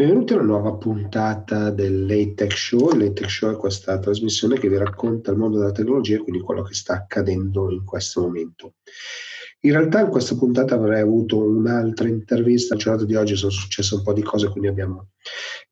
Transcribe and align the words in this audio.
Benvenuti 0.00 0.32
alla 0.32 0.44
nuova 0.44 0.76
puntata 0.76 1.68
del 1.68 2.06
Late 2.06 2.32
Tech 2.32 2.56
Show. 2.56 2.92
Il 2.92 3.00
Late 3.00 3.12
Tech 3.12 3.28
Show 3.28 3.52
è 3.52 3.56
questa 3.58 3.98
trasmissione 3.98 4.58
che 4.58 4.70
vi 4.70 4.78
racconta 4.78 5.30
il 5.30 5.36
mondo 5.36 5.58
della 5.58 5.72
tecnologia 5.72 6.16
e 6.16 6.22
quindi 6.22 6.40
quello 6.40 6.62
che 6.62 6.72
sta 6.72 6.94
accadendo 6.94 7.70
in 7.70 7.84
questo 7.84 8.22
momento. 8.22 8.76
In 9.60 9.72
realtà 9.72 10.00
in 10.00 10.08
questa 10.08 10.36
puntata 10.36 10.74
avrei 10.74 11.02
avuto 11.02 11.44
un'altra 11.44 12.08
intervista, 12.08 12.74
la 12.74 12.80
giornata 12.80 13.04
di 13.04 13.14
oggi 13.14 13.36
sono 13.36 13.52
successe 13.52 13.94
un 13.94 14.02
po' 14.02 14.14
di 14.14 14.22
cose, 14.22 14.48
quindi 14.48 14.68
abbiamo 14.68 15.08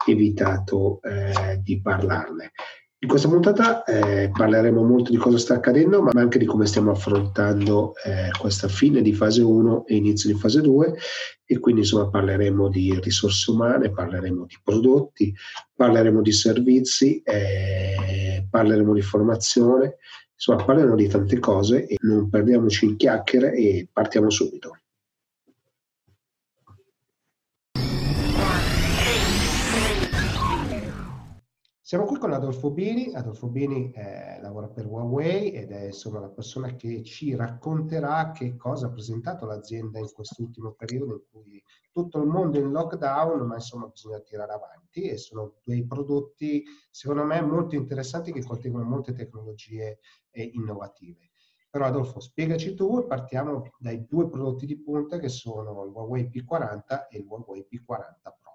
evitato 0.06 1.00
eh, 1.04 1.58
di 1.62 1.80
parlarne. 1.80 2.52
In 3.00 3.06
questa 3.06 3.28
puntata 3.28 3.84
eh, 3.84 4.28
parleremo 4.36 4.82
molto 4.82 5.12
di 5.12 5.18
cosa 5.18 5.38
sta 5.38 5.54
accadendo, 5.54 6.02
ma 6.02 6.10
anche 6.16 6.36
di 6.36 6.44
come 6.44 6.66
stiamo 6.66 6.90
affrontando 6.90 7.94
eh, 8.04 8.30
questa 8.36 8.66
fine 8.66 9.02
di 9.02 9.14
fase 9.14 9.40
1 9.40 9.86
e 9.86 9.94
inizio 9.94 10.32
di 10.32 10.36
fase 10.36 10.60
2 10.60 10.96
e 11.44 11.58
quindi 11.60 11.82
insomma 11.82 12.08
parleremo 12.08 12.68
di 12.68 12.98
risorse 13.00 13.52
umane, 13.52 13.92
parleremo 13.92 14.46
di 14.46 14.56
prodotti, 14.64 15.32
parleremo 15.76 16.20
di 16.22 16.32
servizi, 16.32 17.22
eh, 17.22 18.44
parleremo 18.50 18.92
di 18.92 19.02
formazione, 19.02 19.98
insomma 20.34 20.64
parleremo 20.64 20.96
di 20.96 21.06
tante 21.06 21.38
cose 21.38 21.86
e 21.86 21.98
non 22.00 22.28
perdiamoci 22.28 22.84
in 22.84 22.96
chiacchiere 22.96 23.52
e 23.54 23.88
partiamo 23.92 24.28
subito. 24.28 24.72
Siamo 31.88 32.04
qui 32.04 32.18
con 32.18 32.34
Adolfo 32.34 32.70
Bini. 32.70 33.14
Adolfo 33.14 33.46
Bini 33.46 33.90
eh, 33.92 34.38
lavora 34.42 34.68
per 34.68 34.84
Huawei 34.84 35.52
ed 35.52 35.70
è 35.70 35.86
insomma 35.86 36.20
la 36.20 36.28
persona 36.28 36.76
che 36.76 37.02
ci 37.02 37.34
racconterà 37.34 38.30
che 38.32 38.56
cosa 38.56 38.88
ha 38.88 38.90
presentato 38.90 39.46
l'azienda 39.46 39.98
in 39.98 40.12
quest'ultimo 40.12 40.72
periodo 40.72 41.14
in 41.14 41.22
cui 41.30 41.64
tutto 41.90 42.18
il 42.18 42.26
mondo 42.26 42.58
è 42.58 42.60
in 42.60 42.72
lockdown, 42.72 43.40
ma 43.46 43.54
insomma 43.54 43.86
bisogna 43.86 44.20
tirare 44.20 44.52
avanti 44.52 45.08
e 45.08 45.16
sono 45.16 45.60
dei 45.64 45.86
prodotti 45.86 46.62
secondo 46.90 47.24
me 47.24 47.40
molto 47.40 47.74
interessanti 47.74 48.32
che 48.32 48.44
contengono 48.44 48.84
molte 48.84 49.14
tecnologie 49.14 50.00
eh, 50.30 50.42
innovative. 50.42 51.30
Però 51.70 51.86
Adolfo, 51.86 52.20
spiegaci 52.20 52.74
tu 52.74 52.98
e 52.98 53.06
partiamo 53.06 53.66
dai 53.78 54.04
due 54.06 54.28
prodotti 54.28 54.66
di 54.66 54.78
punta 54.78 55.18
che 55.18 55.30
sono 55.30 55.84
il 55.84 55.90
Huawei 55.90 56.28
P40 56.30 57.06
e 57.08 57.16
il 57.16 57.24
Huawei 57.26 57.66
P40 57.66 58.20
Pro. 58.38 58.47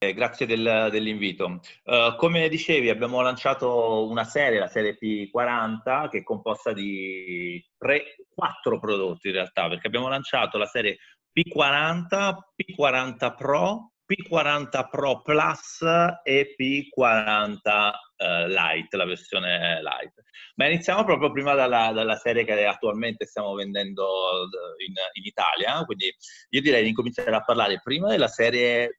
Eh, 0.00 0.14
grazie 0.14 0.46
del, 0.46 0.90
dell'invito. 0.92 1.60
Uh, 1.82 2.14
come 2.16 2.48
dicevi, 2.48 2.88
abbiamo 2.88 3.20
lanciato 3.20 4.08
una 4.08 4.22
serie, 4.22 4.60
la 4.60 4.68
serie 4.68 4.96
P40, 4.96 6.08
che 6.08 6.18
è 6.18 6.22
composta 6.22 6.72
di 6.72 7.60
tre, 7.76 8.14
quattro 8.32 8.78
prodotti 8.78 9.26
in 9.26 9.34
realtà, 9.34 9.66
perché 9.66 9.88
abbiamo 9.88 10.06
lanciato 10.06 10.56
la 10.56 10.66
serie 10.66 10.98
P40, 11.36 12.36
P40 12.54 13.34
Pro, 13.34 13.90
P40 14.06 14.88
Pro 14.88 15.20
Plus 15.20 15.82
e 16.22 16.54
P40 16.56 17.58
uh, 17.64 18.24
eh, 18.24 18.48
Lite, 18.48 18.96
la 18.96 19.04
versione 19.04 19.80
Lite. 19.82 20.22
Ma 20.54 20.68
iniziamo 20.68 21.02
proprio 21.02 21.32
prima 21.32 21.54
dalla, 21.54 21.90
dalla 21.90 22.16
serie 22.16 22.44
che 22.44 22.66
attualmente 22.66 23.26
stiamo 23.26 23.52
vendendo 23.54 24.46
in, 24.86 24.94
in 25.14 25.24
Italia, 25.24 25.84
quindi 25.84 26.14
io 26.50 26.60
direi 26.60 26.84
di 26.84 26.90
incominciare 26.90 27.34
a 27.34 27.42
parlare 27.42 27.80
prima 27.82 28.08
della 28.08 28.28
serie 28.28 28.97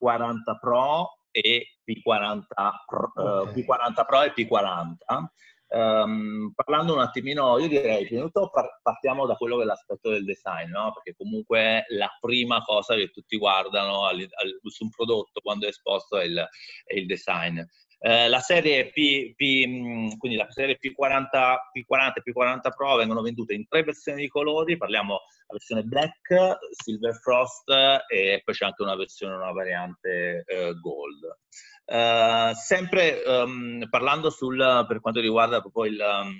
P40 0.00 0.58
Pro 0.60 1.18
e 1.30 1.78
P40 1.86 2.42
Pro, 2.86 3.12
eh, 3.16 3.22
okay. 3.22 3.52
uh, 3.52 3.66
P40 3.66 4.06
Pro 4.06 4.22
e 4.22 4.32
P40. 4.34 5.26
Um, 5.72 6.52
parlando 6.52 6.94
un 6.94 7.00
attimino, 7.00 7.56
io 7.58 7.68
direi, 7.68 8.04
prima 8.04 8.24
di 8.24 8.30
tutto 8.32 8.50
partiamo 8.82 9.24
da 9.26 9.36
quello 9.36 9.56
che 9.56 9.62
è 9.62 9.66
l'aspetto 9.66 10.10
del 10.10 10.24
design, 10.24 10.70
no? 10.70 10.92
perché 10.92 11.14
comunque 11.16 11.84
la 11.90 12.10
prima 12.18 12.60
cosa 12.62 12.96
che 12.96 13.10
tutti 13.10 13.38
guardano 13.38 14.04
al, 14.04 14.18
al, 14.18 14.58
su 14.64 14.82
un 14.82 14.90
prodotto 14.90 15.40
quando 15.40 15.66
è 15.66 15.68
esposto 15.68 16.18
è 16.18 16.24
il, 16.24 16.48
è 16.84 16.94
il 16.94 17.06
design. 17.06 17.60
Eh, 18.02 18.28
la 18.28 18.40
serie 18.40 18.90
P, 18.92 19.34
P, 19.34 20.16
quindi 20.16 20.38
la 20.38 20.50
serie 20.50 20.78
P40, 20.80 21.56
P40 21.70 22.12
e 22.14 22.32
P40 22.32 22.72
Pro 22.74 22.96
vengono 22.96 23.20
vendute 23.20 23.52
in 23.52 23.68
tre 23.68 23.82
versioni 23.82 24.22
di 24.22 24.28
colori, 24.28 24.78
parliamo 24.78 25.14
la 25.14 25.52
versione 25.52 25.82
black, 25.82 26.58
silver 26.70 27.14
frost 27.16 27.68
e 28.08 28.40
poi 28.42 28.54
c'è 28.54 28.64
anche 28.64 28.82
una 28.82 28.96
versione, 28.96 29.34
una 29.34 29.52
variante 29.52 30.44
eh, 30.46 30.72
gold. 30.80 31.38
Uh, 31.84 32.54
sempre 32.54 33.20
um, 33.26 33.86
parlando 33.90 34.30
sul, 34.30 34.84
per 34.86 35.00
quanto 35.00 35.20
riguarda 35.20 35.60
proprio 35.60 35.84
il, 35.86 36.00
um, 36.00 36.38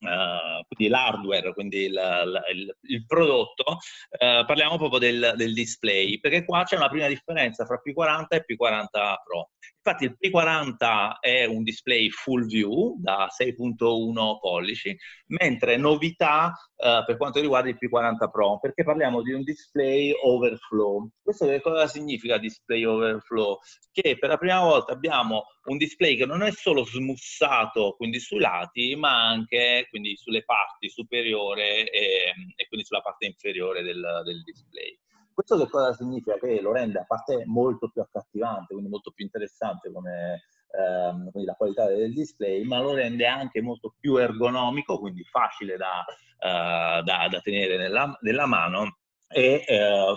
Uh, 0.00 0.64
quindi 0.66 0.88
l'hardware, 0.90 1.52
quindi 1.52 1.84
il, 1.84 2.42
il, 2.54 2.76
il 2.88 3.04
prodotto, 3.04 3.72
uh, 3.72 4.46
parliamo 4.46 4.78
proprio 4.78 4.98
del, 4.98 5.34
del, 5.36 5.52
display, 5.52 6.18
perché 6.18 6.46
qua 6.46 6.64
c'è 6.64 6.76
una 6.76 6.88
prima 6.88 7.06
differenza 7.06 7.66
fra 7.66 7.82
P40 7.84 8.26
e 8.30 8.44
P40 8.46 8.88
Pro. 8.90 9.50
Infatti 9.82 10.04
il 10.04 10.16
P40 10.18 11.18
è 11.20 11.44
un 11.44 11.62
display 11.62 12.08
full 12.08 12.46
view 12.46 12.96
da 12.98 13.28
6.1 13.28 14.38
pollici, 14.38 14.96
mentre 15.28 15.76
novità 15.76 16.54
uh, 16.76 17.04
per 17.04 17.18
quanto 17.18 17.40
riguarda 17.40 17.68
il 17.68 17.78
P40 17.78 18.30
Pro, 18.30 18.58
perché 18.58 18.84
parliamo 18.84 19.20
di 19.20 19.32
un 19.32 19.42
display 19.42 20.12
overflow. 20.12 21.10
Questo 21.22 21.46
che 21.46 21.60
cosa 21.60 21.86
significa 21.86 22.38
display 22.38 22.84
overflow? 22.84 23.58
Che 23.92 24.16
per 24.18 24.30
la 24.30 24.38
prima 24.38 24.60
volta 24.60 24.92
abbiamo 24.92 25.44
un 25.64 25.76
display 25.76 26.16
che 26.16 26.26
non 26.26 26.42
è 26.42 26.50
solo 26.52 26.84
smussato, 26.84 27.94
quindi 27.96 28.18
sui 28.18 28.38
lati, 28.38 28.96
ma 28.96 29.28
anche 29.28 29.86
quindi 29.90 30.16
sulle 30.16 30.44
parti 30.44 30.88
superiore 30.88 31.90
e, 31.90 32.32
e 32.56 32.68
quindi 32.68 32.86
sulla 32.86 33.02
parte 33.02 33.26
inferiore 33.26 33.82
del, 33.82 34.22
del 34.24 34.42
display. 34.42 34.98
Questo 35.32 35.58
che 35.58 35.70
cosa 35.70 35.94
significa? 35.94 36.38
Che 36.38 36.60
lo 36.60 36.72
rende 36.72 36.98
a 36.98 37.04
parte 37.06 37.44
molto 37.46 37.88
più 37.88 38.02
accattivante, 38.02 38.72
quindi 38.72 38.90
molto 38.90 39.10
più 39.10 39.24
interessante 39.24 39.90
come 39.90 40.42
ehm, 40.76 41.30
la 41.44 41.54
qualità 41.54 41.86
del 41.86 42.12
display, 42.12 42.64
ma 42.64 42.80
lo 42.80 42.94
rende 42.94 43.26
anche 43.26 43.62
molto 43.62 43.94
più 43.98 44.16
ergonomico, 44.16 44.98
quindi 44.98 45.24
facile 45.24 45.76
da, 45.76 46.04
uh, 46.06 47.02
da, 47.02 47.28
da 47.30 47.40
tenere 47.40 47.76
nella, 47.76 48.16
nella 48.20 48.46
mano 48.46 48.99
e 49.32 49.64
eh, 49.66 50.14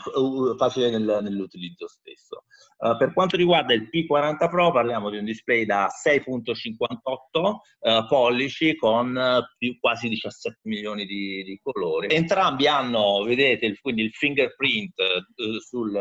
facile 0.57 0.90
nel, 0.90 1.19
nell'utilizzo 1.22 1.88
stesso. 1.88 2.46
Uh, 2.78 2.97
per 2.97 3.13
quanto 3.13 3.38
riguarda 3.38 3.74
il 3.74 3.88
P40 3.90 4.50
Pro 4.50 4.72
parliamo 4.72 5.09
di 5.09 5.18
un 5.18 5.25
display 5.25 5.66
da 5.66 5.88
6.58 5.88 6.96
uh, 7.34 8.07
pollici 8.07 8.75
con 8.75 9.18
più, 9.57 9.78
quasi 9.79 10.09
17 10.09 10.62
milioni 10.63 11.06
di, 11.06 11.44
di, 11.44 11.59
colori. 11.62 12.13
Entrambi 12.13 12.68
hanno, 12.68 13.23
vedete, 13.23 13.68
il, 13.68 13.79
quindi 13.79 14.02
il 14.02 14.12
fingerprint 14.12 14.94
uh, 15.00 15.59
sul, 15.59 15.97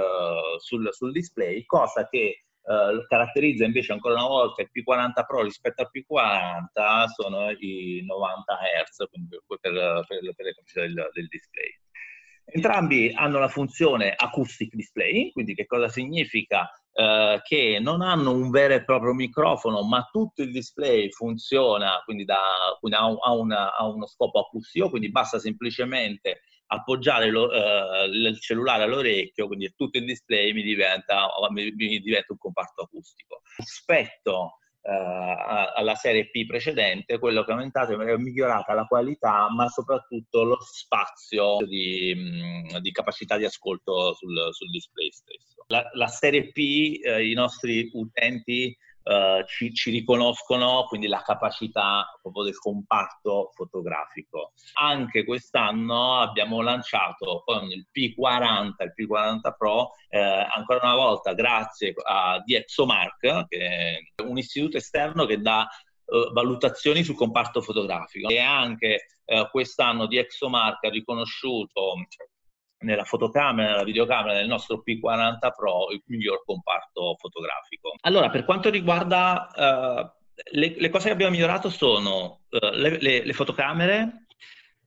sul, 0.58 0.88
sul, 0.90 1.12
display, 1.12 1.64
cosa 1.66 2.08
che 2.08 2.44
caratterizza 3.08 3.64
invece 3.64 3.90
ancora 3.90 4.14
una 4.14 4.28
volta 4.28 4.62
il 4.62 4.70
P40 4.72 5.26
Pro 5.26 5.42
rispetto 5.42 5.82
al 5.82 5.90
P40 5.92 7.06
sono 7.12 7.50
i 7.50 8.04
90 8.06 8.52
Hz 8.86 8.96
per, 9.10 9.58
per, 9.60 10.04
per, 10.06 10.22
le 10.22 10.54
capacità 10.54 10.80
del, 10.82 11.10
del 11.12 11.26
display. 11.26 11.76
Entrambi 12.44 13.12
hanno 13.14 13.38
la 13.38 13.48
funzione 13.48 14.14
acoustic 14.14 14.74
display, 14.74 15.30
quindi 15.32 15.54
che 15.54 15.66
cosa 15.66 15.88
significa? 15.88 16.70
Eh, 16.92 17.40
che 17.42 17.78
non 17.80 18.02
hanno 18.02 18.32
un 18.32 18.50
vero 18.50 18.74
e 18.74 18.84
proprio 18.84 19.14
microfono, 19.14 19.82
ma 19.82 20.06
tutto 20.10 20.42
il 20.42 20.52
display 20.52 21.10
funziona, 21.10 22.02
quindi, 22.04 22.24
da, 22.24 22.38
quindi 22.78 22.98
ha, 22.98 23.32
una, 23.32 23.74
ha, 23.74 23.86
uno 23.86 24.06
scopo 24.06 24.40
acustico, 24.40 24.90
quindi 24.90 25.10
basta 25.10 25.38
semplicemente 25.38 26.42
appoggiare 26.66 27.30
lo, 27.30 27.50
eh, 27.50 28.06
il 28.06 28.38
cellulare 28.40 28.82
all'orecchio, 28.82 29.46
quindi 29.46 29.72
tutto 29.74 29.98
il 29.98 30.04
display 30.04 30.52
mi 30.52 30.62
diventa, 30.62 31.28
mi, 31.50 31.70
mi 31.72 31.98
diventa 32.00 32.32
un 32.32 32.38
comparto 32.38 32.82
acustico. 32.82 33.40
Rispetto 33.56 34.58
alla 34.84 35.94
serie 35.94 36.28
P 36.30 36.44
precedente, 36.44 37.18
quello 37.18 37.44
che 37.44 37.50
è 37.50 37.54
aumentato 37.54 37.98
è 38.00 38.16
migliorata 38.16 38.74
la 38.74 38.84
qualità, 38.84 39.48
ma 39.50 39.68
soprattutto 39.68 40.42
lo 40.42 40.58
spazio 40.60 41.58
di, 41.64 42.12
mh, 42.14 42.78
di 42.78 42.90
capacità 42.90 43.36
di 43.36 43.44
ascolto 43.44 44.14
sul, 44.14 44.48
sul 44.50 44.70
display 44.70 45.10
stesso. 45.10 45.64
La, 45.68 45.88
la 45.92 46.08
serie 46.08 46.50
P, 46.50 47.00
eh, 47.02 47.28
i 47.28 47.34
nostri 47.34 47.90
utenti 47.92 48.76
Uh, 49.04 49.44
ci, 49.46 49.74
ci, 49.74 49.90
riconoscono 49.90 50.84
quindi 50.86 51.08
la 51.08 51.22
capacità 51.22 52.06
proprio 52.20 52.44
del 52.44 52.58
comparto 52.58 53.50
fotografico. 53.54 54.52
Anche 54.74 55.24
quest'anno 55.24 56.18
abbiamo 56.18 56.60
lanciato 56.60 57.42
con 57.44 57.64
il 57.64 57.88
P40, 57.92 58.74
il 58.78 58.94
P40 58.96 59.54
Pro, 59.56 59.90
eh, 60.08 60.20
ancora 60.20 60.80
una 60.82 60.94
volta 60.94 61.32
grazie 61.32 61.94
a 62.04 62.40
DxOMark, 62.44 63.46
che 63.48 63.58
è 64.14 64.22
un 64.22 64.38
istituto 64.38 64.76
esterno 64.76 65.26
che 65.26 65.40
dà 65.40 65.66
uh, 66.04 66.32
valutazioni 66.32 67.02
sul 67.02 67.16
comparto 67.16 67.60
fotografico 67.60 68.28
e 68.28 68.38
anche 68.38 69.06
uh, 69.24 69.48
quest'anno 69.50 70.06
DxOMark 70.06 70.84
ha 70.84 70.90
riconosciuto 70.90 71.94
nella 72.82 73.04
fotocamera, 73.04 73.70
nella 73.70 73.84
videocamera 73.84 74.34
del 74.34 74.46
nostro 74.46 74.82
P40 74.86 75.38
Pro 75.56 75.90
il 75.90 76.02
miglior 76.06 76.44
comparto 76.44 77.16
fotografico. 77.18 77.94
Allora, 78.02 78.30
per 78.30 78.44
quanto 78.44 78.70
riguarda 78.70 79.50
uh, 79.54 80.20
le, 80.52 80.74
le, 80.76 80.88
cose 80.88 81.06
che 81.06 81.12
abbiamo 81.12 81.32
migliorato 81.32 81.70
sono 81.70 82.40
uh, 82.50 82.70
le, 82.74 83.00
le, 83.00 83.24
le, 83.24 83.32
fotocamere, 83.32 84.26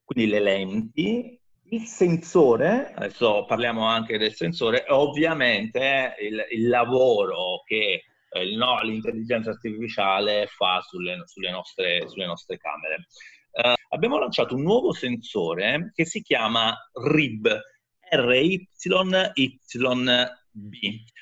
quindi 0.03 0.29
le 0.31 0.39
lenti, 0.39 1.39
il 1.69 1.81
sensore, 1.81 2.93
adesso 2.95 3.45
parliamo 3.45 3.85
anche 3.85 4.17
del 4.17 4.33
sensore, 4.33 4.85
ovviamente 4.89 6.15
il, 6.19 6.45
il 6.51 6.67
lavoro 6.67 7.63
che 7.65 8.03
eh, 8.35 8.55
no, 8.55 8.81
l'intelligenza 8.81 9.51
artificiale 9.51 10.47
fa 10.47 10.81
sulle, 10.81 11.23
sulle, 11.25 11.51
nostre, 11.51 12.07
sulle 12.07 12.25
nostre, 12.25 12.57
camere. 12.57 13.07
Uh, 13.51 13.73
abbiamo 13.89 14.19
lanciato 14.19 14.55
un 14.55 14.63
nuovo 14.63 14.91
sensore 14.91 15.91
che 15.95 16.05
si 16.05 16.21
chiama 16.21 16.75
RIB, 16.93 17.47
RYYB. 18.09 18.67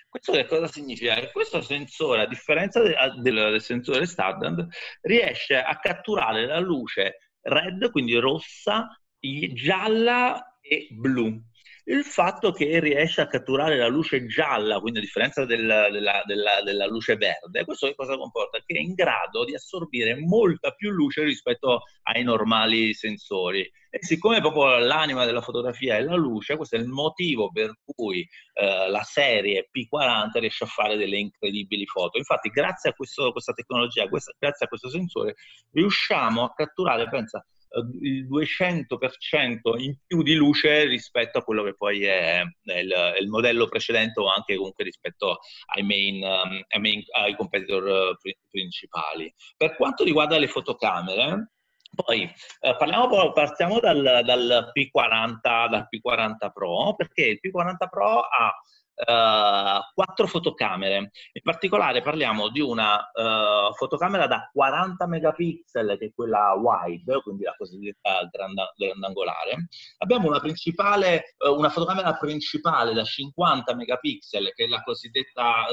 Questo 0.10 0.32
che 0.32 0.46
cosa 0.46 0.68
significa? 0.68 1.16
Che 1.16 1.32
questo 1.32 1.62
sensore, 1.62 2.22
a 2.22 2.28
differenza 2.28 2.82
del, 2.82 2.96
del, 3.22 3.34
del 3.34 3.62
sensore 3.62 4.06
standard, 4.06 4.68
riesce 5.02 5.58
a 5.58 5.80
catturare 5.80 6.46
la 6.46 6.60
luce 6.60 7.32
red, 7.42 7.90
quindi 7.92 8.16
rossa, 8.18 8.88
gialla 9.54 10.58
e 10.62 10.88
blu. 10.92 11.42
Il 11.86 12.06
fatto 12.06 12.54
che 12.54 12.80
riesce 12.80 13.20
a 13.20 13.28
catturare 13.28 13.76
la 13.76 13.88
luce 13.88 14.26
gialla, 14.26 14.80
quindi 14.80 15.00
a 15.00 15.02
differenza 15.02 15.44
del, 15.44 15.90
della, 15.92 16.24
della, 16.26 16.62
della, 16.64 16.88
luce 16.88 17.18
verde, 17.18 17.66
questo 17.66 17.88
che 17.88 17.96
cosa 17.96 18.16
comporta? 18.16 18.60
Che 18.66 18.74
è 18.74 18.80
in 18.80 18.94
grado 18.94 19.44
di 19.44 19.54
assorbire 19.54 20.16
molta 20.16 20.72
più 20.72 20.92
luce 20.92 21.24
rispetto 21.24 21.82
ai 22.04 22.24
normali 22.24 22.94
sensori. 22.94 23.70
E 23.90 24.00
siccome 24.00 24.40
proprio 24.40 24.78
l'anima 24.78 25.26
della 25.26 25.42
fotografia 25.42 25.98
è 25.98 26.02
la 26.02 26.16
luce, 26.16 26.56
questo 26.56 26.78
è 26.78 26.80
il 26.80 26.88
motivo 26.88 27.52
per 27.52 27.78
cui 27.84 28.26
eh, 28.54 28.90
la 28.90 29.04
serie 29.04 29.70
P40 29.70 30.40
riesce 30.40 30.64
a 30.64 30.68
fare 30.68 30.96
delle 30.96 31.18
incredibili 31.18 31.86
foto. 31.86 32.18
Infatti, 32.18 32.48
grazie 32.48 32.92
a 32.92 32.94
questo, 32.94 33.34
questa 33.34 33.52
tecnologia, 33.52 34.08
questa, 34.08 34.34
grazie 34.40 34.68
a 34.68 34.70
questo 34.70 34.90
sensore, 34.90 35.36
riusciamo 35.74 36.44
a 36.46 36.54
catturare, 36.54 37.10
pensa, 37.10 37.46
il 38.02 38.28
200% 38.28 39.80
in 39.80 39.96
più 40.06 40.22
di 40.22 40.36
luce 40.36 40.86
rispetto 40.86 41.40
a 41.40 41.44
quello 41.44 41.64
che 41.64 41.76
poi 41.76 42.04
è 42.04 42.44
il, 42.64 43.16
il 43.20 43.28
modello 43.30 43.68
precedente 43.68 44.20
o 44.20 44.32
anche 44.32 44.56
comunque 44.56 44.84
rispetto 44.84 45.40
ai, 45.74 45.84
main, 45.84 46.24
um, 46.24 46.64
ai, 46.68 46.80
main, 46.80 47.04
ai 47.18 47.36
competitor 47.36 47.84
uh, 47.84 48.32
principali. 48.50 49.34
Per 49.58 49.76
quanto 49.76 50.04
riguarda 50.04 50.38
le 50.38 50.48
fotocamere, 50.48 51.52
poi 51.94 52.24
eh, 52.24 52.76
parliamo, 52.76 53.32
partiamo 53.32 53.80
dal, 53.80 54.22
dal, 54.26 54.72
P40, 54.74 55.40
dal 55.42 55.88
P40 55.90 56.52
Pro, 56.52 56.96
perché 56.96 57.26
il 57.26 57.40
P40 57.42 57.88
Pro 57.90 58.20
ha 58.22 58.52
quattro 58.96 60.28
fotocamere. 60.28 60.98
In 60.98 61.42
particolare 61.42 62.02
parliamo 62.02 62.50
di 62.50 62.60
una 62.60 62.96
uh, 62.96 63.74
fotocamera 63.74 64.28
da 64.28 64.50
40 64.52 65.08
megapixel, 65.08 65.98
che 65.98 66.06
è 66.06 66.14
quella 66.14 66.54
wide, 66.54 67.22
quindi 67.22 67.44
la 67.44 67.56
cosiddetta 67.58 68.30
grandangolare. 68.76 69.68
Abbiamo 69.98 70.28
una, 70.28 70.40
principale, 70.40 71.36
uh, 71.38 71.54
una 71.54 71.70
fotocamera 71.70 72.16
principale 72.16 72.94
da 72.94 73.04
50 73.04 73.76
megapixel, 73.76 74.54
che 74.54 74.66
è 74.66 74.68
la 74.68 74.84
cosiddetta 74.84 75.66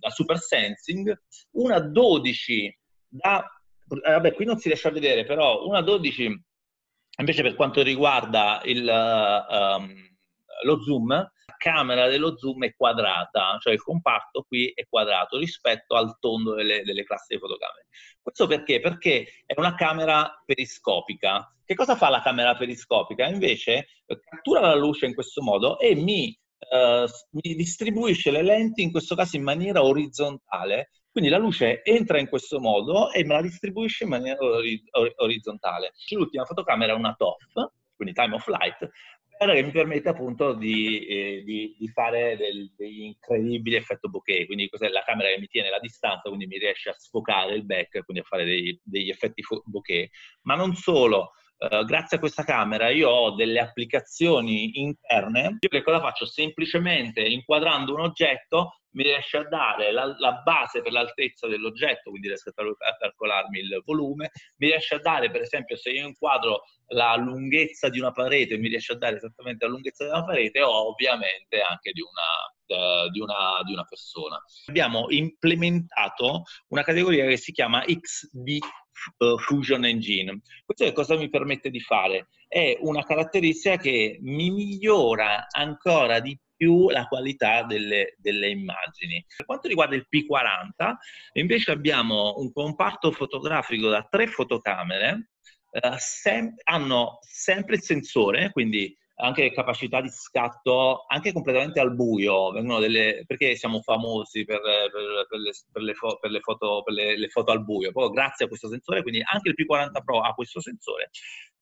da 0.00 0.10
super 0.10 0.38
sensing, 0.38 1.12
una 1.52 1.80
12 1.80 2.78
da... 3.08 3.44
vabbè, 3.86 4.34
qui 4.34 4.44
non 4.44 4.58
si 4.58 4.68
riesce 4.68 4.88
a 4.88 4.92
vedere, 4.92 5.24
però 5.24 5.66
una 5.66 5.82
12 5.82 6.44
invece 7.18 7.42
per 7.42 7.54
quanto 7.54 7.82
riguarda 7.82 8.62
il, 8.64 8.88
um, 8.88 10.12
lo 10.64 10.82
zoom, 10.82 11.31
camera 11.56 12.08
dello 12.08 12.36
zoom 12.36 12.64
è 12.64 12.74
quadrata, 12.74 13.56
cioè 13.60 13.72
il 13.72 13.82
comparto 13.82 14.42
qui 14.42 14.72
è 14.74 14.86
quadrato 14.88 15.38
rispetto 15.38 15.94
al 15.96 16.16
tondo 16.18 16.54
delle, 16.54 16.82
delle 16.82 17.04
classi 17.04 17.34
di 17.34 17.40
fotocamere. 17.40 17.86
Questo 18.20 18.46
perché? 18.46 18.80
Perché 18.80 19.26
è 19.46 19.54
una 19.56 19.74
camera 19.74 20.42
periscopica. 20.44 21.54
Che 21.64 21.74
cosa 21.74 21.96
fa 21.96 22.08
la 22.08 22.22
camera 22.22 22.56
periscopica? 22.56 23.26
Invece 23.26 23.86
eh, 24.06 24.20
cattura 24.20 24.60
la 24.60 24.74
luce 24.74 25.06
in 25.06 25.14
questo 25.14 25.42
modo 25.42 25.78
e 25.78 25.94
mi, 25.94 26.36
uh, 26.70 27.06
mi 27.30 27.54
distribuisce 27.54 28.30
le 28.30 28.42
lenti, 28.42 28.82
in 28.82 28.90
questo 28.90 29.14
caso 29.14 29.36
in 29.36 29.42
maniera 29.42 29.82
orizzontale, 29.82 30.90
quindi 31.12 31.28
la 31.28 31.38
luce 31.38 31.82
entra 31.84 32.18
in 32.18 32.28
questo 32.28 32.58
modo 32.58 33.12
e 33.12 33.22
me 33.24 33.34
la 33.34 33.42
distribuisce 33.42 34.04
in 34.04 34.10
maniera 34.10 34.38
orizzontale. 35.16 35.92
L'ultima 36.10 36.46
fotocamera 36.46 36.92
è 36.92 36.96
una 36.96 37.14
TOF, 37.14 37.70
quindi 37.94 38.14
time 38.14 38.34
of 38.34 38.46
flight, 39.44 39.60
che 39.60 39.66
mi 39.66 39.72
permette 39.72 40.08
appunto 40.08 40.52
di, 40.54 41.06
eh, 41.06 41.42
di, 41.44 41.76
di 41.78 41.88
fare 41.88 42.36
degli 42.76 43.02
incredibili 43.02 43.76
effetto 43.76 44.08
bokeh, 44.08 44.46
quindi 44.46 44.68
cos'è 44.68 44.88
la 44.88 45.02
camera 45.04 45.28
che 45.28 45.38
mi 45.38 45.46
tiene 45.46 45.70
la 45.70 45.78
distanza, 45.78 46.28
quindi 46.28 46.46
mi 46.46 46.58
riesce 46.58 46.90
a 46.90 46.94
sfocare 46.96 47.54
il 47.54 47.64
back, 47.64 48.04
quindi 48.04 48.22
a 48.22 48.26
fare 48.26 48.44
dei, 48.44 48.78
degli 48.82 49.10
effetti 49.10 49.42
bokeh. 49.64 50.10
Ma 50.42 50.54
non 50.54 50.74
solo, 50.74 51.32
Uh, 51.62 51.84
grazie 51.84 52.16
a 52.16 52.20
questa 52.20 52.42
camera 52.42 52.90
io 52.90 53.08
ho 53.08 53.34
delle 53.36 53.60
applicazioni 53.60 54.80
interne. 54.80 55.58
Io 55.60 55.68
che 55.68 55.82
cosa 55.82 56.00
faccio? 56.00 56.26
Semplicemente 56.26 57.20
inquadrando 57.20 57.94
un 57.94 58.00
oggetto 58.00 58.82
mi 58.94 59.04
riesce 59.04 59.36
a 59.36 59.48
dare 59.48 59.92
la, 59.92 60.14
la 60.18 60.42
base 60.44 60.82
per 60.82 60.90
l'altezza 60.92 61.46
dell'oggetto, 61.46 62.10
quindi 62.10 62.26
riesco 62.26 62.50
a 62.50 62.96
calcolarmi 62.98 63.60
il 63.60 63.82
volume, 63.84 64.32
mi 64.56 64.66
riesce 64.68 64.96
a 64.96 65.00
dare 65.00 65.30
per 65.30 65.42
esempio 65.42 65.76
se 65.76 65.90
io 65.90 66.06
inquadro 66.06 66.64
la 66.88 67.14
lunghezza 67.16 67.88
di 67.88 68.00
una 68.00 68.10
parete, 68.10 68.58
mi 68.58 68.68
riesce 68.68 68.92
a 68.92 68.96
dare 68.96 69.16
esattamente 69.16 69.64
la 69.64 69.70
lunghezza 69.70 70.04
di 70.04 70.10
una 70.10 70.24
parete 70.24 70.60
o 70.62 70.88
ovviamente 70.88 71.60
anche 71.60 71.92
di 71.92 72.02
una, 72.02 73.04
uh, 73.04 73.08
di, 73.08 73.20
una, 73.20 73.62
di 73.64 73.72
una 73.72 73.84
persona. 73.84 74.42
Abbiamo 74.66 75.06
implementato 75.10 76.42
una 76.68 76.82
categoria 76.82 77.24
che 77.26 77.36
si 77.36 77.52
chiama 77.52 77.82
XD 77.84 78.58
Uh, 79.18 79.38
Fusion 79.38 79.84
Engine. 79.84 80.40
Questo 80.64 80.84
che 80.84 80.92
cosa 80.92 81.16
mi 81.16 81.28
permette 81.28 81.70
di 81.70 81.80
fare? 81.80 82.28
È 82.46 82.76
una 82.80 83.02
caratteristica 83.04 83.76
che 83.76 84.18
mi 84.20 84.50
migliora 84.50 85.46
ancora 85.50 86.20
di 86.20 86.38
più 86.62 86.90
la 86.90 87.06
qualità 87.08 87.64
delle, 87.64 88.14
delle 88.18 88.48
immagini. 88.48 89.24
Per 89.36 89.46
quanto 89.46 89.66
riguarda 89.66 89.96
il 89.96 90.06
P40, 90.08 90.94
invece 91.32 91.72
abbiamo 91.72 92.34
un 92.36 92.52
comparto 92.52 93.10
fotografico 93.10 93.88
da 93.88 94.06
tre 94.08 94.28
fotocamere, 94.28 95.30
eh, 95.72 95.94
sem- 95.98 96.54
hanno 96.64 97.18
sempre 97.22 97.76
il 97.76 97.82
sensore, 97.82 98.52
quindi 98.52 98.96
anche 99.22 99.52
capacità 99.52 100.00
di 100.00 100.08
scatto 100.08 101.04
anche 101.06 101.32
completamente 101.32 101.80
al 101.80 101.94
buio, 101.94 102.50
delle, 102.50 103.24
perché 103.26 103.56
siamo 103.56 103.80
famosi 103.80 104.44
per, 104.44 104.60
per, 104.60 105.26
per, 105.28 105.38
le, 105.38 105.52
per 105.70 105.82
le, 105.82 105.94
fo, 105.94 106.18
le, 106.20 106.40
foto, 106.40 106.84
le, 106.86 107.28
foto, 107.28 107.50
al 107.52 107.64
buio. 107.64 107.92
Poi 107.92 108.10
grazie 108.10 108.44
a 108.44 108.48
questo 108.48 108.68
sensore, 108.68 109.02
quindi 109.02 109.22
anche 109.24 109.48
il 109.48 109.54
P40 109.56 110.02
Pro 110.04 110.20
ha 110.20 110.34
questo 110.34 110.60
sensore, 110.60 111.10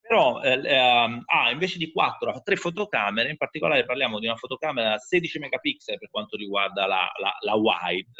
però 0.01 0.41
eh, 0.43 1.23
ha 1.25 1.51
invece 1.51 1.79
di 1.79 1.93
4 1.93 2.31
ha 2.33 2.41
3 2.41 2.57
fotocamere, 2.57 3.31
in 3.31 3.37
particolare 3.37 3.85
parliamo 3.85 4.19
di 4.19 4.27
una 4.27 4.37
fotocamera 4.37 4.99
16 4.99 5.39
megapixel 5.39 5.99
per 5.99 6.11
quanto 6.11 6.37
riguarda 6.37 6.87
la, 6.87 7.11
la, 7.21 7.37
la 7.41 7.55
wide, 7.55 8.11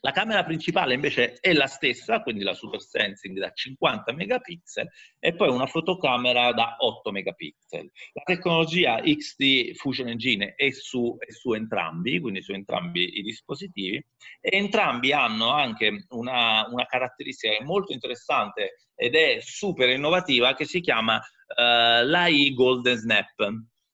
la 0.00 0.12
camera 0.12 0.44
principale 0.44 0.94
invece 0.94 1.38
è 1.40 1.52
la 1.52 1.66
stessa, 1.66 2.22
quindi 2.22 2.44
la 2.44 2.54
Super 2.54 2.80
Sensing 2.80 3.36
da 3.38 3.50
50 3.50 4.12
megapixel 4.12 4.88
e 5.18 5.34
poi 5.34 5.48
una 5.48 5.66
fotocamera 5.66 6.52
da 6.52 6.76
8 6.78 7.10
megapixel. 7.10 7.90
La 8.12 8.22
tecnologia 8.24 9.00
XD 9.00 9.74
Fusion 9.74 10.08
Engine 10.08 10.54
è 10.54 10.70
su, 10.70 11.16
è 11.18 11.32
su 11.32 11.52
entrambi, 11.52 12.20
quindi 12.20 12.42
su 12.42 12.52
entrambi 12.52 13.18
i 13.18 13.22
dispositivi 13.22 13.96
e 14.40 14.56
entrambi 14.56 15.12
hanno 15.12 15.50
anche 15.50 16.06
una, 16.10 16.66
una 16.70 16.86
caratteristica 16.86 17.64
molto 17.64 17.92
interessante 17.92 18.90
ed 18.94 19.16
è 19.16 19.38
super 19.40 19.88
innovativa 19.88 20.54
che 20.54 20.64
si 20.64 20.80
chiama 20.80 21.16
uh, 21.16 22.04
l'AI 22.04 22.54
Golden 22.54 22.96
Snap. 22.96 23.48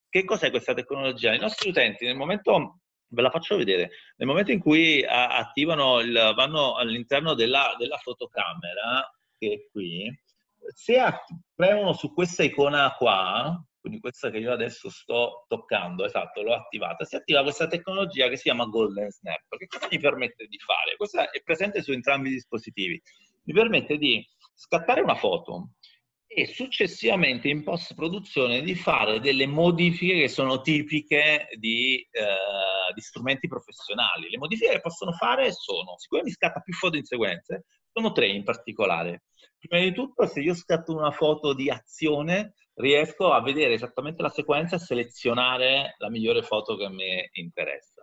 Che 0.08 0.24
cos'è 0.24 0.50
questa 0.50 0.74
tecnologia? 0.74 1.34
I 1.34 1.38
nostri 1.38 1.70
utenti 1.70 2.04
nel 2.04 2.16
momento 2.16 2.80
ve 3.14 3.22
la 3.22 3.30
faccio 3.30 3.56
vedere. 3.56 3.90
Nel 4.16 4.28
momento 4.28 4.52
in 4.52 4.60
cui 4.60 5.04
attivano 5.06 6.00
il, 6.00 6.32
vanno 6.36 6.74
all'interno 6.74 7.34
della, 7.34 7.74
della, 7.78 7.96
fotocamera, 7.96 9.10
che 9.38 9.52
è 9.52 9.70
qui, 9.70 10.12
se 10.74 11.00
premono 11.54 11.92
su 11.92 12.12
questa 12.12 12.42
icona 12.42 12.92
qua, 12.96 13.62
quindi 13.80 14.00
questa 14.00 14.30
che 14.30 14.38
io 14.38 14.52
adesso 14.52 14.88
sto 14.88 15.44
toccando, 15.46 16.04
esatto, 16.04 16.42
l'ho 16.42 16.54
attivata, 16.54 17.04
si 17.04 17.16
attiva 17.16 17.42
questa 17.42 17.66
tecnologia 17.66 18.28
che 18.28 18.36
si 18.36 18.44
chiama 18.44 18.64
Golden 18.64 19.10
Snap. 19.10 19.56
Che 19.56 19.66
cosa 19.66 19.88
mi 19.90 19.98
permette 19.98 20.46
di 20.46 20.58
fare? 20.58 20.96
Questa 20.96 21.30
è 21.30 21.42
presente 21.42 21.82
su 21.82 21.92
entrambi 21.92 22.30
i 22.30 22.32
dispositivi. 22.32 23.00
Mi 23.44 23.52
permette 23.52 23.98
di 23.98 24.26
scattare 24.54 25.02
una 25.02 25.16
foto, 25.16 25.72
e 26.34 26.46
successivamente 26.46 27.48
in 27.48 27.62
post-produzione 27.62 28.62
di 28.62 28.74
fare 28.74 29.20
delle 29.20 29.46
modifiche 29.46 30.20
che 30.20 30.28
sono 30.28 30.60
tipiche 30.60 31.46
di, 31.56 32.06
eh, 32.10 32.92
di, 32.92 33.00
strumenti 33.00 33.46
professionali. 33.46 34.28
Le 34.28 34.38
modifiche 34.38 34.72
che 34.72 34.80
possono 34.80 35.12
fare 35.12 35.52
sono, 35.52 35.96
siccome 35.96 36.24
mi 36.24 36.30
scatta 36.30 36.60
più 36.60 36.74
foto 36.74 36.96
in 36.96 37.04
sequenze, 37.04 37.66
sono 37.92 38.10
tre 38.10 38.26
in 38.26 38.42
particolare. 38.42 39.22
Prima 39.58 39.80
di 39.80 39.92
tutto, 39.92 40.26
se 40.26 40.40
io 40.40 40.54
scatto 40.54 40.92
una 40.92 41.12
foto 41.12 41.54
di 41.54 41.70
azione, 41.70 42.54
riesco 42.74 43.32
a 43.32 43.40
vedere 43.40 43.74
esattamente 43.74 44.20
la 44.20 44.28
sequenza 44.28 44.74
e 44.74 44.80
selezionare 44.80 45.94
la 45.98 46.10
migliore 46.10 46.42
foto 46.42 46.76
che 46.76 46.88
me 46.88 47.30
interessa. 47.32 47.93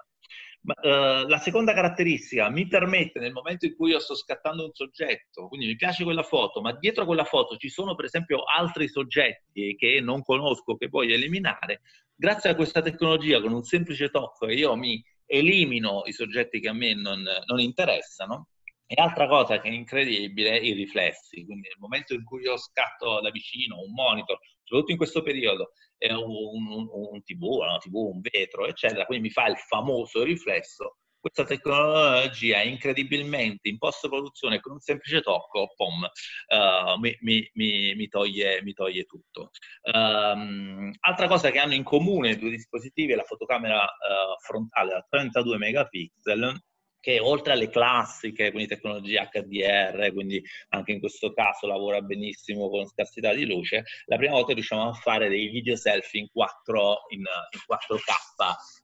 Ma, 0.63 0.75
uh, 0.77 1.27
la 1.27 1.39
seconda 1.39 1.73
caratteristica 1.73 2.49
mi 2.49 2.67
permette 2.67 3.19
nel 3.19 3.31
momento 3.31 3.65
in 3.65 3.75
cui 3.75 3.89
io 3.91 3.99
sto 3.99 4.13
scattando 4.13 4.65
un 4.65 4.73
soggetto, 4.73 5.47
quindi 5.47 5.65
mi 5.65 5.75
piace 5.75 6.03
quella 6.03 6.21
foto, 6.21 6.61
ma 6.61 6.71
dietro 6.73 7.01
a 7.03 7.05
quella 7.07 7.23
foto 7.23 7.57
ci 7.57 7.69
sono 7.69 7.95
per 7.95 8.05
esempio 8.05 8.43
altri 8.43 8.87
soggetti 8.87 9.75
che 9.75 9.99
non 10.01 10.21
conosco, 10.21 10.75
che 10.75 10.87
voglio 10.87 11.15
eliminare, 11.15 11.81
grazie 12.13 12.51
a 12.51 12.55
questa 12.55 12.81
tecnologia 12.83 13.41
con 13.41 13.53
un 13.53 13.63
semplice 13.63 14.09
tocco 14.09 14.47
io 14.49 14.75
mi 14.75 15.03
elimino 15.25 16.03
i 16.05 16.11
soggetti 16.11 16.59
che 16.59 16.69
a 16.69 16.73
me 16.73 16.93
non, 16.93 17.23
non 17.45 17.59
interessano. 17.59 18.49
E 18.85 19.01
altra 19.01 19.25
cosa 19.25 19.61
che 19.61 19.69
è 19.69 19.71
incredibile, 19.71 20.57
i 20.57 20.73
riflessi. 20.73 21.45
Quindi 21.45 21.69
nel 21.69 21.79
momento 21.79 22.13
in 22.13 22.25
cui 22.25 22.41
io 22.41 22.57
scatto 22.57 23.21
da 23.21 23.29
vicino 23.31 23.79
un 23.79 23.93
monitor, 23.93 24.37
soprattutto 24.71 24.91
in 24.91 24.97
questo 24.97 25.21
periodo, 25.21 25.71
è 25.97 26.11
un, 26.13 26.29
un, 26.31 26.87
un 26.89 27.23
TV, 27.23 27.43
una 27.43 27.77
TV, 27.77 27.93
un 27.95 28.21
vetro, 28.21 28.65
eccetera, 28.65 29.05
quindi 29.05 29.27
mi 29.27 29.33
fa 29.33 29.47
il 29.47 29.57
famoso 29.57 30.23
riflesso, 30.23 30.97
questa 31.19 31.43
tecnologia 31.43 32.63
incredibilmente 32.63 33.69
in 33.69 33.77
post-produzione 33.77 34.59
con 34.59 34.71
un 34.73 34.79
semplice 34.79 35.21
tocco, 35.21 35.71
pom, 35.75 36.01
uh, 36.01 36.99
mi, 36.99 37.15
mi, 37.21 37.47
mi, 37.53 38.07
toglie, 38.07 38.63
mi, 38.63 38.73
toglie, 38.73 39.03
tutto. 39.03 39.51
Um, 39.93 40.91
altra 41.01 41.27
cosa 41.27 41.51
che 41.51 41.59
hanno 41.59 41.75
in 41.75 41.83
comune 41.83 42.31
i 42.31 42.37
due 42.37 42.49
dispositivi 42.49 43.11
è 43.11 43.15
la 43.15 43.23
fotocamera 43.23 43.83
uh, 43.83 44.39
frontale 44.43 44.93
da 44.93 45.05
32 45.07 45.57
megapixel 45.57 46.59
che 47.01 47.19
oltre 47.19 47.53
alle 47.53 47.69
classiche, 47.69 48.51
quindi 48.51 48.69
tecnologia 48.69 49.27
HDR, 49.29 50.13
quindi 50.13 50.41
anche 50.69 50.93
in 50.93 50.99
questo 50.99 51.33
caso 51.33 51.67
lavora 51.67 51.99
benissimo 52.01 52.69
con 52.69 52.85
scarsità 52.85 53.33
di 53.33 53.45
luce, 53.45 53.83
la 54.05 54.17
prima 54.17 54.33
volta 54.33 54.53
riusciamo 54.53 54.87
a 54.87 54.93
fare 54.93 55.27
dei 55.27 55.49
video 55.49 55.75
selfie 55.75 56.21
in, 56.21 56.27
4, 56.31 56.97
in, 57.09 57.19
in 57.19 57.59
4K. 57.67 58.01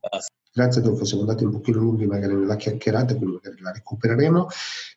Uh, 0.02 0.18
Grazie 0.58 0.82
Adolfo, 0.82 1.06
siamo 1.06 1.22
andati 1.22 1.44
un 1.44 1.52
pochino 1.52 1.78
lunghi 1.78 2.08
magari 2.08 2.34
nella 2.34 2.56
chiacchierata, 2.56 3.16
quindi 3.16 3.36
magari 3.36 3.62
la 3.62 3.72
recupereremo. 3.74 4.48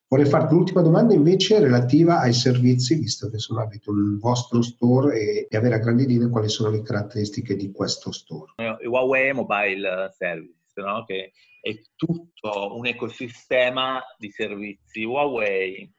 Vorrei 0.08 0.24
farti 0.26 0.54
l'ultima 0.54 0.80
domanda 0.80 1.12
invece 1.12 1.60
relativa 1.60 2.18
ai 2.20 2.32
servizi, 2.32 2.94
visto 2.94 3.28
che 3.28 3.34
insomma 3.34 3.64
avete 3.64 3.90
un 3.90 4.18
vostro 4.18 4.62
store 4.62 5.20
e, 5.20 5.46
e 5.50 5.56
avere 5.58 5.74
a 5.74 5.78
grandi 5.78 6.06
linee 6.06 6.30
quali 6.30 6.48
sono 6.48 6.70
le 6.70 6.80
caratteristiche 6.80 7.56
di 7.56 7.70
questo 7.72 8.10
store. 8.10 8.54
Il 8.80 8.88
Huawei 8.88 9.34
Mobile 9.34 10.10
Service, 10.16 10.59
no? 10.80 11.04
che 11.04 11.32
è 11.60 11.74
tutto 11.94 12.76
un 12.76 12.86
ecosistema 12.86 14.02
di 14.16 14.30
servizi 14.30 15.04
Huawei, 15.04 15.92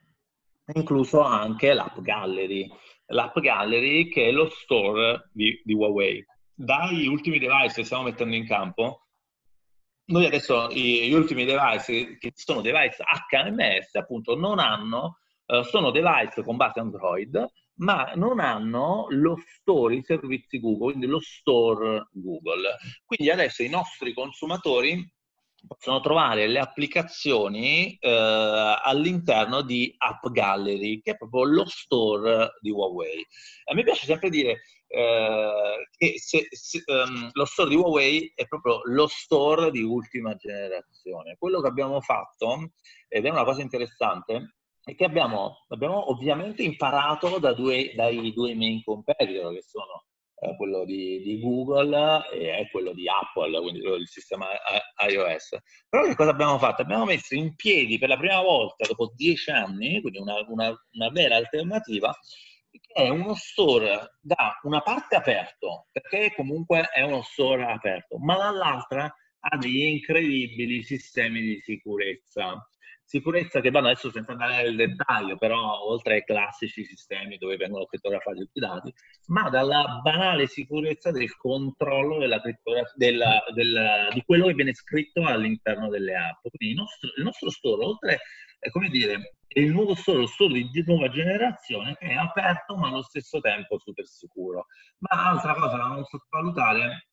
incluso 0.73 1.21
anche 1.21 1.73
l'app 1.73 1.99
Gallery. 1.99 2.69
L'app 3.07 3.39
Gallery 3.39 4.07
che 4.07 4.27
è 4.27 4.31
lo 4.31 4.49
store 4.49 5.29
di, 5.33 5.61
di 5.63 5.73
Huawei. 5.73 6.25
Dagli 6.53 7.07
ultimi 7.07 7.39
device 7.39 7.75
che 7.75 7.83
stiamo 7.83 8.03
mettendo 8.03 8.35
in 8.35 8.47
campo, 8.47 9.07
noi 10.05 10.25
adesso 10.25 10.69
gli 10.69 11.13
ultimi 11.13 11.45
device 11.45 12.17
che 12.17 12.31
sono 12.33 12.61
device 12.61 13.03
HMS 13.29 13.95
appunto 13.95 14.35
non 14.35 14.59
hanno, 14.59 15.19
uh, 15.45 15.61
sono 15.63 15.91
device 15.91 16.43
con 16.43 16.57
base 16.57 16.79
Android, 16.79 17.47
ma 17.81 18.11
non 18.15 18.39
hanno 18.39 19.07
lo 19.09 19.37
store, 19.37 19.95
i 19.95 20.03
servizi 20.03 20.59
Google, 20.59 20.91
quindi 20.91 21.07
lo 21.07 21.19
store 21.19 22.07
Google. 22.11 22.77
Quindi 23.05 23.31
adesso 23.31 23.63
i 23.63 23.69
nostri 23.69 24.13
consumatori 24.13 25.03
possono 25.67 25.99
trovare 25.99 26.47
le 26.47 26.59
applicazioni 26.59 27.95
eh, 27.99 28.79
all'interno 28.83 29.61
di 29.61 29.93
App 29.97 30.27
Gallery, 30.27 31.01
che 31.01 31.11
è 31.11 31.17
proprio 31.17 31.43
lo 31.43 31.65
store 31.65 32.57
di 32.59 32.71
Huawei. 32.71 33.25
A 33.65 33.73
me 33.73 33.83
piace 33.83 34.05
sempre 34.05 34.29
dire 34.29 34.61
eh, 34.87 35.87
che 35.97 36.19
se, 36.19 36.47
se, 36.49 36.83
um, 36.85 37.29
lo 37.33 37.45
store 37.45 37.69
di 37.69 37.75
Huawei 37.75 38.31
è 38.35 38.45
proprio 38.47 38.81
lo 38.85 39.07
store 39.07 39.71
di 39.71 39.81
ultima 39.81 40.35
generazione. 40.35 41.35
Quello 41.37 41.61
che 41.61 41.67
abbiamo 41.67 42.01
fatto, 42.01 42.71
ed 43.07 43.25
è 43.25 43.29
una 43.29 43.43
cosa 43.43 43.61
interessante, 43.61 44.55
è 44.83 44.95
che 44.95 45.05
abbiamo, 45.05 45.65
abbiamo 45.69 46.09
ovviamente 46.09 46.63
imparato 46.63 47.39
da 47.39 47.53
due, 47.53 47.93
dai 47.95 48.33
due 48.33 48.55
main 48.55 48.81
competitor, 48.83 49.53
che 49.53 49.61
sono 49.61 50.05
eh, 50.39 50.55
quello 50.55 50.85
di, 50.85 51.21
di, 51.21 51.39
Google 51.39 52.27
e 52.31 52.67
quello 52.71 52.93
di 52.93 53.07
Apple, 53.07 53.61
quindi 53.61 53.79
del 53.79 54.07
sistema 54.07 54.47
iOS. 55.07 55.57
Però 55.87 56.03
che 56.05 56.15
cosa 56.15 56.31
abbiamo 56.31 56.57
fatto? 56.57 56.81
Abbiamo 56.81 57.05
messo 57.05 57.35
in 57.35 57.55
piedi 57.55 57.99
per 57.99 58.09
la 58.09 58.17
prima 58.17 58.41
volta 58.41 58.87
dopo 58.87 59.11
dieci 59.15 59.51
anni, 59.51 60.01
quindi 60.01 60.19
una, 60.19 60.43
una, 60.47 60.75
una 60.93 61.09
vera 61.09 61.35
alternativa, 61.35 62.11
che 62.71 62.79
è 62.93 63.09
uno 63.09 63.35
store 63.35 64.17
da 64.19 64.59
una 64.63 64.81
parte 64.81 65.15
aperto, 65.15 65.87
perché 65.91 66.33
comunque 66.35 66.89
è 66.91 67.01
uno 67.03 67.21
store 67.21 67.65
aperto, 67.65 68.17
ma 68.17 68.35
dall'altra 68.35 69.13
ha 69.43 69.57
degli 69.57 69.83
incredibili 69.83 70.81
sistemi 70.83 71.41
di 71.41 71.61
sicurezza 71.61 72.65
Sicurezza 73.11 73.59
che 73.59 73.71
vanno 73.71 73.87
adesso 73.87 74.09
senza 74.09 74.31
andare 74.31 74.63
nel 74.63 74.77
dettaglio, 74.77 75.35
però 75.35 75.81
oltre 75.81 76.13
ai 76.13 76.23
classici 76.23 76.85
sistemi 76.85 77.35
dove 77.35 77.57
vengono 77.57 77.83
crittografati 77.83 78.39
tutti 78.39 78.59
i 78.59 78.61
dati, 78.61 78.93
ma 79.25 79.49
dalla 79.49 79.99
banale 80.01 80.47
sicurezza 80.47 81.11
del 81.11 81.35
controllo 81.35 82.19
della 82.19 82.41
della, 82.95 83.43
della, 83.53 84.07
di 84.13 84.23
quello 84.25 84.47
che 84.47 84.53
viene 84.53 84.73
scritto 84.73 85.25
all'interno 85.25 85.89
delle 85.89 86.15
app. 86.15 86.39
Quindi 86.55 86.73
il 86.73 86.81
nostro, 86.81 87.09
il 87.17 87.23
nostro 87.25 87.49
store, 87.49 87.83
oltre, 87.83 88.19
è 88.59 88.69
come 88.69 88.87
dire, 88.87 89.33
è 89.45 89.59
il 89.59 89.71
nuovo 89.71 89.93
store, 89.93 90.19
lo 90.19 90.27
store 90.27 90.61
di 90.71 90.83
nuova 90.87 91.09
generazione 91.09 91.97
che 91.97 92.07
è 92.07 92.13
aperto 92.13 92.77
ma 92.77 92.87
allo 92.87 93.01
stesso 93.01 93.41
tempo 93.41 93.77
super 93.77 94.05
sicuro. 94.05 94.67
Ma 94.99 95.31
altra 95.31 95.53
cosa 95.53 95.75
da 95.75 95.87
non 95.87 96.05
sottovalutare 96.05 97.10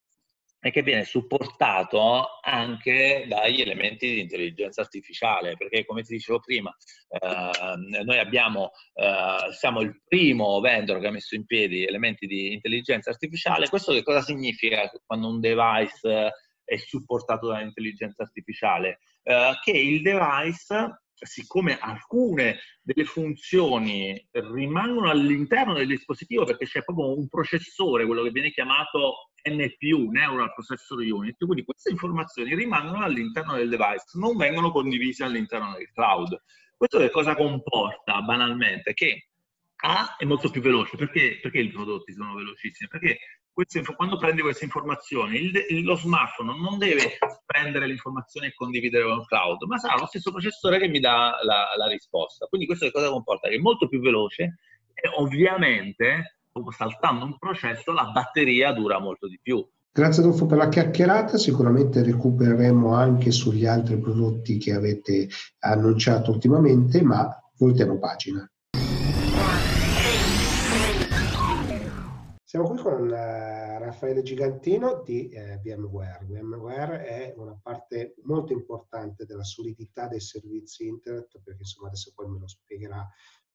e 0.60 0.70
che 0.70 0.82
viene 0.82 1.04
supportato 1.04 2.40
anche 2.42 3.26
dagli 3.28 3.60
elementi 3.60 4.14
di 4.14 4.20
intelligenza 4.20 4.80
artificiale, 4.80 5.56
perché 5.56 5.84
come 5.84 6.02
ti 6.02 6.14
dicevo 6.14 6.40
prima, 6.40 6.74
eh, 7.08 8.02
noi 8.04 8.18
abbiamo, 8.18 8.72
eh, 8.94 9.52
siamo 9.52 9.80
il 9.80 10.00
primo 10.06 10.58
vendor 10.60 11.00
che 11.00 11.06
ha 11.06 11.12
messo 11.12 11.36
in 11.36 11.46
piedi 11.46 11.84
elementi 11.84 12.26
di 12.26 12.52
intelligenza 12.52 13.10
artificiale. 13.10 13.68
Questo 13.68 13.92
che 13.92 14.02
cosa 14.02 14.20
significa 14.20 14.90
quando 15.06 15.28
un 15.28 15.40
device 15.40 16.32
è 16.64 16.76
supportato 16.76 17.48
dall'intelligenza 17.48 18.22
artificiale? 18.24 18.98
Eh, 19.22 19.52
che 19.62 19.70
il 19.70 20.02
device 20.02 21.02
siccome 21.20 21.78
alcune 21.78 22.58
delle 22.82 23.04
funzioni 23.04 24.26
rimangono 24.30 25.10
all'interno 25.10 25.74
del 25.74 25.86
dispositivo 25.86 26.44
perché 26.44 26.66
c'è 26.66 26.84
proprio 26.84 27.16
un 27.16 27.28
processore, 27.28 28.06
quello 28.06 28.22
che 28.22 28.30
viene 28.30 28.50
chiamato 28.50 29.30
NPU, 29.48 30.10
Neural 30.10 30.52
Processor 30.52 31.00
Unit, 31.00 31.36
quindi 31.38 31.64
queste 31.64 31.90
informazioni 31.90 32.54
rimangono 32.54 33.04
all'interno 33.04 33.54
del 33.54 33.68
device, 33.68 34.04
non 34.14 34.36
vengono 34.36 34.70
condivise 34.70 35.24
all'interno 35.24 35.74
del 35.76 35.90
cloud. 35.92 36.40
Questo 36.76 36.98
che 36.98 37.10
cosa 37.10 37.34
comporta 37.34 38.20
banalmente? 38.22 38.94
Che 38.94 39.28
A 39.80 40.16
è 40.16 40.24
molto 40.24 40.50
più 40.50 40.60
veloce, 40.60 40.96
perché, 40.96 41.38
perché 41.40 41.60
i 41.60 41.70
prodotti 41.70 42.12
sono 42.12 42.34
velocissimi? 42.34 42.88
Perché 42.88 43.18
quando 43.96 44.18
prendi 44.18 44.40
queste 44.42 44.64
informazioni, 44.64 45.36
il, 45.36 45.82
lo 45.82 45.96
smartphone 45.96 46.56
non 46.60 46.78
deve 46.78 47.18
prendere 47.44 47.86
le 47.86 47.92
informazioni 47.92 48.46
e 48.46 48.54
condividere 48.54 49.04
con 49.04 49.18
il 49.18 49.26
cloud, 49.26 49.62
ma 49.62 49.78
sarà 49.78 49.96
lo 49.98 50.06
stesso 50.06 50.30
processore 50.30 50.78
che 50.78 50.88
mi 50.88 51.00
dà 51.00 51.38
la, 51.42 51.66
la 51.76 51.88
risposta. 51.88 52.46
Quindi 52.46 52.66
questo 52.66 52.86
che 52.86 52.92
cosa 52.92 53.10
comporta? 53.10 53.48
Che 53.48 53.56
è 53.56 53.58
molto 53.58 53.88
più 53.88 54.00
veloce 54.00 54.58
e 54.94 55.08
ovviamente 55.16 56.38
saltando 56.70 57.24
un 57.24 57.38
processo 57.38 57.92
la 57.92 58.10
batteria 58.10 58.72
dura 58.72 58.98
molto 58.98 59.28
di 59.28 59.38
più. 59.40 59.66
Grazie 59.90 60.22
Adolfo 60.22 60.46
per 60.46 60.58
la 60.58 60.68
chiacchierata, 60.68 61.38
sicuramente 61.38 62.02
recupereremo 62.02 62.94
anche 62.94 63.30
sugli 63.30 63.66
altri 63.66 63.98
prodotti 63.98 64.58
che 64.58 64.72
avete 64.72 65.28
annunciato 65.60 66.30
ultimamente, 66.30 67.02
ma 67.02 67.28
voltiamo 67.56 67.98
pagina. 67.98 68.48
Siamo 72.48 72.66
qui 72.66 72.78
con 72.78 73.02
uh, 73.02 73.10
Raffaele 73.10 74.22
Gigantino 74.22 75.02
di 75.02 75.30
uh, 75.34 75.60
VMware. 75.60 76.24
VMware 76.24 77.04
è 77.04 77.34
una 77.36 77.54
parte 77.62 78.14
molto 78.22 78.54
importante 78.54 79.26
della 79.26 79.44
solidità 79.44 80.08
dei 80.08 80.20
servizi 80.20 80.86
internet, 80.86 81.42
perché 81.42 81.60
insomma 81.60 81.88
adesso 81.88 82.10
poi 82.14 82.26
me 82.30 82.38
lo 82.38 82.48
spiegherà 82.48 83.06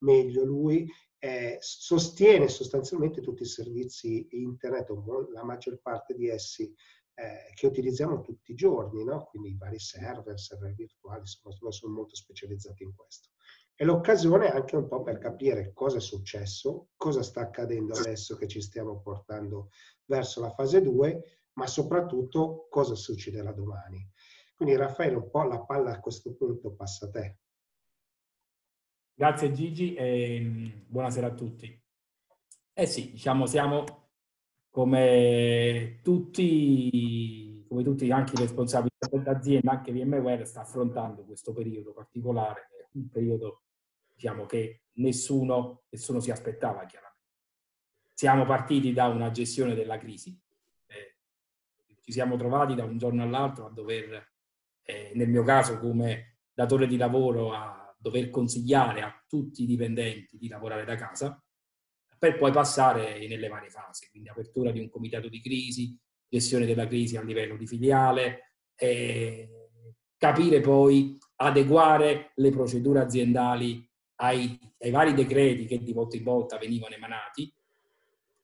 meglio 0.02 0.44
lui 0.44 0.88
eh, 1.18 1.58
sostiene 1.60 2.48
sostanzialmente 2.48 3.22
tutti 3.22 3.42
i 3.42 3.48
servizi 3.48 4.28
internet, 4.30 4.88
la 5.34 5.44
maggior 5.44 5.80
parte 5.82 6.14
di 6.14 6.30
essi 6.30 6.72
eh, 7.16 7.52
che 7.56 7.66
utilizziamo 7.66 8.22
tutti 8.22 8.52
i 8.52 8.56
giorni, 8.56 9.04
no? 9.04 9.26
quindi 9.26 9.50
i 9.50 9.58
vari 9.58 9.80
server, 9.80 10.40
server 10.40 10.72
virtuali, 10.76 11.22
insomma, 11.22 11.72
sono 11.72 11.94
molto 11.94 12.14
specializzati 12.16 12.84
in 12.84 12.94
questo. 12.94 13.30
È 13.76 13.84
l'occasione 13.84 14.52
anche 14.52 14.76
un 14.76 14.88
po' 14.88 15.02
per 15.02 15.18
capire 15.18 15.74
cosa 15.74 15.98
è 15.98 16.02
successo, 16.02 16.90
cosa 16.96 17.24
sta 17.24 17.42
accadendo 17.42 17.94
adesso 17.94 18.36
che 18.36 18.48
ci 18.48 18.62
stiamo 18.62 19.00
portando 19.00 19.70
verso 20.06 20.42
la 20.42 20.52
fase 20.52 20.82
2, 20.82 21.24
ma 21.54 21.66
soprattutto 21.66 22.68
cosa 22.70 22.94
succederà 22.94 23.52
domani. 23.52 24.08
Quindi 24.56 24.76
Raffaele, 24.76 25.16
un 25.16 25.30
po' 25.30 25.44
la 25.44 25.60
palla 25.60 25.92
a 25.92 26.00
questo 26.00 26.36
punto 26.36 26.72
passa 26.74 27.08
a 27.08 27.10
te. 27.10 27.38
Grazie 29.16 29.52
Gigi 29.52 29.94
e 29.96 30.40
mm, 30.40 30.70
buonasera 30.88 31.28
a 31.28 31.34
tutti. 31.34 31.82
Eh 32.74 32.86
sì, 32.86 33.12
diciamo, 33.12 33.46
siamo 33.46 33.84
come 34.70 36.00
tutti, 36.02 37.64
come 37.68 37.84
tutti 37.84 38.10
anche 38.12 38.34
i 38.34 38.40
responsabili 38.40 38.92
dell'azienda, 39.10 39.72
anche 39.72 39.92
VMware 39.92 40.46
sta 40.46 40.62
affrontando 40.62 41.24
questo 41.24 41.54
periodo 41.54 41.94
particolare, 41.94 42.70
un 42.94 43.10
periodo 43.10 43.64
diciamo, 44.14 44.46
che 44.46 44.84
nessuno, 44.94 45.84
nessuno 45.90 46.20
si 46.20 46.32
aspettava 46.32 46.86
chiaramente. 46.86 47.12
Siamo 48.14 48.46
partiti 48.46 48.94
da 48.94 49.08
una 49.08 49.32
gestione 49.32 49.74
della 49.74 49.98
crisi, 49.98 50.40
eh, 50.88 51.18
ci 52.00 52.12
siamo 52.12 52.38
trovati 52.38 52.76
da 52.76 52.84
un 52.84 52.98
giorno 52.98 53.24
all'altro 53.24 53.66
a 53.66 53.70
dover, 53.70 54.34
eh, 54.84 55.12
nel 55.16 55.30
mio 55.30 55.44
caso 55.44 55.80
come 55.80 56.38
datore 56.54 56.88
di 56.88 56.98
lavoro, 56.98 57.54
a 57.54 57.96
dover 57.98 58.30
consigliare 58.30 59.02
a 59.02 59.24
tutti 59.28 59.64
i 59.64 59.66
dipendenti 59.66 60.38
di 60.38 60.48
lavorare 60.48 60.86
da 60.86 60.96
casa, 60.96 61.42
per 62.18 62.38
poi 62.38 62.52
passare 62.52 63.28
nelle 63.28 63.50
varie 63.50 63.70
fasi, 63.70 64.10
quindi 64.10 64.30
apertura 64.30 64.72
di 64.72 64.80
un 64.80 64.90
comitato 64.90 65.28
di 65.28 65.42
crisi, 65.42 66.00
gestione 66.28 66.66
della 66.66 66.88
crisi 66.88 67.18
a 67.18 67.22
livello 67.22 67.58
di 67.58 67.68
filiale, 67.68 68.54
eh, 68.76 69.70
capire 70.18 70.62
poi, 70.62 71.18
adeguare 71.38 72.32
le 72.36 72.50
procedure 72.52 73.00
aziendali 73.00 73.88
ai, 74.18 74.58
ai, 74.80 74.92
vari 74.92 75.14
decreti 75.14 75.66
che 75.66 75.82
di 75.82 75.94
volta 75.94 76.16
in 76.16 76.24
volta 76.24 76.58
venivano 76.58 76.96
emanati 76.96 77.54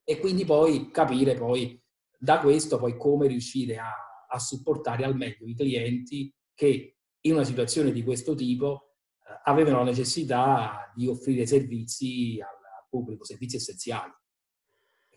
e 0.03 0.19
quindi 0.19 0.45
poi 0.45 0.89
capire 0.91 1.35
poi 1.35 1.81
da 2.17 2.39
questo 2.39 2.77
poi 2.77 2.97
come 2.97 3.27
riuscire 3.27 3.77
a, 3.77 3.93
a 4.27 4.39
supportare 4.39 5.05
al 5.05 5.15
meglio 5.15 5.45
i 5.45 5.55
clienti 5.55 6.33
che 6.53 6.97
in 7.21 7.33
una 7.33 7.43
situazione 7.43 7.91
di 7.91 8.03
questo 8.03 8.35
tipo 8.35 8.95
eh, 9.25 9.39
avevano 9.43 9.77
la 9.77 9.83
necessità 9.85 10.91
di 10.95 11.07
offrire 11.07 11.45
servizi 11.45 12.39
al 12.41 12.57
pubblico, 12.89 13.23
servizi 13.23 13.57
essenziali. 13.57 14.11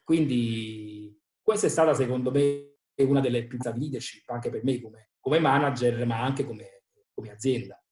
Quindi 0.05 1.19
questa 1.41 1.67
è 1.67 1.71
stata 1.71 1.95
secondo 1.95 2.31
me 2.31 2.69
una 3.02 3.21
delle 3.21 3.47
più 3.47 3.59
leadership 3.75 4.29
anche 4.31 4.49
per 4.49 4.62
me 4.62 4.81
come, 4.81 5.11
come 5.19 5.41
manager 5.41 6.07
ma 6.07 6.23
anche 6.23 6.45
come, 6.45 6.82
come 7.14 7.31
azienda. 7.31 7.83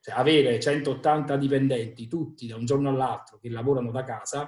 Cioè, 0.00 0.14
avere 0.14 0.60
180 0.60 1.36
dipendenti 1.36 2.08
tutti 2.08 2.46
da 2.46 2.56
un 2.56 2.66
giorno 2.66 2.90
all'altro 2.90 3.38
che 3.38 3.48
lavorano 3.48 3.90
da 3.90 4.04
casa, 4.04 4.44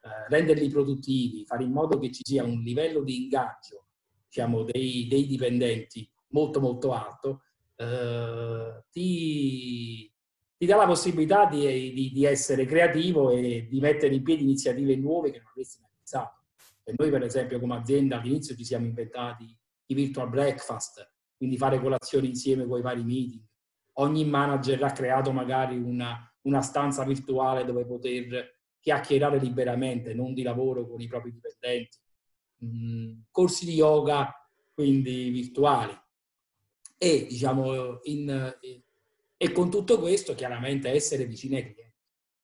eh, 0.00 0.28
renderli 0.28 0.68
produttivi, 0.68 1.44
fare 1.44 1.64
in 1.64 1.72
modo 1.72 1.98
che 1.98 2.10
ci 2.10 2.22
sia 2.24 2.42
un 2.42 2.60
livello 2.62 3.02
di 3.02 3.22
ingaggio 3.22 3.86
diciamo, 4.26 4.64
dei, 4.64 5.06
dei 5.08 5.26
dipendenti 5.26 6.08
molto 6.28 6.60
molto 6.60 6.92
alto, 6.92 7.42
eh, 7.76 8.84
ti, 8.90 10.12
ti 10.56 10.66
dà 10.66 10.76
la 10.76 10.86
possibilità 10.86 11.46
di, 11.46 11.92
di, 11.92 12.10
di, 12.12 12.24
essere 12.24 12.66
creativo 12.66 13.30
e 13.30 13.66
di 13.68 13.80
mettere 13.80 14.14
in 14.14 14.22
piedi 14.22 14.42
iniziative 14.42 14.96
nuove 14.96 15.30
che 15.30 15.38
non 15.38 15.48
avresti 15.48 15.80
mai 15.80 15.90
pensato. 15.96 16.44
E 16.84 16.94
noi, 16.96 17.10
per 17.10 17.22
esempio, 17.22 17.60
come 17.60 17.76
azienda 17.76 18.18
all'inizio 18.18 18.56
ci 18.56 18.64
siamo 18.64 18.86
inventati 18.86 19.56
i 19.86 19.94
virtual 19.94 20.28
breakfast, 20.28 21.08
quindi 21.36 21.56
fare 21.56 21.80
colazioni 21.80 22.28
insieme 22.28 22.66
con 22.66 22.78
i 22.78 22.82
vari 22.82 23.04
meeting. 23.04 23.46
Ogni 23.98 24.24
manager 24.24 24.82
ha 24.84 24.92
creato 24.92 25.32
magari 25.32 25.76
una, 25.76 26.30
una 26.42 26.60
stanza 26.60 27.04
virtuale 27.04 27.64
dove 27.64 27.84
poter 27.84 28.56
chiacchierare 28.80 29.38
liberamente, 29.38 30.14
non 30.14 30.34
di 30.34 30.42
lavoro 30.42 30.86
con 30.86 31.00
i 31.00 31.06
propri 31.06 31.32
dipendenti. 31.32 31.98
Mm, 32.64 33.20
corsi 33.30 33.64
di 33.64 33.74
yoga, 33.74 34.32
quindi 34.72 35.30
virtuali. 35.30 35.96
E 36.96 37.26
diciamo, 37.28 38.00
in, 38.04 38.56
e 39.36 39.52
con 39.52 39.70
tutto 39.70 39.98
questo 39.98 40.34
chiaramente 40.34 40.90
essere 40.90 41.24
vicini 41.26 41.56
ai 41.56 41.72
clienti, 41.72 41.94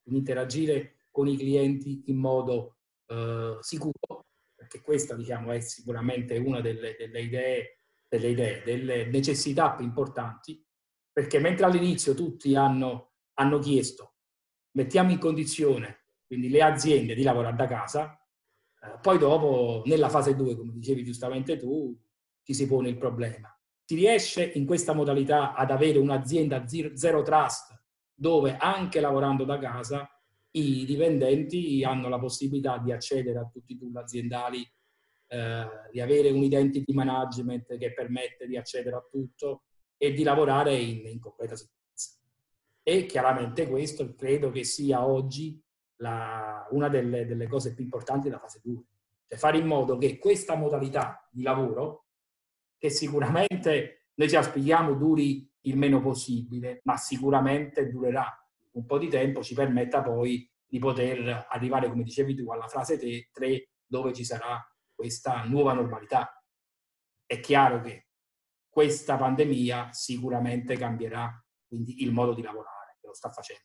interagire 0.04 1.06
con 1.10 1.28
i 1.28 1.36
clienti 1.36 2.04
in 2.06 2.16
modo 2.16 2.76
eh, 3.06 3.56
sicuro 3.60 4.26
perché 4.54 4.80
questa 4.80 5.14
diciamo, 5.14 5.52
è 5.52 5.60
sicuramente 5.60 6.36
una 6.38 6.60
delle, 6.60 6.96
delle, 6.98 7.20
idee, 7.20 7.78
delle, 8.08 8.28
idee, 8.28 8.62
delle 8.64 9.06
necessità 9.06 9.72
più 9.72 9.84
importanti, 9.84 10.64
perché 11.14 11.38
mentre 11.38 11.64
all'inizio 11.64 12.12
tutti 12.12 12.56
hanno, 12.56 13.12
hanno 13.34 13.60
chiesto, 13.60 14.14
mettiamo 14.72 15.12
in 15.12 15.18
condizione, 15.18 16.06
quindi 16.26 16.48
le 16.48 16.60
aziende, 16.60 17.14
di 17.14 17.22
lavorare 17.22 17.54
da 17.54 17.68
casa, 17.68 18.20
eh, 18.82 18.98
poi 19.00 19.16
dopo, 19.16 19.84
nella 19.86 20.08
fase 20.08 20.34
2, 20.34 20.56
come 20.56 20.72
dicevi 20.72 21.04
giustamente 21.04 21.56
tu, 21.56 21.96
ci 22.42 22.52
si 22.52 22.66
pone 22.66 22.88
il 22.88 22.98
problema. 22.98 23.48
Si 23.84 23.94
riesce 23.94 24.44
in 24.44 24.66
questa 24.66 24.92
modalità 24.92 25.54
ad 25.54 25.70
avere 25.70 26.00
un'azienda 26.00 26.66
zero 26.66 27.22
trust, 27.22 27.80
dove 28.12 28.56
anche 28.56 28.98
lavorando 28.98 29.44
da 29.44 29.56
casa 29.58 30.08
i 30.50 30.84
dipendenti 30.84 31.84
hanno 31.84 32.08
la 32.08 32.18
possibilità 32.18 32.78
di 32.78 32.90
accedere 32.90 33.38
a 33.38 33.48
tutti 33.48 33.74
i 33.74 33.78
tool 33.78 33.94
aziendali, 33.96 34.68
eh, 35.28 35.66
di 35.92 36.00
avere 36.00 36.30
un 36.30 36.42
identity 36.42 36.92
management 36.92 37.78
che 37.78 37.92
permette 37.92 38.48
di 38.48 38.56
accedere 38.56 38.96
a 38.96 39.06
tutto 39.08 39.62
e 39.96 40.12
di 40.12 40.22
lavorare 40.22 40.76
in, 40.76 41.06
in 41.06 41.20
completa 41.20 41.56
sicurezza. 41.56 42.18
E 42.82 43.06
chiaramente 43.06 43.68
questo 43.68 44.14
credo 44.14 44.50
che 44.50 44.64
sia 44.64 45.06
oggi 45.06 45.60
la, 45.96 46.66
una 46.70 46.88
delle, 46.88 47.26
delle, 47.26 47.46
cose 47.46 47.74
più 47.74 47.84
importanti 47.84 48.28
della 48.28 48.40
fase 48.40 48.60
2. 48.62 48.82
Cioè 49.28 49.38
fare 49.38 49.58
in 49.58 49.66
modo 49.66 49.96
che 49.96 50.18
questa 50.18 50.54
modalità 50.54 51.26
di 51.30 51.42
lavoro, 51.42 52.06
che 52.76 52.90
sicuramente 52.90 54.08
noi 54.14 54.28
ci 54.28 54.36
aspiriamo 54.36 54.94
duri 54.94 55.50
il 55.62 55.76
meno 55.76 56.00
possibile, 56.00 56.80
ma 56.84 56.96
sicuramente 56.96 57.88
durerà 57.88 58.30
un 58.72 58.86
po' 58.86 58.98
di 58.98 59.08
tempo 59.08 59.42
ci 59.42 59.54
permetta 59.54 60.02
poi 60.02 60.48
di 60.66 60.78
poter 60.78 61.46
arrivare, 61.48 61.88
come 61.88 62.02
dicevi 62.02 62.34
tu, 62.34 62.50
alla 62.50 62.66
fase 62.66 62.98
3 62.98 63.68
dove 63.86 64.12
ci 64.12 64.24
sarà 64.24 64.60
questa 64.94 65.44
nuova 65.44 65.72
normalità. 65.72 66.42
È 67.24 67.40
chiaro 67.40 67.80
che 67.80 68.03
questa 68.74 69.16
pandemia 69.16 69.92
sicuramente 69.92 70.76
cambierà 70.76 71.32
quindi 71.64 72.02
il 72.02 72.10
modo 72.10 72.34
di 72.34 72.42
lavorare, 72.42 72.98
che 73.00 73.06
lo 73.06 73.14
sta 73.14 73.30
facendo. 73.30 73.62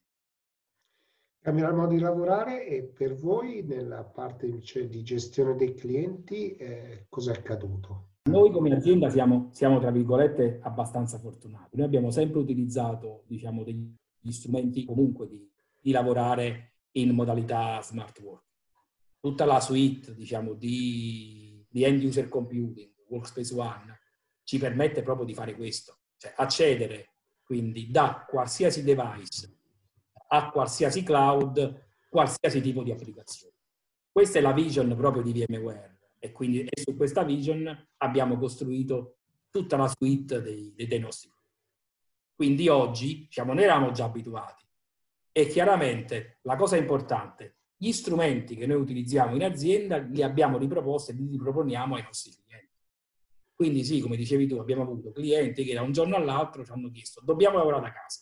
Cambierà 1.42 1.70
il 1.70 1.76
modo 1.76 1.94
di 1.94 2.00
lavorare 2.00 2.68
e 2.68 2.84
per 2.84 3.18
voi 3.18 3.64
nella 3.64 4.04
parte 4.04 4.48
di 4.48 5.04
gestione 5.04 5.56
dei 5.56 5.74
clienti 5.74 6.56
eh, 6.56 7.08
cosa 7.10 7.32
è 7.32 7.38
accaduto? 7.38 8.10
Noi 8.30 8.52
come 8.52 8.72
azienda 8.76 9.10
siamo, 9.10 9.50
siamo, 9.52 9.80
tra 9.80 9.90
virgolette, 9.90 10.60
abbastanza 10.62 11.18
fortunati. 11.18 11.76
Noi 11.78 11.88
abbiamo 11.88 12.12
sempre 12.12 12.40
utilizzato, 12.40 13.24
diciamo, 13.26 13.64
degli 13.64 13.92
gli 14.20 14.32
strumenti 14.32 14.86
comunque 14.86 15.28
di, 15.28 15.50
di 15.80 15.92
lavorare 15.92 16.74
in 16.92 17.12
modalità 17.12 17.82
smart 17.82 18.20
work. 18.20 18.44
Tutta 19.20 19.46
la 19.46 19.60
suite 19.60 20.14
diciamo, 20.16 20.54
di, 20.54 21.66
di 21.70 21.84
end 21.84 22.04
user 22.04 22.28
computing, 22.30 22.92
Workspace 23.08 23.54
ONE, 23.54 23.99
ci 24.50 24.58
permette 24.58 25.04
proprio 25.04 25.26
di 25.26 25.36
fare 25.36 25.56
questo, 25.56 26.00
cioè 26.18 26.34
accedere 26.36 27.14
quindi 27.44 27.92
da 27.92 28.26
qualsiasi 28.28 28.84
device 28.84 29.58
a 30.32 30.50
qualsiasi 30.50 31.04
cloud, 31.04 31.88
qualsiasi 32.10 32.60
tipo 32.60 32.82
di 32.82 32.92
applicazione. 32.92 33.54
Questa 34.12 34.40
è 34.40 34.42
la 34.42 34.54
vision 34.54 34.96
proprio 34.96 35.22
di 35.22 35.34
VMware 35.34 36.00
e 36.18 36.32
quindi 36.32 36.64
e 36.64 36.82
su 36.82 36.96
questa 36.96 37.24
vision 37.24 37.88
abbiamo 37.98 38.38
costruito 38.40 39.18
tutta 39.52 39.78
la 39.78 39.92
suite 39.96 40.42
dei, 40.42 40.74
dei 40.76 41.00
nostri 41.00 41.32
quindi 42.40 42.70
oggi 42.70 43.26
diciamo, 43.26 43.54
ne 43.54 43.64
eravamo 43.64 43.92
già 43.92 44.06
abituati. 44.06 44.66
E 45.32 45.46
chiaramente 45.46 46.40
la 46.44 46.56
cosa 46.56 46.76
importante, 46.76 47.58
gli 47.76 47.92
strumenti 47.92 48.56
che 48.56 48.66
noi 48.66 48.80
utilizziamo 48.80 49.36
in 49.36 49.44
azienda 49.44 49.98
li 49.98 50.24
abbiamo 50.24 50.58
riproposti 50.58 51.12
e 51.12 51.16
li 51.16 51.28
riproponiamo 51.28 51.96
ai 51.96 52.02
nostri 52.02 52.32
clienti. 52.32 52.69
Quindi 53.60 53.84
sì, 53.84 54.00
come 54.00 54.16
dicevi 54.16 54.48
tu, 54.48 54.56
abbiamo 54.56 54.84
avuto 54.84 55.12
clienti 55.12 55.66
che 55.66 55.74
da 55.74 55.82
un 55.82 55.92
giorno 55.92 56.16
all'altro 56.16 56.64
ci 56.64 56.72
hanno 56.72 56.90
chiesto, 56.90 57.20
dobbiamo 57.22 57.58
lavorare 57.58 57.82
da 57.82 57.92
casa. 57.92 58.22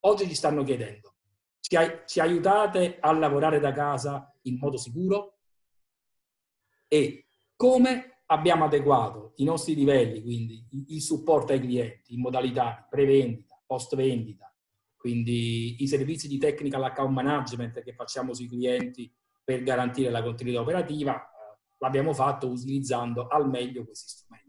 Oggi 0.00 0.26
ci 0.26 0.34
stanno 0.34 0.64
chiedendo, 0.64 1.14
ci, 1.60 2.18
aiutate 2.18 2.98
a 2.98 3.12
lavorare 3.12 3.60
da 3.60 3.70
casa 3.70 4.36
in 4.42 4.58
modo 4.58 4.76
sicuro? 4.76 5.38
E 6.88 7.26
come 7.54 8.22
abbiamo 8.26 8.64
adeguato 8.64 9.34
i 9.36 9.44
nostri 9.44 9.76
livelli, 9.76 10.22
quindi 10.22 10.66
il 10.88 11.02
supporto 11.02 11.52
ai 11.52 11.60
clienti 11.60 12.14
in 12.14 12.20
modalità 12.20 12.84
pre-vendita, 12.90 13.62
post-vendita, 13.64 14.52
quindi 14.96 15.84
i 15.84 15.86
servizi 15.86 16.26
di 16.26 16.36
technical 16.36 16.82
account 16.82 17.12
management 17.12 17.80
che 17.84 17.92
facciamo 17.92 18.34
sui 18.34 18.48
clienti 18.48 19.08
per 19.44 19.62
garantire 19.62 20.10
la 20.10 20.24
continuità 20.24 20.62
operativa, 20.62 21.14
eh, 21.14 21.58
l'abbiamo 21.78 22.12
fatto 22.12 22.48
utilizzando 22.48 23.28
al 23.28 23.48
meglio 23.48 23.84
questi 23.84 24.08
strumenti. 24.08 24.47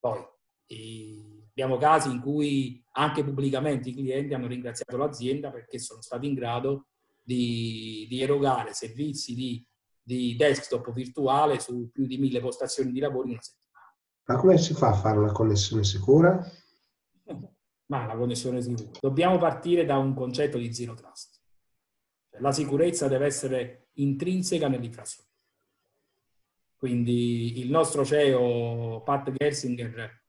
Poi 0.00 0.18
eh, 0.66 1.44
abbiamo 1.50 1.76
casi 1.76 2.10
in 2.10 2.20
cui 2.20 2.84
anche 2.92 3.22
pubblicamente 3.22 3.90
i 3.90 3.94
clienti 3.94 4.34
hanno 4.34 4.48
ringraziato 4.48 4.96
l'azienda 4.96 5.50
perché 5.50 5.78
sono 5.78 6.00
stati 6.00 6.26
in 6.26 6.34
grado 6.34 6.86
di, 7.22 8.06
di 8.08 8.20
erogare 8.20 8.72
servizi 8.72 9.34
di 9.34 9.64
di 10.10 10.34
desktop 10.34 10.92
virtuale 10.92 11.60
su 11.60 11.88
più 11.92 12.04
di 12.04 12.18
mille 12.18 12.40
postazioni 12.40 12.90
di 12.90 12.98
lavoro 12.98 13.26
in 13.26 13.32
una 13.32 13.42
settimana. 13.42 13.94
Ma 14.24 14.36
come 14.36 14.58
si 14.58 14.74
fa 14.74 14.88
a 14.88 14.94
fare 14.94 15.18
una 15.18 15.30
connessione 15.30 15.84
sicura? 15.84 16.44
Ma 17.86 18.06
la 18.06 18.16
connessione 18.16 18.60
sicura. 18.60 18.90
Dobbiamo 19.00 19.38
partire 19.38 19.84
da 19.84 19.98
un 19.98 20.14
concetto 20.14 20.58
di 20.58 20.72
zero 20.74 20.94
trust. 20.94 21.38
La 22.40 22.50
sicurezza 22.50 23.06
deve 23.06 23.26
essere 23.26 23.88
intrinseca 23.94 24.66
nell'infrastruttura. 24.66 25.29
Quindi 26.80 27.60
il 27.60 27.68
nostro 27.68 28.06
CEO 28.06 29.02
Pat 29.04 29.30
Gersinger 29.36 30.22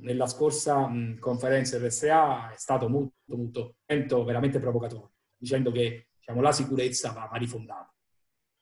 nella 0.00 0.26
scorsa 0.26 0.90
conferenza 1.20 1.78
RSA 1.78 2.52
è 2.52 2.56
stato 2.56 2.88
molto, 2.88 3.14
molto 3.36 3.76
lento, 3.86 4.24
veramente 4.24 4.58
provocatorio, 4.58 5.12
dicendo 5.36 5.70
che 5.70 6.08
diciamo, 6.18 6.40
la 6.40 6.50
sicurezza 6.50 7.12
va, 7.12 7.28
va 7.30 7.36
rifondata. 7.36 7.94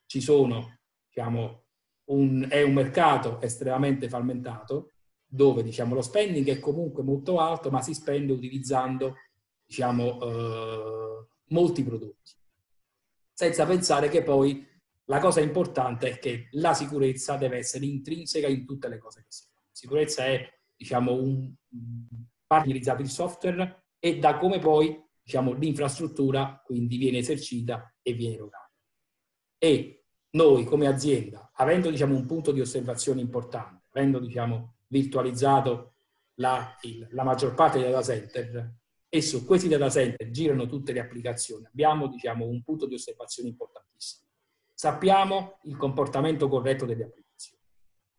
Ci 0.05 0.21
sono, 0.21 0.81
diciamo, 1.07 1.65
un, 2.11 2.47
è 2.51 2.63
un 2.63 2.75
mercato 2.75 3.41
estremamente 3.41 4.11
frammentato 4.11 4.91
dove 5.25 5.63
diciamo, 5.63 5.95
lo 5.95 6.03
spending 6.03 6.47
è 6.49 6.59
comunque 6.59 7.03
molto 7.03 7.41
alto, 7.41 7.71
ma 7.71 7.81
si 7.81 7.95
spende 7.95 8.35
utilizzando 8.35 9.15
diciamo, 9.65 10.21
eh, 10.21 11.27
molti 11.49 11.83
prodotti. 11.83 12.33
Senza 13.33 13.65
pensare 13.65 14.11
che 14.11 14.23
poi 14.23 14.74
la 15.07 15.19
cosa 15.19 15.41
importante 15.41 16.11
è 16.11 16.19
che 16.19 16.49
la 16.53 16.73
sicurezza 16.73 17.37
deve 17.37 17.59
essere 17.59 17.85
intrinseca 17.85 18.47
in 18.47 18.65
tutte 18.65 18.89
le 18.89 18.99
cose 18.99 19.23
che 19.23 19.31
si 19.31 19.45
fanno. 19.53 19.67
Sicurezza 19.71 20.25
è 20.25 20.49
diciamo, 20.75 21.13
un, 21.13 21.53
partnerizzato 22.47 23.03
il 23.03 23.11
software 23.11 23.85
e 23.99 24.19
da 24.19 24.39
come 24.39 24.59
poi 24.59 25.03
diciamo, 25.23 25.53
l'infrastruttura 25.53 26.61
quindi 26.65 26.97
viene 26.97 27.19
esercita 27.19 27.95
e 28.03 28.13
viene 28.13 28.35
erogata. 28.35 28.71
E 29.59 30.05
noi 30.31 30.65
come 30.65 30.87
azienda, 30.87 31.51
avendo 31.55 31.91
diciamo, 31.91 32.15
un 32.15 32.27
punto 32.27 32.53
di 32.53 32.61
osservazione 32.61 33.21
importante, 33.21 33.87
avendo 33.93 34.19
diciamo, 34.19 34.77
virtualizzato 34.89 35.95
la, 36.35 36.77
il, 36.83 37.07
la 37.11 37.25
maggior 37.25 37.55
parte 37.55 37.79
dei 37.79 37.91
data 37.91 38.05
center 38.05 38.75
e 39.09 39.23
su 39.23 39.45
questi 39.45 39.69
data 39.69 39.89
center 39.89 40.31
girano 40.31 40.67
tutte 40.67 40.93
le 40.93 41.01
applicazioni, 41.01 41.67
abbiamo 41.67 42.09
diciamo, 42.09 42.47
un 42.47 42.63
punto 42.63 42.87
di 42.87 42.95
osservazione 42.95 43.49
importantissimo. 43.49 43.84
Sappiamo 44.75 45.59
il 45.63 45.77
comportamento 45.77 46.49
corretto 46.49 46.85
delle 46.85 47.05
applicazioni 47.05 47.63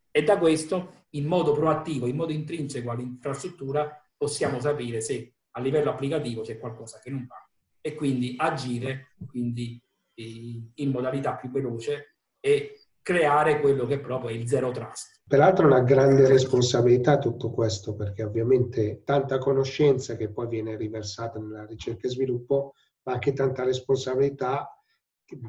e 0.10 0.24
da 0.24 0.38
questo, 0.38 1.04
in 1.12 1.26
modo 1.26 1.52
proattivo, 1.52 2.08
in 2.08 2.16
modo 2.16 2.32
intrinseco 2.32 2.90
all'infrastruttura, 2.90 4.02
possiamo 4.16 4.62
sapere 4.62 5.02
se 5.02 5.34
a 5.52 5.60
livello 5.60 5.90
applicativo 5.90 6.42
c'è 6.42 6.58
qualcosa 6.58 7.00
che 7.00 7.10
non 7.10 7.26
va 7.28 7.46
e 7.82 7.94
quindi 7.94 8.34
agire 8.38 9.16
quindi, 9.28 9.82
in 10.16 10.92
modalità 10.92 11.36
più 11.36 11.52
veloce 11.52 12.16
e 12.40 12.80
creare 13.02 13.60
quello 13.60 13.86
che 13.86 14.00
proprio 14.00 14.30
è 14.30 14.34
il 14.34 14.48
zero 14.48 14.72
trust. 14.72 15.22
Peraltro 15.28 15.68
una 15.68 15.82
grande 15.82 16.28
responsabilità 16.28 17.20
tutto 17.20 17.52
questo, 17.52 17.96
perché 17.96 18.24
ovviamente 18.24 19.02
tanta 19.04 19.38
conoscenza 19.38 20.16
che 20.16 20.30
poi 20.32 20.48
viene 20.48 20.78
riversata 20.78 21.38
nella 21.38 21.66
ricerca 21.66 22.08
e 22.08 22.12
sviluppo, 22.12 22.74
ma 23.04 23.14
anche 23.14 23.34
tanta 23.34 23.64
responsabilità 23.64 24.75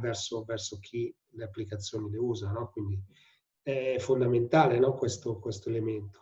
verso, 0.00 0.44
verso 0.44 0.78
chi 0.80 1.14
le 1.30 1.44
applicazioni 1.44 2.10
le 2.10 2.18
usa, 2.18 2.50
no? 2.50 2.70
Quindi 2.70 3.00
è 3.62 3.96
fondamentale 3.98 4.78
no? 4.78 4.94
questo, 4.94 5.38
questo 5.38 5.68
elemento. 5.68 6.20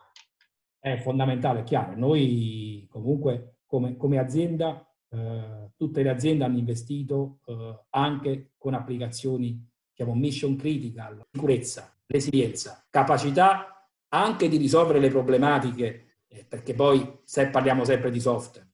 È 0.79 0.97
fondamentale, 0.97 1.61
è 1.61 1.63
chiaro. 1.63 1.95
Noi 1.95 2.87
comunque 2.89 3.59
come, 3.65 3.97
come 3.97 4.19
azienda, 4.19 4.87
eh, 5.09 5.71
tutte 5.75 6.03
le 6.03 6.09
aziende 6.09 6.43
hanno 6.43 6.57
investito 6.57 7.39
eh, 7.45 7.85
anche 7.91 8.53
con 8.57 8.73
applicazioni 8.73 9.63
diciamo, 9.91 10.15
mission 10.15 10.55
critical, 10.55 11.25
sicurezza, 11.31 11.95
resilienza, 12.05 12.85
capacità 12.89 13.89
anche 14.09 14.47
di 14.47 14.57
risolvere 14.57 14.99
le 14.99 15.09
problematiche, 15.09 16.19
eh, 16.27 16.45
perché 16.45 16.73
poi 16.73 17.21
se 17.23 17.47
parliamo 17.49 17.83
sempre 17.83 18.11
di 18.11 18.19
software, 18.19 18.71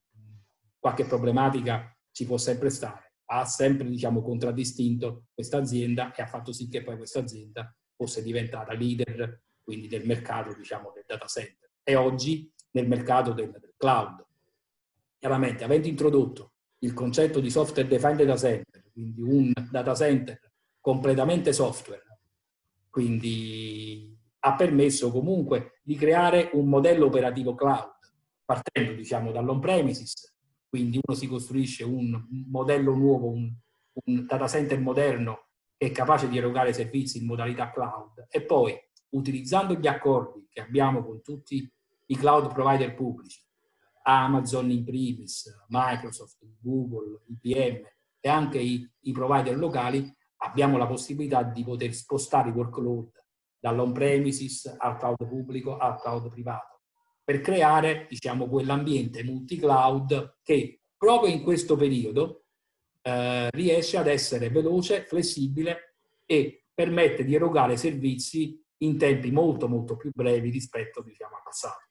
qualche 0.80 1.06
problematica 1.06 1.96
ci 2.12 2.26
può 2.26 2.38
sempre 2.38 2.70
stare, 2.70 3.11
ha 3.34 3.46
sempre 3.46 3.88
diciamo, 3.88 4.22
contraddistinto 4.22 5.28
questa 5.34 5.58
azienda 5.58 6.14
e 6.14 6.22
ha 6.22 6.26
fatto 6.26 6.52
sì 6.52 6.68
che 6.68 6.84
poi 6.84 6.98
questa 6.98 7.20
azienda 7.20 7.74
fosse 7.96 8.22
diventata 8.22 8.74
leader 8.74 9.42
quindi 9.64 9.88
del 9.88 10.06
mercato 10.06 10.54
diciamo, 10.54 10.92
del 10.94 11.06
data 11.08 11.28
center 11.28 11.70
e 11.82 11.96
oggi 11.96 12.52
nel 12.72 12.88
mercato 12.88 13.32
del, 13.32 13.52
del 13.52 13.74
cloud. 13.78 14.26
Chiaramente, 15.18 15.64
avendo 15.64 15.88
introdotto 15.88 16.54
il 16.80 16.94
concetto 16.94 17.40
di 17.40 17.50
software 17.50 17.88
defined 17.88 18.24
data 18.24 18.38
center, 18.38 18.84
quindi 18.92 19.22
un 19.22 19.52
data 19.70 19.96
center 19.96 20.40
completamente 20.80 21.54
software. 21.54 22.04
Quindi 22.90 24.18
ha 24.40 24.56
permesso 24.56 25.12
comunque 25.12 25.80
di 25.84 25.96
creare 25.96 26.50
un 26.54 26.68
modello 26.68 27.06
operativo 27.06 27.56
cloud, 27.56 27.94
partendo 28.44 28.94
diciamo 28.94 29.32
dall'on-premises, 29.32 30.31
quindi 30.72 31.02
uno 31.04 31.18
si 31.18 31.28
costruisce 31.28 31.84
un 31.84 32.26
modello 32.50 32.96
nuovo, 32.96 33.30
un, 33.30 33.54
un 34.06 34.26
data 34.26 34.48
center 34.48 34.80
moderno 34.80 35.48
che 35.76 35.88
è 35.88 35.92
capace 35.92 36.30
di 36.30 36.38
erogare 36.38 36.72
servizi 36.72 37.18
in 37.18 37.26
modalità 37.26 37.70
cloud. 37.72 38.26
E 38.30 38.42
poi 38.44 38.74
utilizzando 39.10 39.74
gli 39.74 39.88
accordi 39.88 40.48
che 40.50 40.62
abbiamo 40.62 41.04
con 41.04 41.22
tutti 41.22 41.70
i 42.06 42.16
cloud 42.16 42.54
provider 42.54 42.94
pubblici, 42.94 43.44
Amazon 44.04 44.72
in 44.72 44.86
primis, 44.86 45.54
Microsoft, 45.68 46.38
Google, 46.62 47.24
IBM 47.28 47.82
e 48.22 48.30
anche 48.30 48.60
i, 48.60 48.90
i 49.02 49.12
provider 49.12 49.58
locali, 49.58 50.10
abbiamo 50.38 50.78
la 50.78 50.88
possibilità 50.88 51.44
di 51.44 51.66
poter 51.66 51.94
spostare 51.94 52.48
i 52.48 52.54
workload 52.54 53.12
dall'on 53.60 53.92
premises 53.92 54.74
al 54.78 54.96
cloud 54.96 55.28
pubblico 55.28 55.76
al 55.76 56.00
cloud 56.00 56.30
privato 56.30 56.71
per 57.32 57.40
creare 57.40 58.08
diciamo 58.10 58.50
quell'ambiente 58.50 59.24
multi-cloud 59.24 60.40
che 60.44 60.82
proprio 60.98 61.34
in 61.34 61.44
questo 61.44 61.78
periodo 61.78 62.44
eh, 63.02 63.48
riesce 63.52 63.96
ad 63.96 64.08
essere 64.08 64.50
veloce, 64.50 65.06
flessibile 65.06 65.96
e 66.26 66.66
permette 66.74 67.24
di 67.24 67.34
erogare 67.34 67.78
servizi 67.78 68.62
in 68.80 68.98
tempi 68.98 69.32
molto 69.32 69.70
molto 69.70 69.96
più 69.96 70.12
brevi 70.14 70.50
rispetto 70.50 71.02
diciamo, 71.02 71.38
al 71.38 71.42
passato. 71.42 71.86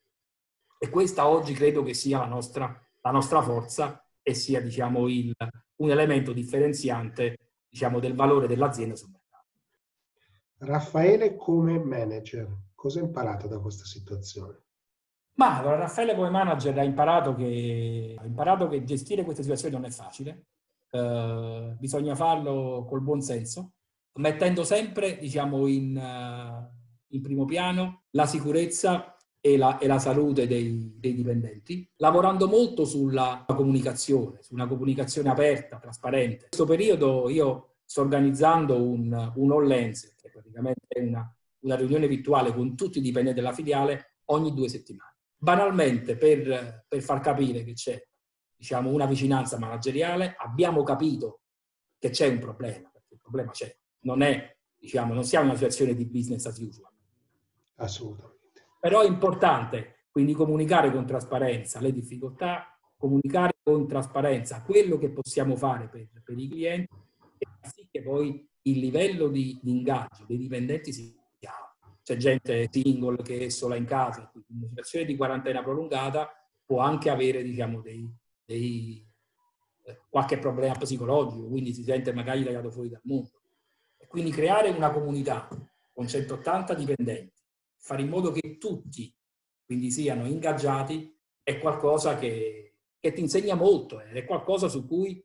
E 0.79 0.91
questa 0.91 1.27
oggi 1.27 1.55
credo 1.55 1.83
che 1.83 1.95
sia 1.95 2.19
la 2.19 2.27
nostra, 2.27 2.79
la 3.01 3.11
nostra 3.11 3.41
forza 3.41 4.07
e 4.21 4.35
sia 4.35 4.61
diciamo, 4.61 5.09
il, 5.09 5.35
un 5.77 5.91
elemento 5.91 6.35
differenziante 6.35 7.53
diciamo, 7.67 7.99
del 7.99 8.15
valore 8.15 8.47
dell'azienda 8.47 8.95
sul 8.95 9.09
mercato. 9.09 9.47
Raffaele 10.59 11.35
come 11.35 11.79
manager, 11.79 12.47
cosa 12.75 13.01
ha 13.01 13.05
imparato 13.05 13.47
da 13.47 13.59
questa 13.59 13.87
situazione? 13.87 14.65
Ma 15.35 15.59
allora, 15.59 15.77
Raffaele 15.77 16.15
come 16.15 16.31
manager 16.31 16.79
ha 16.79 16.83
imparato 16.83 17.35
che, 17.35 18.15
ha 18.19 18.27
imparato 18.27 18.69
che 18.69 18.85
gestire 18.85 19.25
queste 19.25 19.43
situazioni 19.43 19.75
non 19.75 19.85
è 19.85 19.91
facile, 19.91 20.47
eh, 20.91 21.77
bisogna 21.79 22.15
farlo 22.15 22.85
col 22.89 23.01
buon 23.01 23.21
senso, 23.23 23.73
mettendo 24.15 24.65
sempre 24.65 25.17
diciamo, 25.19 25.67
in, 25.67 25.97
uh, 25.97 27.15
in 27.15 27.23
primo 27.23 27.45
piano 27.45 28.03
la 28.11 28.27
sicurezza 28.27 29.17
e 29.41 29.57
la, 29.57 29.79
e 29.79 29.87
la 29.87 29.99
salute 29.99 30.47
dei, 30.47 30.97
dei, 30.99 31.15
dipendenti, 31.15 31.89
lavorando 31.97 32.47
molto 32.47 32.85
sulla 32.85 33.45
comunicazione, 33.47 34.43
su 34.43 34.55
una 34.55 34.67
comunicazione 34.67 35.31
aperta, 35.31 35.79
trasparente. 35.79 36.45
In 36.45 36.49
questo 36.51 36.67
periodo 36.67 37.29
io 37.31 37.77
sto 37.85 38.03
organizzando 38.03 38.83
un, 38.83 39.33
un 39.35 39.53
all-lens, 39.53 40.15
che 40.21 40.29
praticamente 40.29 40.87
è 40.89 41.01
una, 41.01 41.35
una 41.61 41.77
riunione 41.77 42.07
virtuale 42.07 42.53
con 42.53 42.77
tutti 42.77 42.99
i 42.99 43.03
dipendenti 43.03 43.41
della 43.41 43.55
filiale 43.55 44.17
ogni 44.27 44.53
due 44.53 44.69
settimane. 44.69 45.15
Banalmente, 45.43 46.19
per, 46.19 46.85
per 46.87 47.01
far 47.01 47.21
capire 47.21 47.65
che 47.65 47.73
c'è 47.73 47.99
diciamo, 48.55 48.91
una 48.91 49.07
vicinanza 49.07 49.59
manageriale, 49.59 50.35
abbiamo 50.39 50.83
capito 50.83 51.41
che 51.99 52.11
c'è 52.11 52.29
un 52.29 52.39
problema, 52.39 52.91
perché 52.93 53.15
il 53.15 53.21
problema 53.23 53.51
c'è, 53.51 53.75
non 54.01 54.21
è, 54.21 54.55
diciamo, 54.77 55.15
non 55.15 55.25
siamo 55.25 55.45
in 55.45 55.51
una 55.53 55.59
situazione 55.59 55.95
di 55.95 56.05
business 56.05 56.45
as 56.45 56.59
usual. 56.59 56.93
Assolutamente. 57.77 58.67
Però 58.79 59.01
è 59.01 59.07
importante 59.07 60.05
quindi 60.11 60.35
comunicare 60.35 60.93
con 60.93 61.07
trasparenza 61.07 61.81
le 61.81 61.93
difficoltà, 61.93 62.79
comunicare 62.99 63.55
con 63.63 63.89
trasparenza 63.89 64.63
quello 64.63 64.99
che 64.99 65.11
possiamo 65.11 65.57
fare 65.57 65.89
per, 65.89 66.07
per 66.23 66.39
i 66.39 66.49
clienti 66.49 66.95
e 67.39 67.47
far 67.47 67.73
sì 67.73 67.89
che 67.91 68.03
poi 68.03 68.47
il 68.63 68.79
livello 68.79 69.29
di, 69.29 69.59
di 69.63 69.71
ingaggio 69.71 70.27
dei 70.27 70.37
dipendenti 70.37 70.93
sia 70.93 71.20
c'è 72.03 72.17
gente 72.17 72.69
single 72.71 73.23
che 73.23 73.47
è 73.47 73.49
sola 73.49 73.77
in 73.77 73.85
casa, 73.85 74.31
in 74.49 74.57
una 74.59 74.69
situazione 74.69 75.05
di 75.05 75.17
quarantena 75.17 75.63
prolungata 75.63 76.31
può 76.65 76.81
anche 76.81 77.11
avere 77.11 77.43
diciamo, 77.43 77.81
dei, 77.81 78.09
dei, 78.45 79.07
eh, 79.85 80.01
qualche 80.09 80.39
problema 80.39 80.75
psicologico, 80.75 81.49
quindi 81.49 81.73
si 81.75 81.83
sente 81.83 82.13
magari 82.13 82.45
tagliato 82.45 82.71
fuori 82.71 82.89
dal 82.89 83.01
mondo. 83.05 83.43
E 83.97 84.07
quindi 84.07 84.31
creare 84.31 84.71
una 84.71 84.91
comunità 84.91 85.49
con 85.93 86.07
180 86.07 86.75
dipendenti 86.75 87.39
fare 87.81 88.03
in 88.03 88.09
modo 88.09 88.31
che 88.31 88.59
tutti 88.59 89.13
quindi 89.65 89.91
siano 89.91 90.27
ingaggiati 90.27 91.17
è 91.43 91.59
qualcosa 91.59 92.17
che, 92.17 92.75
che 92.99 93.13
ti 93.13 93.21
insegna 93.21 93.55
molto 93.55 94.01
ed 94.01 94.17
è 94.17 94.25
qualcosa 94.25 94.69
su 94.69 94.87
cui 94.87 95.25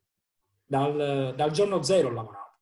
dal, 0.64 1.34
dal, 1.36 1.52
giorno 1.52 1.82
zero 1.84 2.10
ho 2.10 2.12
lavorato 2.12 2.60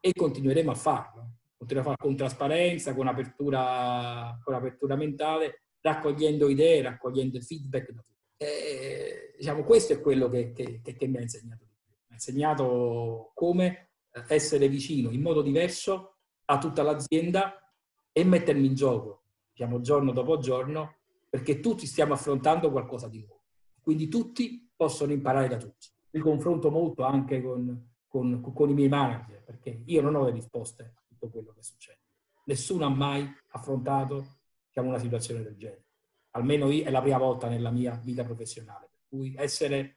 e 0.00 0.12
continueremo 0.12 0.70
a 0.70 0.74
farlo. 0.74 1.29
Continueremo 1.60 1.92
a 1.92 1.94
farlo 1.94 2.08
con 2.08 2.16
trasparenza, 2.16 2.94
con 2.94 3.06
apertura, 3.06 4.40
con 4.42 4.54
apertura 4.54 4.96
mentale, 4.96 5.64
raccogliendo 5.82 6.48
idee, 6.48 6.80
raccogliendo 6.80 7.38
feedback. 7.42 7.92
E, 8.38 9.34
diciamo, 9.36 9.62
questo 9.62 9.92
è 9.92 10.00
quello 10.00 10.30
che, 10.30 10.52
che, 10.52 10.80
che, 10.80 11.06
mi 11.06 11.18
ha 11.18 11.20
insegnato. 11.20 11.66
Mi 12.06 12.12
ha 12.12 12.14
insegnato 12.14 13.32
come 13.34 13.90
essere 14.28 14.68
vicino 14.68 15.10
in 15.10 15.20
modo 15.20 15.42
diverso 15.42 16.16
a 16.46 16.56
tutta 16.56 16.82
l'azienda 16.82 17.70
e 18.10 18.24
mettermi 18.24 18.66
in 18.66 18.74
gioco, 18.74 19.24
diciamo 19.52 19.82
giorno 19.82 20.12
dopo 20.12 20.38
giorno, 20.38 20.94
perché 21.28 21.60
tutti 21.60 21.84
stiamo 21.84 22.14
affrontando 22.14 22.70
qualcosa 22.70 23.06
di 23.06 23.18
nuovo. 23.18 23.42
Quindi 23.82 24.08
tutti 24.08 24.66
possono 24.74 25.12
imparare 25.12 25.48
da 25.48 25.58
tutti. 25.58 25.88
Mi 26.12 26.20
confronto 26.20 26.70
molto 26.70 27.02
anche 27.02 27.42
con, 27.42 27.96
con, 28.08 28.40
con 28.40 28.70
i 28.70 28.74
miei 28.74 28.88
manager, 28.88 29.42
perché 29.44 29.82
io 29.84 30.00
non 30.00 30.14
ho 30.14 30.24
le 30.24 30.30
risposte 30.30 30.94
tutto 31.20 31.28
quello 31.28 31.52
che 31.52 31.62
succede. 31.62 31.98
Nessuno 32.44 32.86
ha 32.86 32.88
mai 32.88 33.30
affrontato 33.48 34.38
diciamo, 34.66 34.88
una 34.88 34.98
situazione 34.98 35.42
del 35.42 35.56
genere. 35.56 35.84
Almeno 36.30 36.70
io, 36.70 36.84
è 36.84 36.90
la 36.90 37.02
prima 37.02 37.18
volta 37.18 37.48
nella 37.48 37.70
mia 37.70 38.00
vita 38.02 38.24
professionale. 38.24 38.88
Per 38.90 39.00
cui 39.08 39.34
essere, 39.36 39.96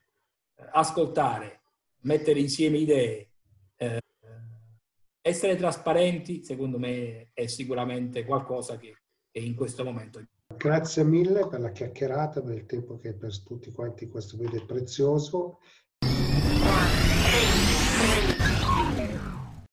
eh, 0.56 0.68
ascoltare, 0.72 1.62
mettere 2.02 2.40
insieme 2.40 2.78
idee, 2.78 3.30
eh, 3.78 4.02
essere 5.22 5.56
trasparenti, 5.56 6.44
secondo 6.44 6.78
me, 6.78 7.30
è 7.34 7.48
sicuramente 7.48 8.26
qualcosa 8.26 8.78
che, 8.78 8.98
che 9.32 9.40
in 9.40 9.56
questo 9.56 9.84
momento 9.84 10.22
Grazie 10.56 11.04
mille 11.04 11.48
per 11.48 11.62
la 11.62 11.72
chiacchierata, 11.72 12.42
per 12.42 12.54
il 12.54 12.66
tempo 12.66 13.00
che 13.00 13.16
per 13.16 13.42
tutti 13.42 13.72
quanti 13.72 14.08
questo 14.08 14.38
video 14.38 14.62
è 14.62 14.66
prezioso. 14.66 15.60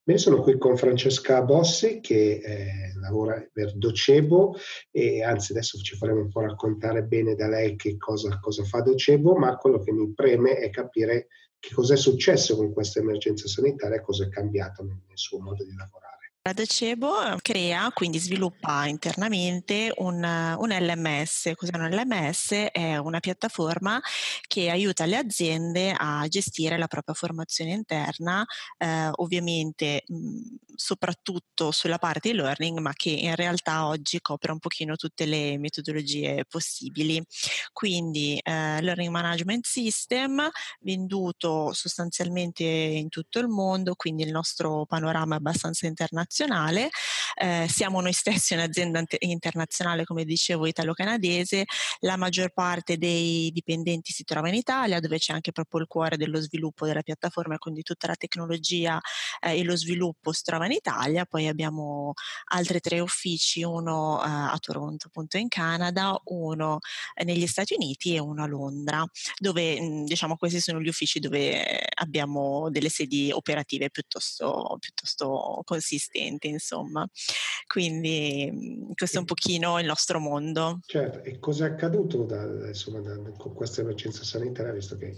Bene, 0.03 0.17
sono 0.17 0.41
qui 0.41 0.57
con 0.57 0.77
Francesca 0.77 1.43
Bossi 1.43 1.99
che 1.99 2.41
eh, 2.43 2.93
lavora 2.99 3.39
per 3.53 3.77
Docebo 3.77 4.55
e 4.89 5.23
anzi 5.23 5.51
adesso 5.51 5.77
ci 5.77 5.95
faremo 5.95 6.21
un 6.21 6.29
po' 6.29 6.41
raccontare 6.41 7.03
bene 7.03 7.35
da 7.35 7.47
lei 7.47 7.75
che 7.75 7.97
cosa, 7.97 8.39
cosa 8.39 8.63
fa 8.63 8.81
Docebo, 8.81 9.35
ma 9.35 9.57
quello 9.57 9.79
che 9.79 9.91
mi 9.91 10.11
preme 10.11 10.55
è 10.57 10.71
capire 10.71 11.27
che 11.59 11.75
cosa 11.75 11.93
è 11.93 11.97
successo 11.97 12.55
con 12.55 12.73
questa 12.73 12.99
emergenza 12.99 13.47
sanitaria 13.47 13.97
e 13.97 14.01
cosa 14.01 14.25
è 14.25 14.29
cambiato 14.29 14.83
nel, 14.83 15.03
nel 15.07 15.17
suo 15.17 15.39
modo 15.39 15.63
di 15.63 15.75
lavorare. 15.75 16.10
La 16.43 16.53
Docebo 16.53 17.37
crea, 17.43 17.91
quindi 17.93 18.17
sviluppa 18.17 18.87
internamente 18.87 19.93
un, 19.97 20.15
un, 20.15 20.69
LMS. 20.69 21.51
Cos'è 21.55 21.77
un 21.77 21.87
LMS? 21.87 22.69
È 22.71 22.97
una 22.97 23.19
piattaforma 23.19 24.01
che 24.47 24.71
aiuta 24.71 25.05
le 25.05 25.17
aziende 25.17 25.93
a 25.95 26.25
gestire 26.27 26.79
la 26.79 26.87
propria 26.87 27.13
formazione 27.13 27.73
interna, 27.73 28.43
eh, 28.79 29.09
ovviamente 29.17 30.03
mh, 30.07 30.39
soprattutto 30.73 31.69
sulla 31.69 31.99
parte 31.99 32.31
e-learning, 32.31 32.79
ma 32.79 32.93
che 32.93 33.11
in 33.11 33.35
realtà 33.35 33.85
oggi 33.85 34.19
copre 34.19 34.51
un 34.51 34.57
pochino 34.57 34.95
tutte 34.95 35.27
le 35.27 35.59
metodologie 35.59 36.45
possibili. 36.49 37.23
Quindi 37.71 38.39
eh, 38.41 38.81
Learning 38.81 39.11
Management 39.11 39.67
System, 39.67 40.49
venduto 40.79 41.71
sostanzialmente 41.71 42.63
in 42.63 43.09
tutto 43.09 43.37
il 43.37 43.47
mondo, 43.47 43.93
quindi 43.93 44.23
il 44.23 44.31
nostro 44.31 44.87
panorama 44.87 45.35
è 45.35 45.37
abbastanza 45.37 45.85
internazionale 45.85 46.29
internazionale, 46.31 46.89
eh, 47.35 47.67
siamo 47.69 48.01
noi 48.01 48.13
stessi 48.13 48.53
un'azienda 48.53 49.03
internazionale, 49.19 50.03
come 50.03 50.25
dicevo, 50.25 50.65
italo-canadese, 50.65 51.65
la 51.99 52.17
maggior 52.17 52.51
parte 52.53 52.97
dei 52.97 53.51
dipendenti 53.51 54.11
si 54.11 54.23
trova 54.23 54.49
in 54.49 54.55
Italia, 54.55 54.99
dove 54.99 55.17
c'è 55.17 55.33
anche 55.33 55.51
proprio 55.51 55.81
il 55.81 55.87
cuore 55.87 56.17
dello 56.17 56.39
sviluppo 56.41 56.85
della 56.85 57.01
piattaforma, 57.01 57.57
quindi 57.57 57.83
tutta 57.83 58.07
la 58.07 58.15
tecnologia 58.15 58.99
eh, 59.39 59.57
e 59.59 59.63
lo 59.63 59.75
sviluppo 59.75 60.31
si 60.31 60.43
trova 60.43 60.65
in 60.65 60.73
Italia, 60.73 61.25
poi 61.25 61.47
abbiamo 61.47 62.13
altri 62.53 62.79
tre 62.79 62.99
uffici, 62.99 63.63
uno 63.63 64.21
eh, 64.23 64.27
a 64.27 64.57
Toronto 64.59 65.07
appunto 65.07 65.37
in 65.37 65.47
Canada, 65.47 66.19
uno 66.25 66.79
negli 67.23 67.47
Stati 67.47 67.73
Uniti 67.73 68.15
e 68.15 68.19
uno 68.19 68.43
a 68.43 68.47
Londra, 68.47 69.03
dove 69.37 70.03
diciamo 70.05 70.37
questi 70.37 70.59
sono 70.59 70.81
gli 70.81 70.87
uffici 70.87 71.19
dove 71.19 71.79
abbiamo 71.95 72.69
delle 72.69 72.89
sedi 72.89 73.31
operative 73.31 73.89
piuttosto, 73.89 74.77
piuttosto 74.79 75.61
consistenti 75.63 76.47
insomma. 76.47 77.07
Quindi 77.67 78.49
mhmm, 78.51 78.93
questo 78.93 79.17
è 79.17 79.19
un 79.19 79.25
pochino 79.25 79.79
il 79.79 79.85
nostro 79.85 80.19
mondo. 80.19 80.79
Certo, 80.85 81.23
e 81.23 81.39
cosa 81.39 81.65
è 81.65 81.69
accaduto 81.69 82.23
da, 82.23 82.43
insomma, 82.67 82.99
da, 82.99 83.15
con 83.37 83.53
questa 83.53 83.81
emergenza 83.81 84.23
sanitaria, 84.23 84.73
visto 84.73 84.97
che 84.97 85.13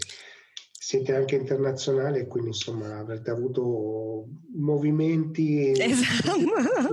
siete 0.84 1.14
anche 1.14 1.36
internazionali 1.36 2.18
e 2.18 2.26
quindi 2.26 2.50
insomma 2.50 2.98
avrete 2.98 3.30
avuto 3.30 4.26
movimenti 4.54 5.70
esatto, 5.70 6.36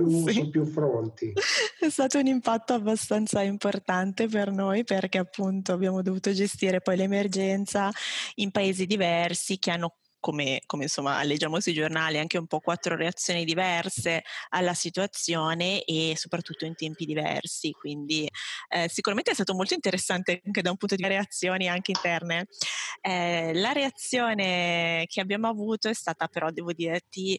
su, 0.08 0.26
sì. 0.28 0.32
su 0.32 0.48
più 0.48 0.64
fronti. 0.64 1.34
È 1.78 1.90
stato 1.90 2.18
un 2.18 2.26
impatto 2.26 2.72
abbastanza 2.72 3.42
importante 3.42 4.28
per 4.28 4.50
noi 4.50 4.82
perché 4.84 5.18
appunto 5.18 5.72
abbiamo 5.72 6.00
dovuto 6.00 6.32
gestire 6.32 6.80
poi 6.80 6.96
l'emergenza 6.96 7.90
in 8.36 8.50
paesi 8.50 8.86
diversi 8.86 9.58
che 9.58 9.70
hanno 9.70 9.98
come, 10.22 10.62
come 10.66 10.84
insomma 10.84 11.20
leggiamo 11.24 11.58
sui 11.58 11.74
giornali, 11.74 12.16
anche 12.16 12.38
un 12.38 12.46
po' 12.46 12.60
quattro 12.60 12.94
reazioni 12.94 13.44
diverse 13.44 14.22
alla 14.50 14.72
situazione 14.72 15.82
e 15.82 16.14
soprattutto 16.16 16.64
in 16.64 16.76
tempi 16.76 17.04
diversi. 17.04 17.72
Quindi 17.72 18.30
eh, 18.68 18.88
sicuramente 18.88 19.32
è 19.32 19.34
stato 19.34 19.52
molto 19.52 19.74
interessante 19.74 20.40
anche 20.46 20.62
da 20.62 20.70
un 20.70 20.76
punto 20.76 20.94
di 20.94 21.02
reazioni 21.02 21.68
anche 21.68 21.90
interne. 21.90 22.46
Eh, 23.00 23.52
la 23.54 23.72
reazione 23.72 25.06
che 25.08 25.20
abbiamo 25.20 25.48
avuto 25.48 25.88
è 25.88 25.94
stata 25.94 26.28
però, 26.28 26.50
devo 26.50 26.72
dirti, 26.72 27.36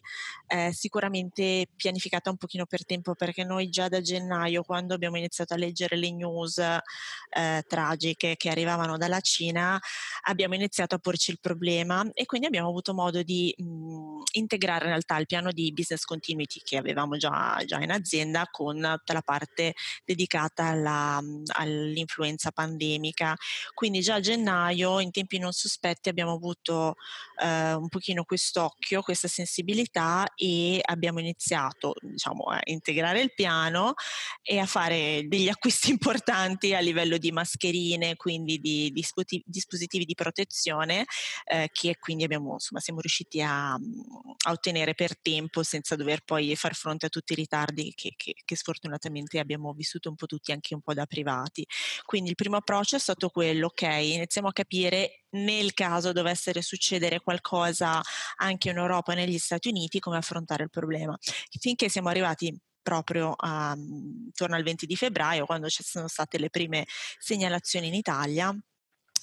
eh, 0.48 0.70
sicuramente 0.74 1.68
pianificata 1.74 2.28
un 2.28 2.36
pochino 2.36 2.66
per 2.66 2.84
tempo 2.84 3.14
perché 3.14 3.44
noi 3.44 3.70
già 3.70 3.88
da 3.88 4.02
gennaio, 4.02 4.62
quando 4.62 4.92
abbiamo 4.92 5.16
iniziato 5.16 5.54
a 5.54 5.56
leggere 5.56 5.96
le 5.96 6.12
news 6.12 6.58
eh, 6.58 7.64
tragiche 7.66 8.36
che 8.36 8.50
arrivavano 8.50 8.98
dalla 8.98 9.20
Cina, 9.20 9.80
abbiamo 10.24 10.54
iniziato 10.54 10.96
a 10.96 10.98
porci 10.98 11.30
il 11.30 11.38
problema 11.40 12.06
e 12.12 12.26
quindi 12.26 12.46
abbiamo 12.46 12.72
avuto 12.74 12.94
modo 12.94 13.22
di 13.22 13.54
mh, 13.56 13.64
mhmm, 13.64 14.22
integrare 14.32 14.84
in 14.84 14.90
realtà 14.90 15.16
il 15.18 15.26
piano 15.26 15.52
di 15.52 15.72
business 15.72 16.04
continuity 16.04 16.60
che 16.62 16.76
avevamo 16.76 17.16
già, 17.16 17.60
già 17.64 17.80
in 17.80 17.90
azienda 17.90 18.48
con 18.50 18.76
tutta 18.76 19.12
la 19.12 19.22
parte 19.22 19.74
dedicata 20.04 20.66
alla, 20.66 21.20
mhmm, 21.20 21.44
all'influenza 21.54 22.50
pandemica. 22.50 23.34
Quindi 23.72 24.00
già 24.00 24.14
a 24.14 24.20
gennaio, 24.20 25.00
in 25.00 25.10
tempi 25.10 25.38
non 25.38 25.52
sospetti, 25.52 26.08
abbiamo 26.08 26.32
avuto 26.32 26.96
eh, 27.42 27.74
un 27.74 27.88
pochino 27.88 28.24
quest'occhio, 28.24 29.02
questa 29.02 29.28
sensibilità 29.28 30.26
e 30.34 30.80
abbiamo 30.82 31.20
iniziato 31.20 31.94
diciamo, 32.00 32.44
a 32.44 32.60
integrare 32.64 33.20
il 33.20 33.32
piano 33.34 33.94
e 34.42 34.58
a 34.58 34.66
fare 34.66 35.22
degli 35.26 35.48
acquisti 35.54 35.90
importanti 35.90 36.74
a 36.74 36.80
livello 36.80 37.18
di 37.18 37.32
mascherine, 37.32 38.16
quindi 38.16 38.58
di 38.58 38.92
dispositivi 38.92 40.04
di 40.04 40.14
protezione 40.14 41.04
eh, 41.44 41.68
che 41.72 41.96
quindi 41.98 42.24
abbiamo 42.24 42.58
insomma, 42.64 42.80
siamo 42.80 43.00
riusciti 43.00 43.42
a, 43.42 43.72
a, 43.72 44.50
ottenere 44.50 44.94
per 44.94 45.18
tempo 45.20 45.62
senza 45.62 45.96
dover 45.96 46.22
poi 46.24 46.56
far 46.56 46.74
fronte 46.74 47.06
a 47.06 47.08
tutti 47.10 47.32
i 47.34 47.36
ritardi 47.36 47.92
che, 47.94 48.14
che, 48.16 48.34
che, 48.42 48.56
sfortunatamente 48.56 49.38
abbiamo 49.38 49.72
vissuto 49.72 50.08
un 50.08 50.16
po' 50.16 50.26
tutti 50.26 50.52
anche 50.52 50.74
un 50.74 50.80
po' 50.80 50.94
da 50.94 51.06
privati. 51.06 51.66
Quindi 52.04 52.30
il 52.30 52.36
primo 52.36 52.56
approccio 52.56 52.96
è 52.96 52.98
stato 52.98 53.28
quello, 53.28 53.66
ok, 53.66 53.82
iniziamo 53.82 54.48
a 54.48 54.52
capire 54.52 55.24
nel 55.30 55.74
caso 55.74 56.12
dovesse 56.12 56.60
succedere 56.62 57.20
qualcosa 57.20 58.00
anche 58.36 58.70
in 58.70 58.78
Europa 58.78 59.12
e 59.12 59.16
negli 59.16 59.38
Stati 59.38 59.68
Uniti 59.68 59.98
come 59.98 60.16
affrontare 60.16 60.64
il 60.64 60.70
problema. 60.70 61.16
Finché 61.60 61.88
siamo 61.88 62.08
arrivati 62.08 62.56
proprio 62.80 63.32
a, 63.36 63.74
intorno 63.76 64.56
al 64.56 64.62
20 64.62 64.86
di 64.86 64.96
febbraio, 64.96 65.46
quando 65.46 65.68
ci 65.68 65.82
sono 65.82 66.06
state 66.08 66.38
le 66.38 66.50
prime 66.50 66.86
segnalazioni 67.18 67.88
in 67.88 67.94
Italia, 67.94 68.54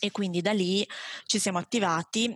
e 0.04 0.10
quindi 0.10 0.42
da 0.42 0.52
lì 0.52 0.86
ci 1.26 1.38
siamo 1.38 1.60
attivati 1.60 2.34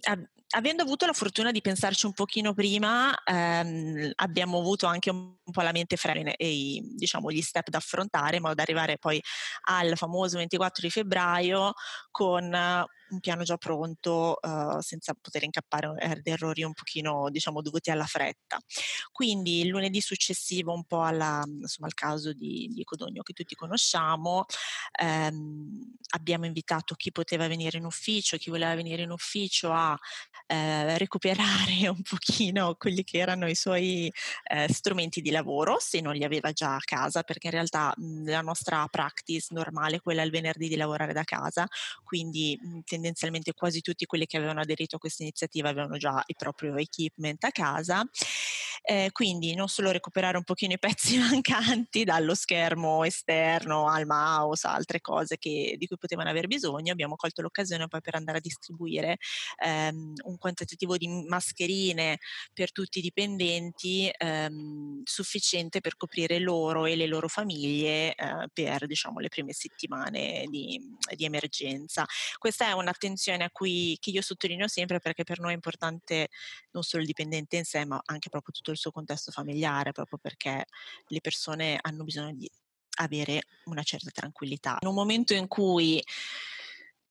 avendo 0.50 0.84
avuto 0.84 1.06
la 1.06 1.14
fortuna 1.14 1.52
di 1.52 1.62
pensarci 1.62 2.06
un 2.06 2.14
pochino 2.14 2.54
prima, 2.54 3.16
ehm, 3.24 4.12
abbiamo 4.16 4.60
avuto 4.60 4.86
anche 4.86 5.10
un, 5.10 5.36
po' 5.52 5.62
la 5.62 5.72
mente 5.72 5.98
fredda 5.98 6.36
e 6.36 6.82
diciamo, 6.84 7.32
gli 7.32 7.42
step 7.42 7.70
da 7.70 7.78
affrontare 7.78 8.38
in 8.38 8.42
modo 8.42 8.56
da 8.56 8.62
arrivare 8.62 8.98
poi 8.98 9.22
al 9.70 9.98
famoso 9.98 10.38
24 10.38 10.82
di 10.82 10.90
febbraio 10.90 11.74
con 12.12 12.54
un 13.10 13.20
piano 13.20 13.44
già 13.44 13.58
pronto 13.58 14.38
uh, 14.42 14.80
senza 14.82 15.14
poter 15.20 15.44
incappare 15.44 15.88
ad 15.88 16.22
errori 16.26 16.64
un 16.64 16.74
pochino 16.74 17.30
diciamo 17.30 17.62
dovuti 17.62 17.92
alla 17.92 18.06
fretta. 18.06 18.60
Quindi 19.12 19.62
il 19.62 19.68
lunedì 19.68 20.02
successivo 20.02 20.74
un 20.74 20.84
po' 20.86 21.02
alla, 21.02 21.44
insomma, 21.46 21.88
al 21.88 21.94
caso 21.94 22.34
di, 22.34 22.70
di 22.74 22.84
Codogno 22.84 23.22
che 23.24 23.34
tutti 23.34 23.56
conosciamo 23.56 24.46
ehm, 25.00 25.94
abbiamo 26.16 26.46
invitato 26.46 26.96
chi 26.96 27.12
poteva 27.12 27.48
venire 27.48 27.78
in 27.78 27.86
ufficio, 27.86 28.38
chi 28.38 28.50
voleva 28.50 28.76
venire 28.76 29.04
in 29.04 29.12
ufficio 29.12 29.72
a 29.72 29.98
eh, 30.48 30.98
recuperare 30.98 31.88
un 31.90 32.02
pochino 32.02 32.76
quelli 32.76 33.04
che 33.04 33.18
erano 33.18 33.48
i 33.48 33.56
suoi 33.56 34.12
eh, 34.44 34.72
strumenti 34.72 35.22
di 35.22 35.32
lavoro 35.32 35.78
se 35.80 36.02
non 36.02 36.14
li 36.14 36.24
aveva 36.24 36.52
già 36.52 36.76
a 36.76 36.82
casa 36.84 37.24
perché 37.24 37.48
in 37.48 37.54
realtà 37.54 37.94
mh, 37.96 38.30
la 38.30 38.42
nostra 38.42 38.88
practice 38.88 39.48
normale 39.54 40.02
quella 40.02 40.22
il 40.22 40.32
venerdì 40.32 40.68
di 40.68 40.76
lavorare 40.76 41.14
da 41.14 41.24
casa 41.24 41.68
quindi 42.04 42.58
mh, 42.62 42.80
tendenzialmente 42.96 43.54
quasi 43.54 43.82
tutti 43.82 44.06
quelli 44.06 44.26
che 44.26 44.38
avevano 44.38 44.62
aderito 44.62 44.96
a 44.96 45.00
questa 45.00 45.24
iniziativa 45.24 45.70
avevano 45.70 45.98
già 45.98 46.24
il 46.26 46.36
proprio 46.36 46.76
equipment 46.78 47.44
a 47.44 47.52
casa. 47.52 48.04
Eh, 48.88 49.10
quindi 49.12 49.56
non 49.56 49.68
solo 49.68 49.90
recuperare 49.90 50.38
un 50.38 50.44
pochino 50.44 50.74
i 50.74 50.80
pezzi 50.80 51.18
mancanti 51.18 52.04
dallo 52.04 52.36
schermo 52.36 53.04
esterno 53.04 53.88
al 53.88 54.06
mouse, 54.06 54.68
altre 54.68 55.02
cose 55.02 55.38
che, 55.38 55.76
di 55.78 55.88
cui 55.88 55.98
potevano 55.98 56.30
aver 56.30 56.46
bisogno, 56.46 56.92
abbiamo 56.92 57.16
colto 57.16 57.42
l'occasione 57.42 57.88
poi 57.88 58.02
per 58.02 58.16
andare 58.16 58.38
a 58.38 58.42
distribuire 58.42 59.18
ehm, 59.64 60.14
un 60.26 60.38
quantitativo 60.38 60.98
di 60.98 61.08
mascherine 61.28 62.20
per 62.54 62.72
tutti 62.72 63.00
i 63.00 63.02
dipendenti 63.02 64.12
ehm, 64.16 65.02
sufficiente 65.04 65.82
per 65.82 65.98
coprire 65.98 66.38
loro 66.38 66.86
e 66.86 66.96
le 66.96 67.08
loro 67.08 67.28
famiglie 67.28 68.14
eh, 68.14 68.48
per 68.54 68.86
diciamo, 68.86 69.20
le 69.20 69.30
prime 69.30 69.54
settimane 69.54 70.46
di, 70.48 70.80
di, 71.16 71.26
emergenza. 71.26 72.06
Questa 72.38 72.68
è 72.68 72.74
un'attenzione 72.86 73.44
a 73.44 73.50
cui 73.52 73.98
io 74.02 74.22
sottolineo 74.22 74.68
sempre 74.68 75.00
perché 75.00 75.24
per 75.24 75.40
noi 75.40 75.52
è 75.52 75.56
importante 75.56 76.30
non 76.72 76.84
solo 76.84 77.02
il 77.02 77.08
dipendente 77.08 77.58
in 77.58 77.66
sé, 77.66 77.86
ma 77.86 78.00
anche 78.06 78.30
proprio 78.30 78.54
tutto 78.54 78.72
il 78.72 78.78
suo 78.78 78.92
contesto 78.92 79.32
familiare, 79.32 79.92
proprio 79.92 80.18
perché 80.22 80.66
le 81.08 81.22
persone 81.22 81.78
hanno 81.82 82.04
bisogno 82.04 82.34
di 82.34 82.50
avere 82.98 83.42
una 83.66 83.84
certa 83.84 84.10
tranquillità. 84.12 84.78
In 84.82 84.88
un 84.88 84.94
momento 84.94 85.34
in 85.34 85.48
cui 85.48 86.02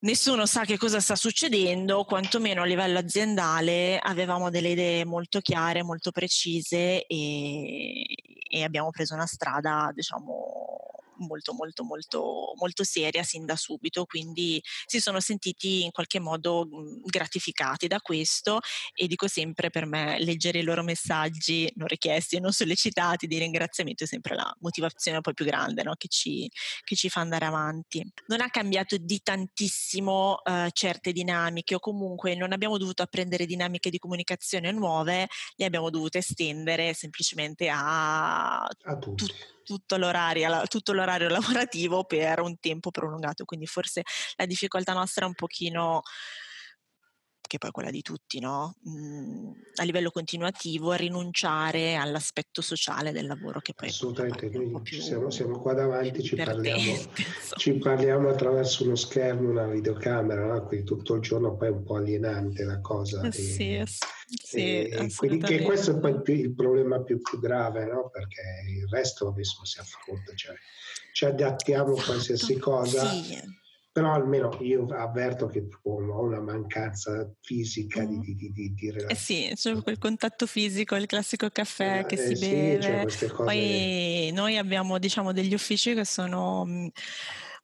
nessuno 0.00 0.46
sa 0.46 0.64
che 0.64 0.78
cosa 0.78 1.00
sta 1.00 1.16
succedendo, 1.16 2.04
quantomeno 2.04 2.62
a 2.62 2.66
livello 2.66 2.98
aziendale 2.98 3.98
avevamo 3.98 4.50
delle 4.50 4.70
idee 4.70 5.04
molto 5.04 5.40
chiare, 5.40 5.82
molto 5.82 6.10
precise 6.10 7.04
e, 7.06 8.04
e 8.48 8.62
abbiamo 8.62 8.90
preso 8.90 9.14
una 9.14 9.26
strada, 9.26 9.90
diciamo, 9.94 11.03
molto 11.18 11.52
molto 11.52 11.84
molto 11.84 12.52
molto 12.56 12.84
seria 12.84 13.22
sin 13.22 13.44
da 13.44 13.56
subito, 13.56 14.04
quindi 14.04 14.62
si 14.86 15.00
sono 15.00 15.20
sentiti 15.20 15.84
in 15.84 15.90
qualche 15.90 16.20
modo 16.20 16.66
mhmm, 16.66 17.02
gratificati 17.04 17.86
da 17.86 18.00
questo 18.00 18.60
e 18.94 19.06
dico 19.06 19.28
sempre 19.28 19.70
per 19.70 19.86
me 19.86 20.18
leggere 20.20 20.58
i 20.60 20.62
loro 20.62 20.82
messaggi 20.82 21.70
non 21.76 21.88
richiesti 21.88 22.36
e 22.36 22.40
non 22.40 22.52
sollecitati 22.52 23.26
di 23.26 23.38
ringraziamento 23.38 24.04
è 24.04 24.06
sempre 24.06 24.34
la 24.34 24.54
motivazione 24.60 25.20
poi 25.20 25.34
più 25.34 25.44
grande 25.44 25.82
no? 25.82 25.94
che, 25.96 26.08
ci, 26.08 26.50
che, 26.82 26.96
ci, 26.96 27.08
fa 27.08 27.20
andare 27.20 27.44
avanti. 27.44 28.04
Non 28.26 28.40
ha 28.40 28.48
cambiato 28.48 28.96
di 28.96 29.20
tantissimo 29.22 30.40
uh, 30.44 30.68
certe 30.70 31.12
dinamiche 31.12 31.74
o 31.74 31.78
comunque 31.78 32.34
non 32.34 32.52
abbiamo 32.52 32.78
dovuto 32.78 33.02
apprendere 33.02 33.46
dinamiche 33.46 33.90
di 33.90 33.98
comunicazione 33.98 34.70
nuove, 34.72 35.28
le 35.56 35.64
abbiamo 35.64 35.90
dovute 35.90 36.18
estendere 36.18 36.94
semplicemente 36.94 37.68
a, 37.68 38.62
a 38.62 38.98
tutti. 38.98 39.26
Tu- 39.26 39.53
tutto 39.64 39.96
l'orario, 39.96 40.62
tutto 40.68 40.92
l'orario 40.94 41.28
lavorativo 41.28 42.04
per 42.04 42.40
un 42.40 42.58
tempo 42.60 42.90
prolungato, 42.90 43.44
quindi 43.44 43.66
forse 43.66 44.02
la 44.36 44.46
difficoltà 44.46 44.92
nostra 44.92 45.24
è 45.24 45.28
un 45.28 45.34
pochino 45.34 46.02
che 47.46 47.58
poi 47.58 47.70
è 47.70 47.72
quella 47.72 47.90
di 47.90 48.02
tutti, 48.02 48.40
no? 48.40 48.76
mm, 48.88 49.50
a 49.76 49.84
livello 49.84 50.10
continuativo 50.10 50.90
a 50.90 50.96
rinunciare 50.96 51.96
all'aspetto 51.96 52.62
sociale 52.62 53.12
del 53.12 53.26
lavoro 53.26 53.60
che 53.60 53.74
poi 53.74 53.88
assolutamente 53.88 54.48
noi 54.50 54.80
siamo, 55.00 55.30
siamo, 55.30 55.60
qua 55.60 55.74
davanti 55.74 56.22
ci 56.22 56.36
parliamo, 56.36 56.80
ci 57.56 57.72
parliamo, 57.74 58.28
attraverso 58.28 58.84
uno 58.84 58.94
schermo 58.94 59.50
una 59.50 59.66
videocamera 59.66 60.46
no? 60.46 60.66
quindi 60.66 60.86
tutto 60.86 61.14
il 61.14 61.20
giorno 61.20 61.56
poi 61.56 61.68
è 61.68 61.70
un 61.70 61.82
po' 61.84 61.96
alienante 61.96 62.64
la 62.64 62.80
cosa 62.80 63.22
eh 63.22 63.32
sì, 63.32 63.76
e, 63.76 63.86
sì, 63.86 64.84
e 64.88 65.12
quindi 65.14 65.44
che 65.44 65.62
questo 65.62 65.92
è 65.92 65.98
poi 65.98 66.12
il, 66.12 66.22
più, 66.22 66.34
il 66.34 66.54
problema 66.54 67.02
più, 67.02 67.20
più 67.20 67.38
grave 67.40 67.84
no? 67.86 68.10
perché 68.10 68.42
il 68.68 68.88
resto 68.88 69.28
adesso 69.28 69.64
si 69.64 69.78
affronta 69.78 70.34
cioè 70.34 70.54
ci 71.12 71.24
adattiamo 71.24 71.94
a 71.94 72.02
qualsiasi 72.02 72.56
cosa 72.58 73.08
sì 73.08 73.62
però 73.94 74.12
almeno 74.12 74.58
io 74.60 74.86
avverto 74.86 75.46
che 75.46 75.68
ho 75.82 76.20
una 76.20 76.40
mancanza 76.40 77.32
fisica 77.40 78.02
mm. 78.02 78.20
di, 78.20 78.34
di, 78.34 78.52
di, 78.52 78.74
di 78.74 78.90
relazione. 78.90 79.12
Eh 79.12 79.54
sì, 79.54 79.70
c'è 79.70 79.80
quel 79.84 79.98
contatto 79.98 80.46
fisico, 80.46 80.96
il 80.96 81.06
classico 81.06 81.48
caffè 81.48 82.00
eh, 82.00 82.06
che 82.06 82.16
si 82.16 82.34
sì, 82.34 82.50
beve. 82.50 83.02
Cose... 83.04 83.28
Poi 83.28 84.32
noi 84.34 84.58
abbiamo 84.58 84.98
diciamo 84.98 85.30
degli 85.30 85.54
uffici 85.54 85.94
che 85.94 86.04
sono 86.04 86.64
mm, 86.66 86.86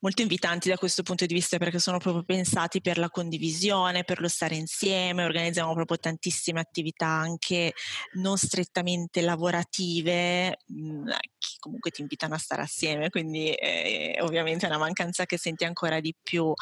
molto 0.01 0.23
invitanti 0.23 0.69
da 0.69 0.77
questo 0.77 1.03
punto 1.03 1.27
di 1.27 1.35
vista 1.35 1.59
perché 1.59 1.79
sono 1.79 1.99
proprio 1.99 2.25
pensati 2.25 2.81
per 2.81 2.99
la 2.99 3.09
condivisione, 3.09 4.05
per 4.05 4.21
lo 4.21 4.29
stare 4.29 4.57
insieme, 4.57 5.25
organizziamo 5.25 5.75
proprio 5.75 5.99
tantissime 5.99 6.61
attività 6.61 7.07
anche 7.07 7.73
non 8.15 8.37
strettamente 8.37 9.21
lavorative 9.21 10.59
mh, 10.67 11.11
che 11.39 11.57
comunque 11.59 11.91
ti 11.91 12.01
invitano 12.01 12.35
a 12.35 12.39
stare 12.39 12.63
assieme, 12.63 13.11
quindi 13.11 13.53
eh, 13.53 14.19
ovviamente 14.21 14.67
è 14.67 14.69
una 14.69 14.79
mancanza 14.79 15.27
che 15.27 15.39
senti 15.39 15.65
ancora 15.65 16.01
di 16.01 16.15
più. 16.21 16.53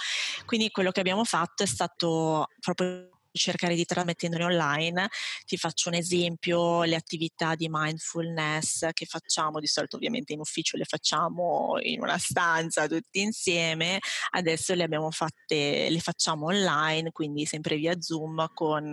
Quindi 0.44 0.70
quello 0.70 0.90
che 0.90 1.01
abbiamo 1.01 1.24
fatto 1.24 1.62
è 1.62 1.66
stato 1.66 2.48
proprio 2.61 3.18
cercare 3.33 3.75
di 3.75 3.85
trasmettendone 3.85 4.45
online. 4.45 5.09
Ti 5.47 5.57
faccio 5.57 5.88
un 5.88 5.95
esempio, 5.95 6.83
le 6.85 6.97
attività 6.97 7.55
di 7.55 7.69
mindfulness 7.71 8.88
che 8.93 9.07
facciamo, 9.07 9.61
di 9.61 9.67
solito 9.67 9.97
ovviamente 9.97 10.33
in 10.33 10.41
ufficio 10.41 10.77
le 10.77 10.85
facciamo 10.85 11.77
in 11.81 12.01
una 12.01 12.19
stanza 12.19 12.87
tutti 12.87 13.21
insieme, 13.21 13.99
adesso 14.31 14.75
le 14.75 14.85
abbiamo 14.85 15.11
fatte, 15.11 15.88
le 15.91 16.01
facciamo 16.01 16.47
online, 16.47 17.12
quindi 17.12 17.47
sempre 17.47 17.77
via 17.77 18.01
Zoom 18.01 18.49
con 18.55 18.91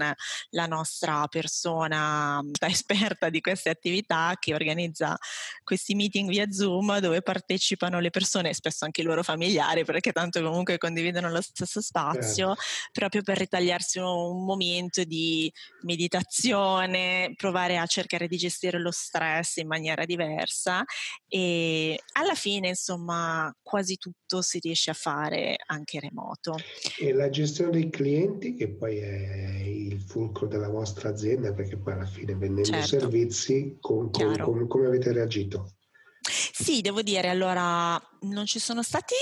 la 0.49 0.65
nostra 0.65 1.27
persona 1.27 2.41
esperta 2.65 3.29
di 3.29 3.41
queste 3.41 3.69
attività 3.69 4.35
che 4.39 4.53
organizza 4.53 5.17
questi 5.63 5.95
meeting 5.95 6.29
via 6.29 6.51
Zoom 6.51 6.99
dove 6.99 7.21
partecipano 7.21 7.99
le 7.99 8.09
persone, 8.09 8.53
spesso 8.53 8.85
anche 8.85 9.01
i 9.01 9.03
loro 9.03 9.23
familiari, 9.23 9.83
perché 9.83 10.11
tanto 10.11 10.41
comunque 10.41 10.77
condividono 10.77 11.29
lo 11.29 11.41
stesso 11.41 11.81
spazio, 11.81 12.55
certo. 12.55 12.61
proprio 12.91 13.21
per 13.21 13.37
ritagliarsi 13.37 13.99
un 13.99 14.24
un 14.29 14.45
momento 14.45 15.03
di 15.03 15.51
meditazione, 15.81 17.33
provare 17.35 17.77
a 17.77 17.85
cercare 17.85 18.27
di 18.27 18.37
gestire 18.37 18.79
lo 18.79 18.91
stress 18.91 19.57
in 19.57 19.67
maniera 19.67 20.05
diversa 20.05 20.83
e 21.27 21.99
alla 22.13 22.35
fine 22.35 22.69
insomma 22.69 23.53
quasi 23.61 23.97
tutto 23.97 24.41
si 24.41 24.59
riesce 24.59 24.91
a 24.91 24.93
fare 24.93 25.55
anche 25.65 25.99
remoto. 25.99 26.55
E 26.99 27.13
la 27.13 27.29
gestione 27.29 27.71
dei 27.71 27.89
clienti 27.89 28.55
che 28.55 28.69
poi 28.69 28.97
è 28.97 29.61
il 29.63 30.01
fulcro 30.01 30.47
della 30.47 30.69
vostra 30.69 31.09
azienda 31.09 31.53
perché 31.53 31.77
poi 31.77 31.93
alla 31.93 32.05
fine 32.05 32.35
vendendo 32.35 32.69
certo. 32.69 32.99
servizi 32.99 33.77
com, 33.79 34.09
com, 34.11 34.37
com, 34.37 34.67
come 34.67 34.87
avete 34.87 35.11
reagito? 35.11 35.75
Sì, 36.21 36.81
devo 36.81 37.01
dire, 37.01 37.29
allora 37.29 38.01
non 38.21 38.45
ci 38.45 38.59
sono 38.59 38.81
stati 38.81 39.13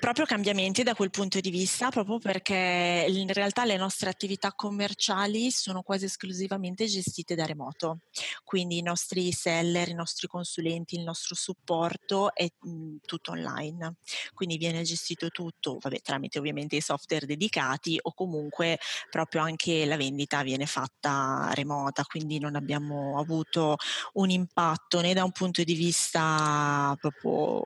proprio 0.00 0.24
cambiamenti 0.24 0.82
da 0.82 0.94
quel 0.94 1.10
punto 1.10 1.40
di 1.40 1.50
vista, 1.50 1.90
proprio 1.90 2.18
perché 2.18 3.04
in 3.06 3.30
realtà 3.32 3.66
le 3.66 3.76
nostre 3.76 4.08
attività 4.08 4.52
commerciali 4.54 5.50
sono 5.50 5.82
quasi 5.82 6.06
esclusivamente 6.06 6.86
gestite 6.86 7.34
da 7.34 7.44
remoto, 7.44 8.00
quindi 8.42 8.78
i 8.78 8.82
nostri 8.82 9.30
seller, 9.30 9.88
i 9.90 9.94
nostri 9.94 10.26
consulenti, 10.26 10.96
il 10.96 11.02
nostro 11.02 11.34
supporto 11.34 12.34
è 12.34 12.48
mhmm, 12.58 12.96
tutto 13.04 13.32
online, 13.32 13.96
quindi 14.32 14.56
viene 14.56 14.82
gestito 14.82 15.28
tutto 15.28 15.76
vabbè, 15.78 16.00
tramite 16.00 16.38
ovviamente 16.38 16.76
i 16.76 16.80
software 16.80 17.26
dedicati 17.26 17.98
o 18.00 18.14
comunque 18.14 18.78
proprio 19.10 19.42
anche 19.42 19.84
la 19.84 19.98
vendita 19.98 20.42
viene 20.42 20.64
fatta 20.64 21.50
remota, 21.52 22.04
quindi 22.04 22.38
non 22.38 22.56
abbiamo 22.56 23.18
avuto 23.18 23.76
un 24.14 24.30
impatto 24.30 25.02
né 25.02 25.12
da 25.12 25.24
un 25.24 25.32
punto 25.32 25.62
di 25.62 25.74
vista 25.74 26.96
proprio 26.98 27.62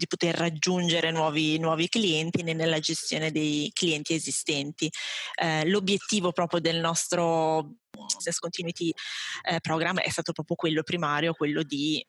di 0.00 0.06
poter 0.06 0.34
raggiungere 0.34 1.10
nuovi, 1.10 1.58
nuovi, 1.58 1.86
clienti 1.88 2.42
né 2.42 2.54
nella 2.54 2.78
gestione 2.78 3.30
dei 3.30 3.70
clienti 3.74 4.14
esistenti. 4.14 4.90
Eh, 5.34 5.68
l'obiettivo 5.68 6.32
proprio 6.32 6.58
del 6.58 6.80
nostro 6.80 7.74
business 7.90 8.38
continuity 8.38 8.94
eh, 9.42 9.60
program 9.60 9.98
è 9.98 10.08
stato 10.08 10.32
proprio 10.32 10.56
quello 10.56 10.82
primario, 10.82 11.34
quello 11.34 11.62
di, 11.62 12.04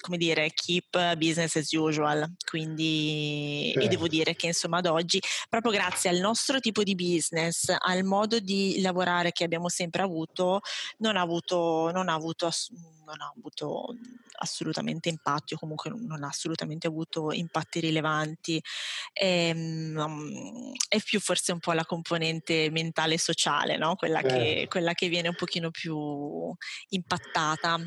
come 0.00 0.18
dire, 0.18 0.50
keep 0.52 1.16
business 1.16 1.56
as 1.56 1.70
usual. 1.72 2.30
Quindi, 2.44 3.70
certo. 3.72 3.86
e 3.86 3.88
devo 3.88 4.06
dire 4.06 4.34
che 4.34 4.48
insomma 4.48 4.78
ad 4.78 4.86
oggi, 4.86 5.18
proprio 5.48 5.72
grazie 5.72 6.10
al 6.10 6.18
nostro 6.18 6.60
tipo 6.60 6.82
di 6.82 6.94
business, 6.94 7.74
al 7.78 8.04
modo 8.04 8.38
di 8.38 8.80
lavorare 8.82 9.32
che 9.32 9.44
abbiamo 9.44 9.70
sempre 9.70 10.02
avuto, 10.02 10.60
non 10.98 11.16
ha 11.16 11.22
avuto, 11.22 11.90
non 11.92 12.08
ha 12.10 12.14
avuto, 12.14 12.50
non 13.06 13.20
ha 13.20 13.32
avuto 13.34 13.94
assolutamente 14.42 15.08
impatti 15.08 15.54
o 15.54 15.58
comunque 15.58 15.90
non 15.90 16.24
ha 16.24 16.28
assolutamente 16.28 16.86
avuto 16.86 17.29
impatti 17.32 17.80
rilevanti. 17.80 18.62
E, 19.12 19.50
um, 19.54 20.72
è 20.88 21.00
più 21.00 21.20
forse 21.20 21.52
un 21.52 21.60
po' 21.60 21.72
la 21.72 21.84
componente 21.84 22.70
mentale 22.70 23.14
e 23.14 23.18
sociale, 23.18 23.76
no? 23.76 23.96
quella, 23.96 24.20
eh. 24.20 24.26
che, 24.26 24.66
quella 24.68 24.94
che 24.94 25.08
viene 25.08 25.28
un 25.28 25.36
pochino 25.36 25.70
più 25.70 26.54
impattata. 26.90 27.78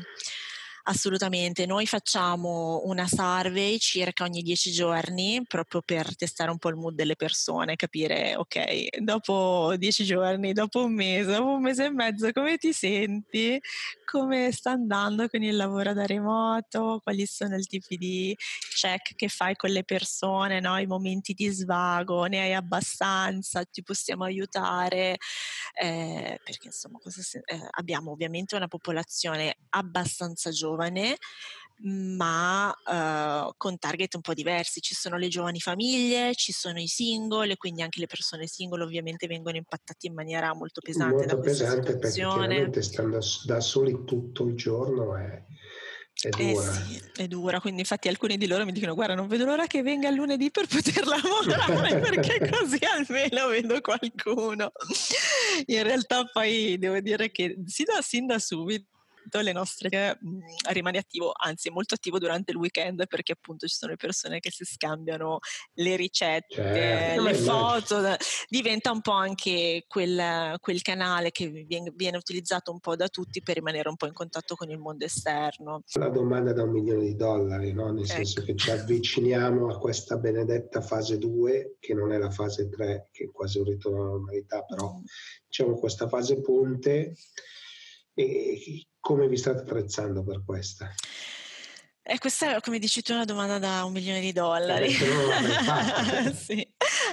Assolutamente, 0.86 1.64
noi 1.64 1.86
facciamo 1.86 2.82
una 2.84 3.06
survey 3.06 3.78
circa 3.78 4.24
ogni 4.24 4.42
dieci 4.42 4.70
giorni 4.70 5.42
proprio 5.48 5.80
per 5.80 6.14
testare 6.14 6.50
un 6.50 6.58
po' 6.58 6.68
il 6.68 6.76
mood 6.76 6.94
delle 6.94 7.16
persone, 7.16 7.74
capire, 7.74 8.36
ok, 8.36 8.98
dopo 8.98 9.74
dieci 9.78 10.04
giorni, 10.04 10.52
dopo 10.52 10.84
un 10.84 10.92
mese, 10.92 11.32
dopo 11.36 11.52
un 11.54 11.62
mese 11.62 11.86
e 11.86 11.90
mezzo, 11.90 12.30
come 12.32 12.58
ti 12.58 12.74
senti? 12.74 13.58
Come 14.04 14.52
sta 14.52 14.72
andando 14.72 15.26
con 15.28 15.42
il 15.42 15.56
lavoro 15.56 15.94
da 15.94 16.04
remoto? 16.04 17.00
Quali 17.02 17.24
sono 17.24 17.56
i 17.56 17.62
tipi 17.62 17.96
di 17.96 18.36
check 18.76 19.14
che 19.14 19.28
fai 19.28 19.56
con 19.56 19.70
le 19.70 19.84
persone, 19.84 20.60
no? 20.60 20.76
i 20.76 20.86
momenti 20.86 21.32
di 21.32 21.48
svago, 21.48 22.24
ne 22.26 22.40
hai 22.40 22.52
abbastanza, 22.52 23.64
ti 23.64 23.82
possiamo 23.82 24.24
aiutare? 24.24 25.16
Eh, 25.80 26.38
perché 26.44 26.66
insomma 26.66 26.98
eh, 27.02 27.68
abbiamo 27.70 28.10
ovviamente 28.10 28.54
una 28.54 28.68
popolazione 28.68 29.56
abbastanza 29.70 30.50
giovane 30.50 30.72
giovane, 30.74 31.16
ma 31.82 32.68
uh, 32.70 33.52
con 33.56 33.78
target 33.78 34.14
un 34.14 34.20
po' 34.20 34.34
diversi. 34.34 34.80
Ci 34.80 34.94
sono 34.94 35.16
le 35.16 35.28
giovani 35.28 35.60
famiglie, 35.60 36.34
ci 36.34 36.52
sono 36.52 36.80
i 36.80 36.86
single, 36.86 37.52
e 37.52 37.56
quindi 37.56 37.82
anche 37.82 38.00
le 38.00 38.06
persone 38.06 38.46
single 38.46 38.82
ovviamente 38.82 39.26
vengono 39.26 39.56
impattate 39.56 40.06
in 40.06 40.14
maniera 40.14 40.54
molto 40.54 40.80
pesante 40.80 41.14
molto 41.14 41.34
da 41.34 41.40
questa 41.40 41.64
pesante 41.64 41.92
situazione. 41.92 42.56
perché 42.56 42.82
stando 42.82 43.18
da 43.44 43.60
soli 43.60 44.04
tutto 44.04 44.46
il 44.46 44.54
giorno 44.54 45.16
è, 45.16 45.42
è 46.20 46.26
eh 46.26 46.30
dura. 46.30 46.70
Eh 46.70 46.72
sì, 46.72 47.02
è 47.16 47.26
dura, 47.26 47.60
quindi 47.60 47.80
infatti 47.80 48.08
alcuni 48.08 48.36
di 48.36 48.46
loro 48.46 48.64
mi 48.64 48.72
dicono 48.72 48.94
guarda 48.94 49.14
non 49.14 49.26
vedo 49.26 49.44
l'ora 49.44 49.66
che 49.66 49.82
venga 49.82 50.08
il 50.08 50.14
lunedì 50.14 50.50
per 50.50 50.66
poter 50.68 51.04
lavorare 51.06 51.98
perché 52.00 52.48
così 52.50 52.78
almeno 52.82 53.48
vedo 53.48 53.80
qualcuno. 53.80 54.70
In 55.66 55.82
realtà 55.82 56.24
poi 56.32 56.78
devo 56.78 57.00
dire 57.00 57.30
che 57.30 57.56
sin 57.66 57.86
da, 57.86 58.00
sin 58.00 58.26
da 58.26 58.38
subito 58.38 58.92
le 59.30 59.52
nostre 59.52 60.18
mh, 60.20 60.38
rimane 60.72 60.98
attivo, 60.98 61.32
anzi 61.34 61.70
molto 61.70 61.94
attivo 61.94 62.18
durante 62.18 62.52
il 62.52 62.58
weekend 62.58 63.06
perché 63.06 63.32
appunto 63.32 63.66
ci 63.66 63.74
sono 63.74 63.92
le 63.92 63.96
persone 63.96 64.40
che 64.40 64.50
si 64.50 64.64
scambiano 64.64 65.38
le 65.74 65.96
ricette, 65.96 66.54
certo. 66.54 67.22
le 67.22 67.34
foto, 67.34 68.16
diventa 68.48 68.90
un 68.90 69.00
po' 69.00 69.12
anche 69.12 69.84
quel, 69.86 70.56
quel 70.60 70.82
canale 70.82 71.30
che 71.30 71.48
viene, 71.48 71.92
viene, 71.94 72.16
utilizzato 72.16 72.70
un 72.70 72.80
po' 72.80 72.96
da 72.96 73.08
tutti 73.08 73.42
per 73.42 73.56
rimanere 73.56 73.88
un 73.88 73.96
po' 73.96 74.06
in 74.06 74.12
contatto 74.12 74.54
con 74.54 74.70
il 74.70 74.78
mondo 74.78 75.04
esterno. 75.04 75.82
La 75.94 76.08
domanda 76.08 76.52
da 76.52 76.62
un 76.62 76.70
milione 76.70 77.04
di 77.04 77.16
dollari, 77.16 77.72
no? 77.72 77.92
nel 77.92 78.04
ecco. 78.04 78.14
senso 78.14 78.42
che 78.42 78.54
ci 78.56 78.70
avviciniamo 78.70 79.68
a 79.68 79.78
questa 79.78 80.16
benedetta 80.16 80.80
fase 80.80 81.18
2 81.18 81.76
che 81.80 81.94
non 81.94 82.12
è 82.12 82.18
la 82.18 82.30
fase 82.30 82.68
3 82.68 83.08
che 83.10 83.24
è 83.24 83.30
quasi 83.30 83.58
un 83.58 83.64
ritorno 83.64 84.02
alla 84.02 84.10
normalità, 84.10 84.62
però 84.62 84.94
mm. 84.94 85.04
diciamo 85.46 85.78
questa 85.78 86.08
fase 86.08 86.40
ponte 86.40 87.14
e 88.14 88.86
come 89.04 89.28
vi 89.28 89.36
state 89.36 89.58
attrezzando 89.58 90.24
per 90.24 90.42
questa? 90.46 90.90
E 92.02 92.14
eh, 92.14 92.18
questa 92.18 92.56
è, 92.56 92.60
come 92.60 92.78
dici 92.78 93.02
tu, 93.02 93.12
una 93.12 93.26
domanda 93.26 93.58
da 93.58 93.84
un 93.84 93.92
milione 93.92 94.20
di 94.20 94.32
dollari. 94.32 94.90
sì. 96.34 96.66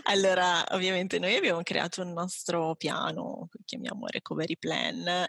Allora, 0.03 0.63
ovviamente 0.69 1.19
noi 1.19 1.35
abbiamo 1.35 1.61
creato 1.63 2.01
un 2.01 2.13
nostro 2.13 2.75
piano, 2.75 3.49
chiamiamo 3.65 4.07
Recovery 4.07 4.55
Plan, 4.55 5.25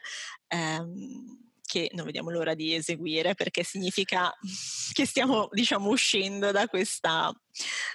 ehm, 0.46 1.38
che 1.64 1.90
non 1.94 2.04
vediamo 2.04 2.30
l'ora 2.30 2.54
di 2.54 2.74
eseguire 2.74 3.34
perché 3.34 3.64
significa 3.64 4.32
che 4.92 5.04
stiamo 5.04 5.48
diciamo 5.50 5.88
uscendo 5.88 6.52
da 6.52 6.68
questa, 6.68 7.32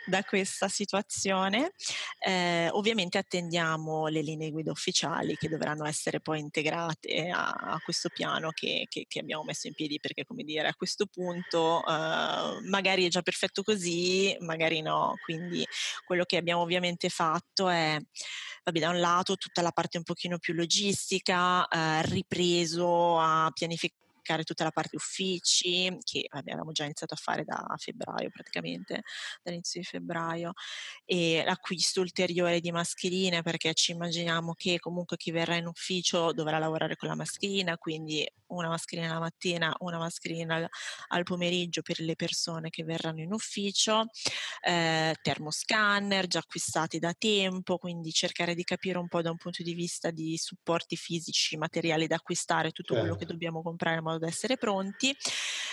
da 0.05 0.23
questa 0.23 0.67
situazione. 0.67 1.71
Eh, 2.19 2.69
ovviamente 2.71 3.17
attendiamo 3.17 4.07
le 4.07 4.21
linee 4.21 4.51
guida 4.51 4.71
ufficiali 4.71 5.35
che 5.35 5.49
dovranno 5.49 5.85
essere 5.85 6.19
poi 6.19 6.39
integrate 6.39 7.29
a, 7.29 7.49
a 7.49 7.79
questo 7.83 8.09
piano 8.09 8.51
che, 8.51 8.85
che, 8.89 9.05
che, 9.07 9.19
abbiamo 9.19 9.43
messo 9.43 9.67
in 9.67 9.73
piedi 9.73 9.99
perché 9.99 10.23
come 10.25 10.43
dire 10.43 10.67
a 10.67 10.75
questo 10.75 11.05
punto 11.05 11.83
eh, 11.85 12.61
magari 12.69 13.05
è 13.05 13.09
già 13.09 13.21
perfetto 13.21 13.63
così, 13.63 14.35
magari 14.41 14.81
no. 14.81 15.15
Quindi 15.23 15.65
quello 16.05 16.23
che 16.23 16.37
abbiamo 16.37 16.61
ovviamente 16.61 17.09
fatto 17.09 17.69
è 17.69 17.97
vabbè, 18.63 18.79
da 18.79 18.89
un 18.89 18.99
lato 18.99 19.35
tutta 19.35 19.61
la 19.61 19.71
parte 19.71 19.97
un 19.97 20.03
pochino 20.03 20.37
più 20.39 20.53
logistica, 20.53 21.67
eh, 21.67 22.01
ripreso 22.03 23.19
a 23.19 23.49
pianificare 23.53 24.05
tutta 24.43 24.63
la 24.63 24.71
parte 24.71 24.95
uffici, 24.95 25.95
che 26.03 26.25
abbiamo 26.29 26.71
già 26.71 26.83
iniziato 26.83 27.13
a 27.13 27.17
fare 27.17 27.43
da 27.43 27.63
febbraio 27.77 28.29
praticamente, 28.29 29.01
dall'inizio 29.43 29.81
di 29.81 29.85
febbraio, 29.85 30.53
e 31.05 31.43
l'acquisto 31.45 32.01
ulteriore 32.01 32.59
di 32.59 32.71
mascherine 32.71 33.41
perché 33.41 33.73
ci 33.73 33.91
immaginiamo 33.91 34.53
che 34.53 34.79
comunque 34.79 35.17
chi 35.17 35.31
verrà 35.31 35.55
in 35.55 35.67
ufficio 35.67 36.33
dovrà 36.33 36.57
lavorare 36.59 36.95
con 36.95 37.09
la 37.09 37.15
mascherina, 37.15 37.77
quindi 37.77 38.27
una 38.47 38.69
mascherina 38.69 39.13
la 39.13 39.19
mattina, 39.19 39.75
una 39.79 39.97
mascherina 39.97 40.67
al 41.07 41.23
pomeriggio 41.23 41.81
per 41.81 41.99
le 41.99 42.15
persone 42.15 42.69
che 42.69 42.83
verranno 42.83 43.21
in 43.21 43.33
ufficio, 43.33 44.05
eh, 44.61 45.15
termoscanner 45.21 46.27
già 46.27 46.39
acquistati 46.39 46.99
da 46.99 47.13
tempo, 47.17 47.77
quindi 47.77 48.11
cercare 48.11 48.55
di 48.55 48.63
capire 48.63 48.97
un 48.97 49.07
po' 49.07 49.21
da 49.21 49.31
un 49.31 49.37
punto 49.37 49.63
di 49.63 49.73
vista 49.73 50.11
di 50.11 50.37
supporti 50.37 50.95
fisici, 50.95 51.57
materiali 51.57 52.07
da 52.07 52.15
acquistare, 52.15 52.71
tutto 52.71 52.93
certo. 52.93 52.99
quello 52.99 53.13
che 53.13 53.25
certo. 53.25 53.33
dobbiamo 53.33 53.61
comprare 53.61 53.97
in 53.97 54.03
modo 54.03 54.16
da 54.17 54.27
essere 54.27 54.57
pronti. 54.57 55.15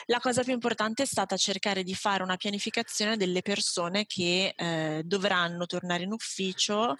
La 0.06 0.20
cosa 0.20 0.42
più 0.42 0.52
importante 0.52 1.04
è 1.04 1.06
stata 1.06 1.36
cercare 1.36 1.82
di 1.82 1.94
fare 1.94 2.22
una 2.22 2.36
pianificazione 2.36 3.16
delle 3.16 3.42
persone 3.42 4.06
che 4.06 4.54
eh, 4.56 5.02
dovranno 5.04 5.66
tornare 5.66 6.02
in 6.04 6.12
ufficio 6.12 6.96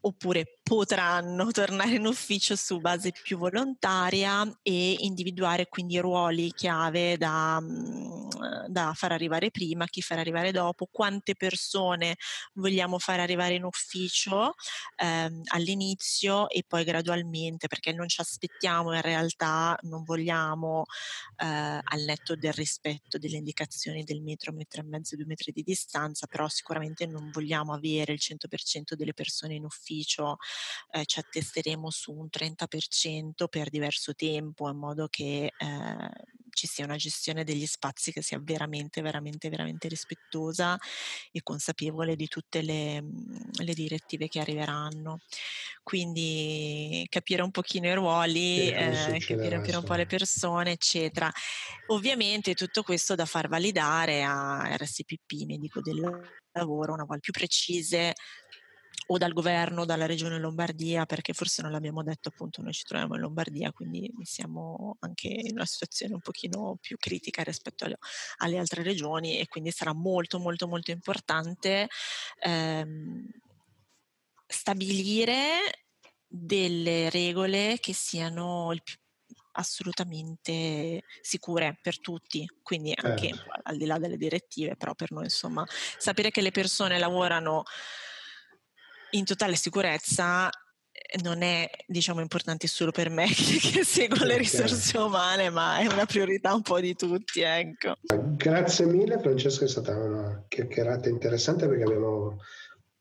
oppure 0.00 0.60
potranno 0.62 1.50
tornare 1.50 1.94
in 1.96 2.06
ufficio 2.06 2.56
su 2.56 2.80
base 2.80 3.12
più 3.22 3.36
volontaria 3.36 4.42
e 4.62 4.96
individuare 5.00 5.66
quindi 5.68 5.98
ruoli 5.98 6.52
chiave 6.52 7.16
da, 7.18 7.60
mm, 7.60 8.30
da 8.68 8.92
far 8.94 9.12
arrivare 9.12 9.50
prima, 9.50 9.86
chi 9.86 10.00
far 10.00 10.18
arrivare 10.18 10.52
dopo, 10.52 10.88
quante 10.90 11.34
persone 11.34 12.16
vogliamo 12.54 12.98
far 12.98 13.20
arrivare 13.20 13.54
in 13.54 13.64
ufficio 13.64 14.54
ehm, 14.96 15.42
all'inizio 15.48 16.48
e 16.48 16.64
poi 16.66 16.84
gradualmente, 16.84 17.66
perché 17.68 17.92
non 17.92 18.08
ci 18.08 18.20
aspettiamo 18.20 18.94
in 18.94 19.00
realtà, 19.02 19.76
non 19.82 20.04
vogliamo 20.04 20.84
eh, 21.36 21.46
al 21.46 22.00
netto 22.06 22.36
del 22.36 22.52
rispetto 22.52 23.18
delle 23.18 23.36
indicazioni 23.36 24.04
del 24.04 24.22
metro, 24.22 24.52
metro 24.52 24.80
e 24.80 24.84
mezzo, 24.84 25.16
due 25.16 25.26
metri 25.26 25.52
di 25.52 25.62
distanza, 25.62 26.26
però 26.26 26.48
sicuramente 26.48 27.06
non 27.06 27.30
vogliamo 27.30 27.74
avere 27.74 28.12
il 28.12 28.20
100% 28.20 28.94
delle 28.94 29.14
persone 29.14 29.54
in 29.54 29.64
ufficio 29.64 30.38
eh, 30.92 31.04
ci 31.04 31.18
attesteremo 31.18 31.90
su 31.90 32.12
un 32.12 32.28
30% 32.30 33.46
per 33.48 33.70
diverso 33.70 34.14
tempo 34.14 34.68
in 34.68 34.76
modo 34.76 35.08
che 35.08 35.52
eh, 35.56 36.10
ci 36.52 36.66
sia 36.66 36.84
una 36.84 36.96
gestione 36.96 37.44
degli 37.44 37.66
spazi 37.66 38.12
che 38.12 38.22
sia 38.22 38.38
veramente, 38.40 39.00
veramente, 39.00 39.48
veramente 39.48 39.88
rispettosa 39.88 40.78
e 41.30 41.42
consapevole 41.42 42.14
di 42.14 42.28
tutte 42.28 42.62
le, 42.62 43.00
mhmm, 43.00 43.50
le 43.64 43.74
direttive 43.74 44.28
che 44.28 44.40
arriveranno. 44.40 45.20
Quindi 45.82 47.06
capire 47.08 47.42
un 47.42 47.50
pochino 47.50 47.88
i 47.88 47.94
ruoli, 47.94 48.68
eh, 48.68 49.18
capire 49.26 49.76
un 49.76 49.84
po' 49.84 49.94
le 49.94 50.06
persone, 50.06 50.72
eccetera. 50.72 51.30
Ovviamente 51.88 52.54
tutto 52.54 52.82
questo 52.82 53.14
da 53.14 53.24
far 53.24 53.48
validare 53.48 54.22
a 54.22 54.76
RSPP, 54.76 55.44
medico 55.46 55.80
del 55.80 56.00
lavoro, 56.52 56.92
una 56.92 57.04
volta 57.04 57.20
più 57.22 57.32
precise 57.32 58.14
o 59.06 59.18
dal 59.18 59.32
governo, 59.32 59.84
dalla 59.84 60.06
regione 60.06 60.38
Lombardia, 60.38 61.06
perché 61.06 61.32
forse 61.32 61.62
non 61.62 61.72
l'abbiamo 61.72 62.02
detto 62.02 62.28
appunto, 62.28 62.62
noi 62.62 62.72
ci 62.72 62.84
troviamo 62.84 63.14
in 63.14 63.20
Lombardia, 63.20 63.72
quindi 63.72 64.10
siamo 64.22 64.96
anche 65.00 65.28
in 65.28 65.52
una 65.54 65.66
situazione 65.66 66.14
un 66.14 66.20
pochino 66.20 66.78
più 66.80 66.96
critica 66.98 67.42
rispetto 67.42 67.84
alle, 67.84 67.98
alle 68.38 68.58
altre 68.58 68.82
regioni 68.82 69.38
e 69.38 69.48
quindi 69.48 69.70
sarà 69.70 69.92
molto 69.92 70.38
molto 70.38 70.68
molto 70.68 70.90
importante 70.90 71.88
ehm, 72.40 73.28
stabilire 74.46 75.84
delle 76.26 77.10
regole 77.10 77.78
che 77.80 77.92
siano 77.92 78.72
il 78.72 78.82
più 78.82 78.96
assolutamente 79.54 81.02
sicure 81.20 81.78
per 81.82 82.00
tutti, 82.00 82.48
quindi 82.62 82.94
anche 82.96 83.28
eh. 83.28 83.34
al 83.64 83.76
di 83.76 83.84
là 83.84 83.98
delle 83.98 84.16
direttive, 84.16 84.76
però 84.76 84.94
per 84.94 85.10
noi 85.10 85.24
insomma 85.24 85.64
sapere 85.98 86.30
che 86.30 86.40
le 86.40 86.50
persone 86.50 86.98
lavorano 86.98 87.64
in 89.12 89.24
totale 89.24 89.56
sicurezza 89.56 90.48
eh, 90.48 91.20
non 91.22 91.42
è 91.42 91.68
diciamo 91.86 92.20
importante 92.20 92.66
solo 92.66 92.90
per 92.90 93.10
me 93.10 93.26
che, 93.32 93.84
seguo 93.84 94.24
le 94.24 94.36
risorse 94.36 94.96
umane 94.98 95.50
ma 95.50 95.78
è 95.78 95.86
una 95.86 96.06
priorità 96.06 96.54
un 96.54 96.62
po' 96.62 96.80
di 96.80 96.94
tutti 96.94 97.40
ecco. 97.40 97.96
grazie 98.36 98.86
mille 98.86 99.18
Francesca 99.18 99.64
è 99.64 99.68
stata 99.68 99.96
una 99.96 100.44
chiacchierata 100.48 101.08
interessante 101.08 101.66
perché 101.66 101.84
abbiamo 101.84 102.38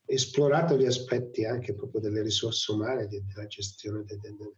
esplorato 0.05 0.78
gli 0.78 0.86
aspetti 0.86 1.45
anche 1.45 1.74
proprio 1.74 2.01
delle 2.01 2.22
risorse 2.22 2.72
umane 2.72 3.07
della 3.07 3.47
gestione 3.47 4.03
de, 4.03 4.18
de, 4.20 4.36
de, 4.36 4.55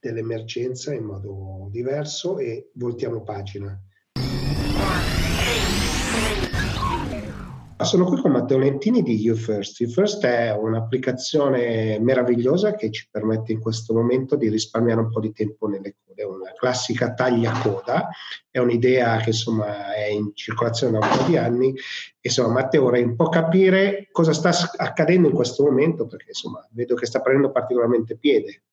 dell'emergenza 0.00 0.92
in 0.92 1.04
modo 1.04 1.68
diverso 1.70 2.38
e 2.38 2.70
voltiamo 2.74 3.22
pagina 3.22 3.80
Sono 7.80 8.06
qui 8.06 8.20
con 8.20 8.32
Matteo 8.32 8.58
Lentini 8.58 9.02
di 9.02 9.14
YouFirst. 9.14 9.80
YouFirst 9.80 10.24
è 10.24 10.52
un'applicazione 10.52 11.98
meravigliosa 12.00 12.74
che 12.74 12.90
ci 12.90 13.08
permette 13.08 13.52
in 13.52 13.60
questo 13.60 13.94
momento 13.94 14.34
di 14.34 14.48
risparmiare 14.48 15.00
un 15.00 15.10
po' 15.10 15.20
di 15.20 15.32
tempo 15.32 15.68
nelle 15.68 15.94
code. 16.04 16.22
È 16.22 16.24
una 16.24 16.52
classica 16.54 17.14
taglia 17.14 17.52
coda, 17.62 18.08
è 18.50 18.58
un'idea 18.58 19.18
che 19.18 19.30
insomma 19.30 19.94
è 19.94 20.06
in 20.06 20.32
circolazione 20.34 20.98
da 20.98 21.06
un 21.06 21.16
po' 21.16 21.22
di 21.22 21.36
anni. 21.36 21.72
Insomma, 22.20 22.54
Matteo 22.54 22.82
vorrei 22.82 23.04
un 23.04 23.14
po' 23.14 23.28
capire 23.28 24.08
cosa 24.10 24.32
sta 24.32 24.50
accadendo 24.76 25.28
in 25.28 25.34
questo 25.34 25.62
momento 25.62 26.06
perché 26.06 26.30
insomma 26.30 26.66
vedo 26.72 26.96
che 26.96 27.06
sta 27.06 27.20
prendendo 27.20 27.52
particolarmente 27.52 28.16
piede. 28.16 28.64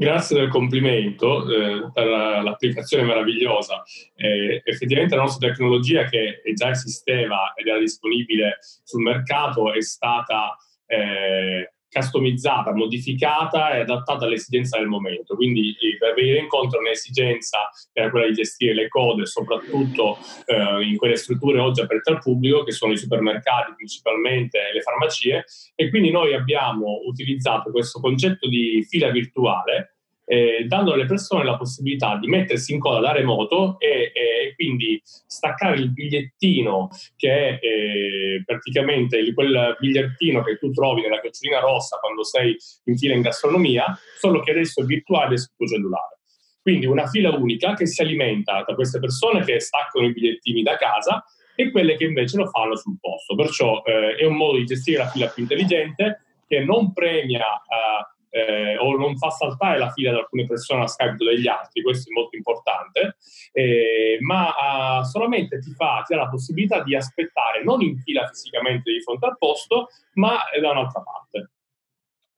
Grazie 0.00 0.38
del 0.38 0.48
complimento 0.48 1.46
eh, 1.46 1.90
per 1.92 2.06
l'applicazione 2.06 3.02
meravigliosa. 3.02 3.82
Eh, 4.16 4.62
effettivamente 4.64 5.14
la 5.14 5.24
nostra 5.24 5.46
tecnologia 5.46 6.04
che 6.04 6.40
già 6.54 6.70
esisteva 6.70 7.52
ed 7.54 7.66
era 7.66 7.78
disponibile 7.78 8.60
sul 8.82 9.02
mercato 9.02 9.74
è 9.74 9.82
stata 9.82 10.56
eh, 10.86 11.74
customizzata, 11.90 12.74
modificata 12.74 13.72
e 13.72 13.80
adattata 13.80 14.24
alle 14.24 14.36
esigenze 14.36 14.78
del 14.78 14.86
momento. 14.86 15.34
Quindi 15.34 15.74
per 15.98 16.14
venire 16.14 16.38
incontro 16.38 16.78
a 16.78 16.82
un'esigenza 16.82 17.58
che 17.92 18.00
era 18.00 18.10
quella 18.10 18.26
di 18.26 18.34
gestire 18.34 18.74
le 18.74 18.88
code, 18.88 19.26
soprattutto 19.26 20.18
eh, 20.46 20.84
in 20.84 20.96
quelle 20.96 21.16
strutture 21.16 21.58
oggi 21.58 21.80
aperte 21.80 22.10
al 22.10 22.20
pubblico, 22.20 22.62
che 22.62 22.72
sono 22.72 22.92
i 22.92 22.98
supermercati 22.98 23.74
principalmente 23.74 24.58
e 24.58 24.74
le 24.74 24.80
farmacie, 24.82 25.44
e 25.74 25.90
quindi 25.90 26.10
noi 26.10 26.34
abbiamo 26.34 27.00
utilizzato 27.04 27.70
questo 27.70 28.00
concetto 28.00 28.48
di 28.48 28.84
fila 28.88 29.10
virtuale 29.10 29.96
eh, 30.30 30.64
dando 30.68 30.92
alle 30.92 31.06
persone 31.06 31.42
la 31.42 31.56
possibilità 31.56 32.16
di 32.16 32.28
mettersi 32.28 32.72
in 32.72 32.78
coda 32.78 33.00
da 33.00 33.10
remoto 33.10 33.80
e, 33.80 34.12
e 34.14 34.54
quindi 34.54 35.00
staccare 35.02 35.76
il 35.76 35.90
bigliettino 35.90 36.88
che 37.16 37.30
è 37.30 37.58
eh, 37.60 38.42
praticamente 38.44 39.34
quel 39.34 39.76
bigliettino 39.80 40.44
che 40.44 40.56
tu 40.56 40.70
trovi 40.70 41.00
nella 41.00 41.20
chiocciolina 41.20 41.58
rossa 41.58 41.98
quando 41.98 42.22
sei 42.22 42.56
in 42.84 42.96
fila 42.96 43.14
in 43.14 43.22
gastronomia, 43.22 43.86
solo 44.20 44.40
che 44.40 44.52
adesso 44.52 44.82
è 44.82 44.84
virtuale 44.84 45.36
sul 45.36 45.50
tuo 45.56 45.66
cellulare. 45.66 46.20
Quindi 46.62 46.86
una 46.86 47.08
fila 47.08 47.30
unica 47.30 47.74
che 47.74 47.86
si 47.86 48.00
alimenta 48.00 48.62
da 48.64 48.74
queste 48.76 49.00
persone 49.00 49.42
che 49.42 49.58
staccano 49.58 50.06
i 50.06 50.12
bigliettini 50.12 50.62
da 50.62 50.76
casa 50.76 51.24
e 51.56 51.72
quelle 51.72 51.96
che 51.96 52.04
invece 52.04 52.36
lo 52.36 52.46
fanno 52.46 52.76
sul 52.76 52.98
posto. 53.00 53.34
Perciò 53.34 53.82
eh, 53.84 54.14
è 54.14 54.24
un 54.26 54.36
modo 54.36 54.58
di 54.58 54.64
gestire 54.64 54.98
la 54.98 55.08
fila 55.08 55.26
più 55.26 55.42
intelligente 55.42 56.22
che 56.46 56.60
non 56.60 56.92
premia 56.92 57.46
eh, 57.46 58.18
eh, 58.30 58.76
o 58.78 58.96
non 58.96 59.16
fa 59.16 59.30
saltare 59.30 59.78
la 59.78 59.90
fila 59.90 60.12
di 60.12 60.18
alcune 60.18 60.46
persone 60.46 60.84
a 60.84 60.86
scapito 60.86 61.24
degli 61.24 61.46
altri, 61.46 61.82
questo 61.82 62.10
è 62.10 62.12
molto 62.12 62.36
importante, 62.36 63.16
eh, 63.52 64.18
ma 64.20 65.00
uh, 65.00 65.04
solamente 65.04 65.58
ti, 65.58 65.72
fa, 65.72 66.02
ti 66.06 66.14
dà 66.14 66.22
la 66.22 66.28
possibilità 66.28 66.82
di 66.82 66.96
aspettare 66.96 67.62
non 67.64 67.82
in 67.82 67.98
fila 67.98 68.26
fisicamente 68.28 68.90
di 68.90 69.02
fronte 69.02 69.26
al 69.26 69.36
posto, 69.38 69.88
ma 70.14 70.38
da 70.60 70.70
un'altra 70.70 71.02
parte. 71.02 71.50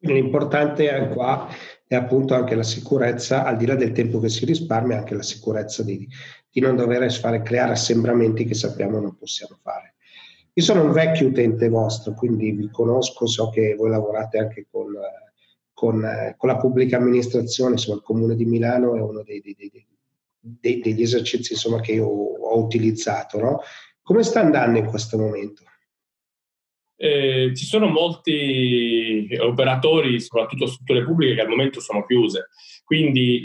L'importante 0.04 0.90
è 0.90 1.08
qua 1.10 1.48
è 1.86 1.94
appunto 1.94 2.34
anche 2.34 2.54
la 2.54 2.62
sicurezza, 2.62 3.44
al 3.44 3.56
di 3.56 3.66
là 3.66 3.74
del 3.74 3.92
tempo 3.92 4.18
che 4.18 4.30
si 4.30 4.44
risparmia, 4.46 4.98
anche 4.98 5.14
la 5.14 5.22
sicurezza 5.22 5.84
di, 5.84 6.08
di 6.50 6.60
non 6.60 6.74
dover 6.74 7.12
fare, 7.12 7.42
creare 7.42 7.72
assembramenti 7.72 8.44
che 8.44 8.54
sappiamo 8.54 8.98
non 8.98 9.16
possiamo 9.16 9.58
fare. 9.62 9.94
Io 10.54 10.62
sono 10.62 10.84
un 10.84 10.92
vecchio 10.92 11.28
utente 11.28 11.68
vostro, 11.68 12.14
quindi 12.14 12.50
vi 12.50 12.68
conosco, 12.70 13.26
so 13.26 13.50
che 13.50 13.74
voi 13.74 13.90
lavorate 13.90 14.38
anche 14.38 14.66
con 14.70 14.86
con, 15.82 16.04
eh, 16.04 16.36
con, 16.38 16.48
la 16.48 16.58
pubblica 16.58 16.96
amministrazione, 16.96 17.72
insomma 17.72 17.96
il 17.96 18.04
Comune 18.04 18.36
di 18.36 18.44
Milano 18.44 18.94
è 18.94 19.00
uno 19.00 19.24
dei, 19.24 19.40
dei, 19.40 19.56
dei, 20.38 20.80
degli 20.80 21.02
esercizi 21.02 21.54
insomma, 21.54 21.80
che 21.80 21.94
io 21.94 22.06
ho 22.06 22.56
utilizzato. 22.56 23.40
No? 23.40 23.60
Come 24.00 24.22
sta 24.22 24.38
andando 24.38 24.78
in 24.78 24.86
questo 24.86 25.18
momento? 25.18 25.64
Eh, 27.02 27.50
ci 27.56 27.64
sono 27.64 27.88
molti 27.88 29.26
operatori, 29.40 30.20
soprattutto 30.20 30.66
strutture 30.66 31.02
pubbliche, 31.02 31.34
che 31.34 31.40
al 31.40 31.48
momento 31.48 31.80
sono 31.80 32.06
chiuse. 32.06 32.50
Quindi 32.84 33.42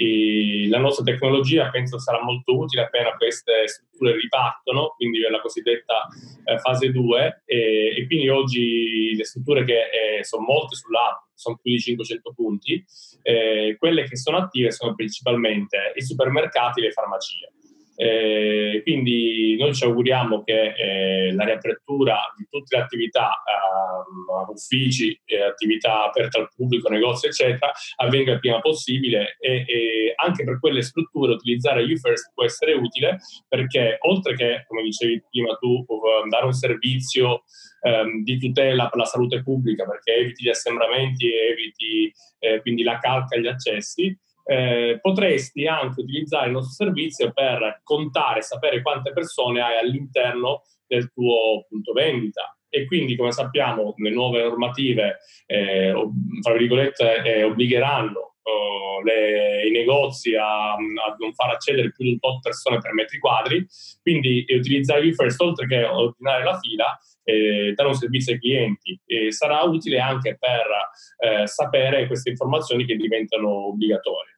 eh, 0.65 0.67
la 0.69 0.77
nostra 0.77 1.03
tecnologia 1.03 1.67
penso 1.71 1.97
sarà 1.97 2.21
molto 2.21 2.55
utile 2.55 2.83
appena 2.83 3.15
queste 3.17 3.67
strutture 3.67 4.15
ripartono, 4.15 4.93
quindi 4.95 5.21
la 5.21 5.41
cosiddetta 5.41 6.05
eh, 6.43 6.59
fase 6.59 6.91
2. 6.91 7.41
E, 7.45 7.95
e, 7.97 8.05
quindi 8.05 8.29
oggi 8.29 9.15
le 9.15 9.25
strutture 9.25 9.63
che 9.63 10.19
eh, 10.19 10.23
sono 10.23 10.43
molte 10.45 10.75
sull'app, 10.75 11.23
sono 11.33 11.57
più 11.59 11.71
di 11.71 11.79
500 11.79 12.33
punti, 12.35 12.85
eh, 13.23 13.75
quelle 13.79 14.03
che 14.03 14.17
sono 14.17 14.37
attive 14.37 14.71
sono 14.71 14.93
principalmente 14.93 15.93
i 15.95 16.03
supermercati 16.03 16.79
e 16.79 16.83
le 16.83 16.91
farmacie. 16.91 17.53
Eh, 17.99 18.81
quindi 18.83 19.55
noi 19.57 19.73
ci 19.73 19.83
auguriamo 19.83 20.43
che 20.43 20.75
eh, 20.75 21.33
la 21.33 21.45
riapertura 21.45 22.15
di 22.37 22.45
tutte 22.47 22.77
le 22.77 22.83
attività, 22.83 23.29
eh, 23.29 24.51
uffici, 24.51 25.19
attività 25.49 26.05
aperte 26.05 26.37
al 26.39 26.49
pubblico, 26.55 26.89
negozi, 26.89 27.25
eccetera, 27.25 27.71
avvenga 27.95 28.33
il 28.33 28.39
prima 28.39 28.59
possibile 28.59 29.37
e, 29.39 29.65
e 29.67 30.13
anche 30.15 30.43
per 30.43 30.59
quelle 30.59 30.83
strutture 30.83 31.33
utilizzare 31.33 31.83
UFirst 31.83 32.31
può 32.35 32.43
essere 32.43 32.73
utile 32.73 33.17
perché 33.47 33.97
oltre 34.01 34.35
che, 34.35 34.63
come 34.67 34.83
dicevi 34.83 35.23
prima 35.31 35.55
tu, 35.55 35.83
dare 36.29 36.45
un 36.45 36.53
servizio 36.53 37.43
ehm, 37.81 38.23
di 38.23 38.37
tutela 38.37 38.89
per 38.89 38.99
la 38.99 39.05
salute 39.05 39.41
pubblica 39.41 39.85
perché 39.85 40.13
eviti 40.13 40.43
gli 40.43 40.49
assembramenti 40.49 41.27
eviti 41.33 42.13
eh, 42.39 42.61
quindi 42.61 42.83
la 42.83 42.99
calca 42.99 43.35
agli 43.35 43.47
accessi, 43.47 44.15
eh, 44.47 44.99
potresti 45.01 45.67
anche 45.67 46.01
utilizzare 46.01 46.47
il 46.47 46.53
nostro 46.53 46.85
servizio 46.85 47.31
per 47.33 47.81
contare, 47.83 48.41
sapere 48.41 48.81
quante 48.81 49.11
persone 49.11 49.61
hai 49.61 49.77
all'interno 49.77 50.63
del 50.87 51.11
tuo 51.11 51.65
punto 51.67 51.91
vendita. 51.91 52.57
E 52.69 52.85
quindi, 52.85 53.15
come 53.15 53.31
sappiamo, 53.31 53.93
le 53.97 54.09
nuove 54.09 54.41
normative, 54.41 55.19
eh, 55.45 55.93
tra 56.41 56.53
virgolette, 56.53 57.23
eh, 57.23 57.43
obbligheranno 57.43 58.35
oh, 58.41 59.01
le, 59.03 59.67
i 59.67 59.71
negozi 59.71 60.35
a, 60.35 60.73
a, 60.73 60.77
non 61.17 61.33
far 61.33 61.51
accedere 61.51 61.91
più 61.91 62.05
di 62.05 62.11
un 62.11 62.19
tot 62.19 62.41
persone 62.41 62.79
per 62.79 62.93
metri 62.93 63.19
quadri. 63.19 63.65
Quindi, 64.01 64.45
utilizzare 64.49 65.01
il 65.01 65.15
first, 65.15 65.41
oltre 65.41 65.67
che 65.67 65.83
ordinare 65.83 66.43
la 66.43 66.57
fila, 66.59 66.97
eh, 67.23 67.73
dare 67.73 67.89
un 67.89 67.95
servizio 67.95 68.33
ai 68.33 68.39
clienti 68.39 68.99
e 69.05 69.31
sarà 69.31 69.61
utile 69.63 69.99
anche 69.99 70.37
per 70.39 71.41
eh, 71.41 71.47
sapere 71.47 72.07
queste 72.07 72.29
informazioni 72.29 72.85
che 72.85 72.95
diventano 72.95 73.67
obbligatorie. 73.67 74.36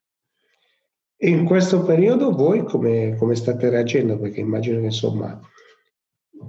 In 1.22 1.44
questo 1.44 1.84
periodo 1.84 2.32
voi 2.32 2.64
come, 2.64 3.16
come 3.18 3.36
state 3.36 3.70
reagendo? 3.70 4.18
Perché 4.18 4.40
immagino 4.40 4.80
che 4.80 4.86
insomma 4.86 5.38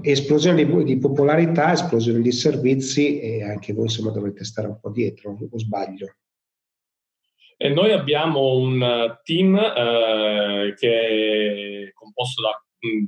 esplosione 0.03 0.65
di, 0.65 0.85
di, 0.85 0.99
popolarità, 0.99 1.73
esplosione 1.73 2.21
di 2.21 2.31
servizi 2.31 3.19
e 3.19 3.43
anche 3.43 3.73
voi 3.73 3.85
insomma 3.85 4.11
dovete 4.11 4.45
stare 4.45 4.69
un 4.69 4.79
po' 4.79 4.91
dietro, 4.91 5.37
o 5.51 5.59
sbaglio? 5.59 6.15
E 7.57 7.69
noi 7.69 7.91
abbiamo 7.93 8.55
un 8.55 9.19
team 9.25 9.57
eh, 9.57 10.75
che 10.79 11.89
è 11.89 11.93
composto 11.93 12.43
da 12.43 12.65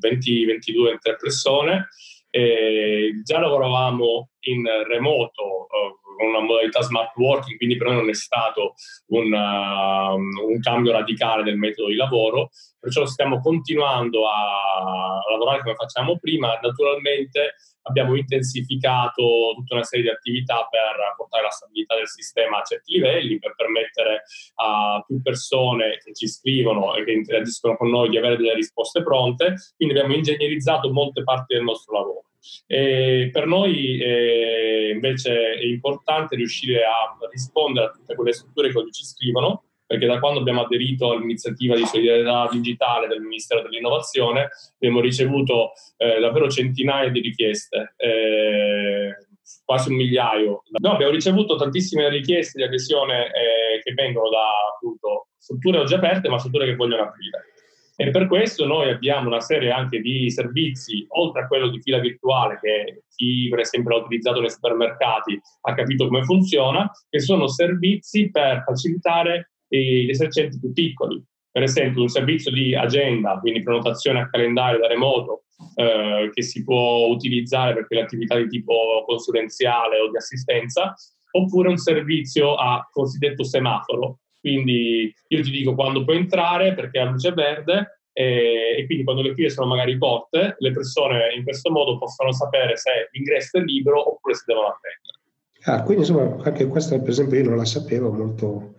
20-22 0.08 0.98
persone. 1.20 1.88
E 2.34 3.20
già 3.22 3.38
lavoravamo 3.38 4.30
in 4.46 4.64
remoto 4.86 5.68
eh, 5.68 5.98
con 6.16 6.28
una 6.28 6.40
modalità 6.40 6.80
smart 6.80 7.14
working, 7.16 7.58
quindi 7.58 7.76
per 7.76 7.88
noi 7.88 7.96
non 7.96 8.08
è 8.08 8.14
stato 8.14 8.72
un, 9.08 9.30
uh, 9.30 10.48
un 10.48 10.60
cambio 10.60 10.92
radicale 10.92 11.42
del 11.42 11.58
metodo 11.58 11.88
di 11.88 11.94
lavoro, 11.94 12.48
perciò 12.80 13.04
stiamo 13.04 13.38
continuando 13.40 14.26
a 14.26 15.20
lavorare 15.30 15.60
come 15.62 15.74
facciamo 15.74 16.18
prima. 16.18 16.58
Naturalmente 16.62 17.56
abbiamo 17.82 18.14
intensificato 18.16 19.54
tutta 19.54 19.74
una 19.74 19.84
serie 19.84 20.04
di 20.04 20.10
attività 20.10 20.66
per 20.70 21.14
portare 21.16 21.44
la 21.44 21.50
stabilità 21.50 21.96
del 21.96 22.08
sistema 22.08 22.58
a 22.58 22.64
certi 22.64 22.92
livelli, 22.94 23.38
per 23.38 23.54
permettere 23.56 24.22
a 24.56 25.02
più 25.06 25.20
persone 25.22 25.98
che 26.02 26.12
ci 26.14 26.28
scrivono 26.28 26.94
e 26.94 27.04
che 27.04 27.12
interagiscono 27.12 27.76
con 27.76 27.90
noi 27.90 28.08
di 28.08 28.18
avere 28.18 28.36
delle 28.36 28.54
risposte 28.54 29.02
pronte. 29.02 29.54
Quindi 29.76 29.94
abbiamo 29.94 30.14
ingegnerizzato 30.14 30.92
molte 30.92 31.22
parti 31.22 31.54
del 31.54 31.64
nostro 31.64 31.94
lavoro. 31.94 32.24
E 32.66 33.30
per 33.32 33.46
noi 33.46 34.00
eh, 34.00 34.90
invece 34.92 35.54
è 35.54 35.64
importante 35.64 36.34
riuscire 36.34 36.84
a 36.84 37.16
rispondere 37.30 37.86
a 37.86 37.90
tutte 37.90 38.14
quelle 38.14 38.32
strutture 38.32 38.70
che 38.70 38.78
oggi 38.78 38.92
ci 38.92 39.04
scrivono, 39.04 39.64
perché 39.86 40.06
da 40.06 40.18
quando 40.18 40.40
abbiamo 40.40 40.62
aderito 40.62 41.12
all'iniziativa 41.12 41.74
di 41.76 41.84
solidarietà 41.84 42.48
digitale 42.50 43.08
del 43.08 43.20
Ministero 43.20 43.62
dell'Innovazione 43.62 44.48
abbiamo 44.74 45.00
ricevuto 45.00 45.72
eh, 45.96 46.20
davvero 46.20 46.48
centinaia 46.48 47.10
di 47.10 47.20
richieste. 47.20 47.94
Eh, 47.96 49.16
quasi 49.64 49.90
un 49.90 49.96
migliaio. 49.96 50.62
No, 50.80 50.92
abbiamo 50.92 51.12
ricevuto 51.12 51.56
tantissime 51.56 52.08
richieste 52.08 52.58
di 52.58 52.64
adesione 52.64 53.26
eh, 53.26 53.80
che 53.82 53.92
vengono 53.94 54.28
da 54.28 54.46
appunto 54.74 55.28
strutture 55.36 55.78
oggi 55.78 55.94
aperte, 55.94 56.28
ma 56.28 56.38
strutture 56.38 56.66
che 56.66 56.76
vogliono 56.76 57.02
aprire. 57.02 57.46
E 57.94 58.10
per 58.10 58.26
questo 58.26 58.66
noi 58.66 58.90
abbiamo 58.90 59.28
una 59.28 59.40
serie 59.40 59.70
anche 59.70 60.00
di 60.00 60.30
servizi, 60.30 61.04
oltre 61.08 61.42
a 61.42 61.46
quello 61.46 61.68
di 61.68 61.80
fila 61.80 61.98
virtuale 61.98 62.58
che 62.60 63.04
chi 63.14 63.48
per 63.48 63.60
esempio 63.60 63.90
l'ha 63.96 64.02
utilizzato 64.02 64.40
nei 64.40 64.50
supermercati 64.50 65.40
ha 65.60 65.74
capito 65.74 66.06
come 66.06 66.24
funziona, 66.24 66.90
che 67.08 67.20
sono 67.20 67.46
servizi 67.46 68.30
per 68.30 68.64
facilitare 68.64 69.51
gli 69.78 70.10
esercenti 70.10 70.58
più 70.58 70.72
piccoli. 70.72 71.22
Per 71.50 71.62
esempio 71.62 72.02
un 72.02 72.08
servizio 72.08 72.50
di 72.50 72.74
agenda, 72.74 73.38
quindi 73.38 73.62
prenotazione 73.62 74.20
a 74.20 74.30
calendario 74.30 74.80
da 74.80 74.86
remoto, 74.86 75.44
eh, 75.74 76.30
che 76.32 76.42
si 76.42 76.64
può 76.64 77.06
utilizzare 77.06 77.74
per 77.74 77.86
quelle 77.86 78.02
attività 78.02 78.36
di 78.36 78.48
tipo 78.48 79.04
consulenziale 79.06 80.00
o 80.00 80.10
di 80.10 80.16
assistenza, 80.16 80.94
oppure 81.32 81.68
un 81.68 81.76
servizio 81.76 82.54
a 82.54 82.88
cosiddetto 82.90 83.44
semaforo. 83.44 84.18
Quindi 84.40 85.14
io 85.28 85.42
ti 85.42 85.50
dico 85.50 85.74
quando 85.74 86.04
puoi 86.04 86.16
entrare 86.16 86.74
perché 86.74 86.98
la 86.98 87.10
luce 87.10 87.32
verde 87.32 88.02
e, 88.12 88.76
e, 88.78 88.86
quindi 88.86 89.04
quando 89.04 89.22
le 89.22 89.34
file 89.34 89.50
sono 89.50 89.68
magari 89.68 89.96
corte, 89.98 90.56
le 90.58 90.70
persone 90.72 91.32
in 91.34 91.44
questo 91.44 91.70
modo 91.70 91.98
possono 91.98 92.32
sapere 92.32 92.76
se 92.76 93.08
l'ingresso 93.12 93.58
è 93.58 93.62
libero 93.62 94.10
oppure 94.10 94.34
se 94.34 94.44
devono 94.46 94.66
attendere. 94.66 95.20
Ah, 95.64 95.82
quindi 95.84 96.02
insomma 96.02 96.42
anche 96.42 96.66
questa 96.66 96.98
per 96.98 97.10
esempio 97.10 97.38
io 97.38 97.48
non 97.48 97.56
la 97.56 97.64
sapevo, 97.64 98.10
molto, 98.10 98.74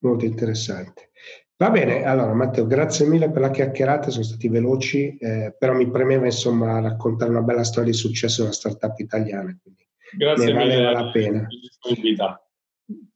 molto 0.00 0.24
interessante. 0.24 1.10
Va 1.58 1.70
bene, 1.70 2.04
allora 2.04 2.34
Matteo, 2.34 2.66
grazie 2.66 3.06
mille 3.06 3.30
per 3.30 3.40
la 3.40 3.50
chiacchierata, 3.50 4.10
sono 4.10 4.24
stati 4.24 4.48
veloci, 4.48 5.16
eh, 5.16 5.54
però 5.58 5.72
mi 5.72 5.90
premeva 5.90 6.26
insomma 6.26 6.80
raccontare 6.80 7.30
una 7.30 7.40
bella 7.40 7.64
storia 7.64 7.90
di 7.90 7.96
successo 7.96 8.42
della 8.42 8.52
startup 8.52 8.98
italiana, 8.98 9.56
quindi 9.62 9.88
grazie 10.18 10.46
ne 10.46 10.52
valeva 10.52 10.90
la 10.90 11.10
pena. 11.10 11.46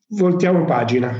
Voltiamo 0.07 0.65
pagina. 0.65 1.13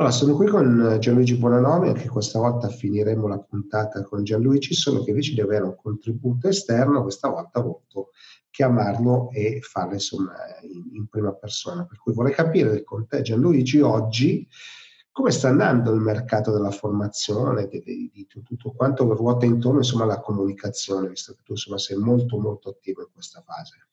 Allora, 0.00 0.14
sono 0.14 0.34
qui 0.34 0.46
con 0.46 0.96
Gianluigi 0.98 1.36
Buonanome, 1.36 1.88
anche 1.88 2.08
questa 2.08 2.38
volta 2.38 2.68
finiremo 2.68 3.26
la 3.26 3.38
puntata 3.38 4.02
con 4.02 4.22
Gianluigi, 4.22 4.74
solo 4.74 5.02
che 5.02 5.10
invece 5.10 5.34
di 5.34 5.40
avere 5.40 5.64
un 5.64 5.76
contributo 5.76 6.48
esterno, 6.48 7.02
questa 7.02 7.28
volta 7.28 7.60
ho 7.60 7.62
voluto 7.62 8.10
chiamarlo 8.58 9.30
e 9.30 9.60
farlo 9.60 9.92
insomma 9.92 10.34
in, 10.62 10.96
in 10.96 11.06
prima 11.06 11.32
persona. 11.32 11.86
Per 11.86 11.96
cui 11.98 12.12
vorrei 12.12 12.34
capire 12.34 12.82
con 12.82 13.06
te 13.06 13.22
Gianluigi 13.22 13.80
oggi 13.80 14.48
come 15.12 15.30
sta 15.30 15.48
andando 15.48 15.92
il 15.92 16.00
mercato 16.00 16.50
della 16.50 16.72
formazione, 16.72 17.68
di, 17.68 17.80
di, 17.82 18.10
di 18.12 18.26
tutto 18.26 18.72
quanto 18.72 19.04
ruota 19.14 19.46
intorno 19.46 19.78
insomma 19.78 20.02
alla 20.04 20.20
comunicazione, 20.20 21.08
visto 21.08 21.34
che 21.34 21.42
tu 21.44 21.52
insomma 21.52 21.78
sei 21.78 21.98
molto 21.98 22.36
molto 22.38 22.70
attivo 22.70 23.02
in 23.02 23.08
questa 23.12 23.42
fase. 23.42 23.88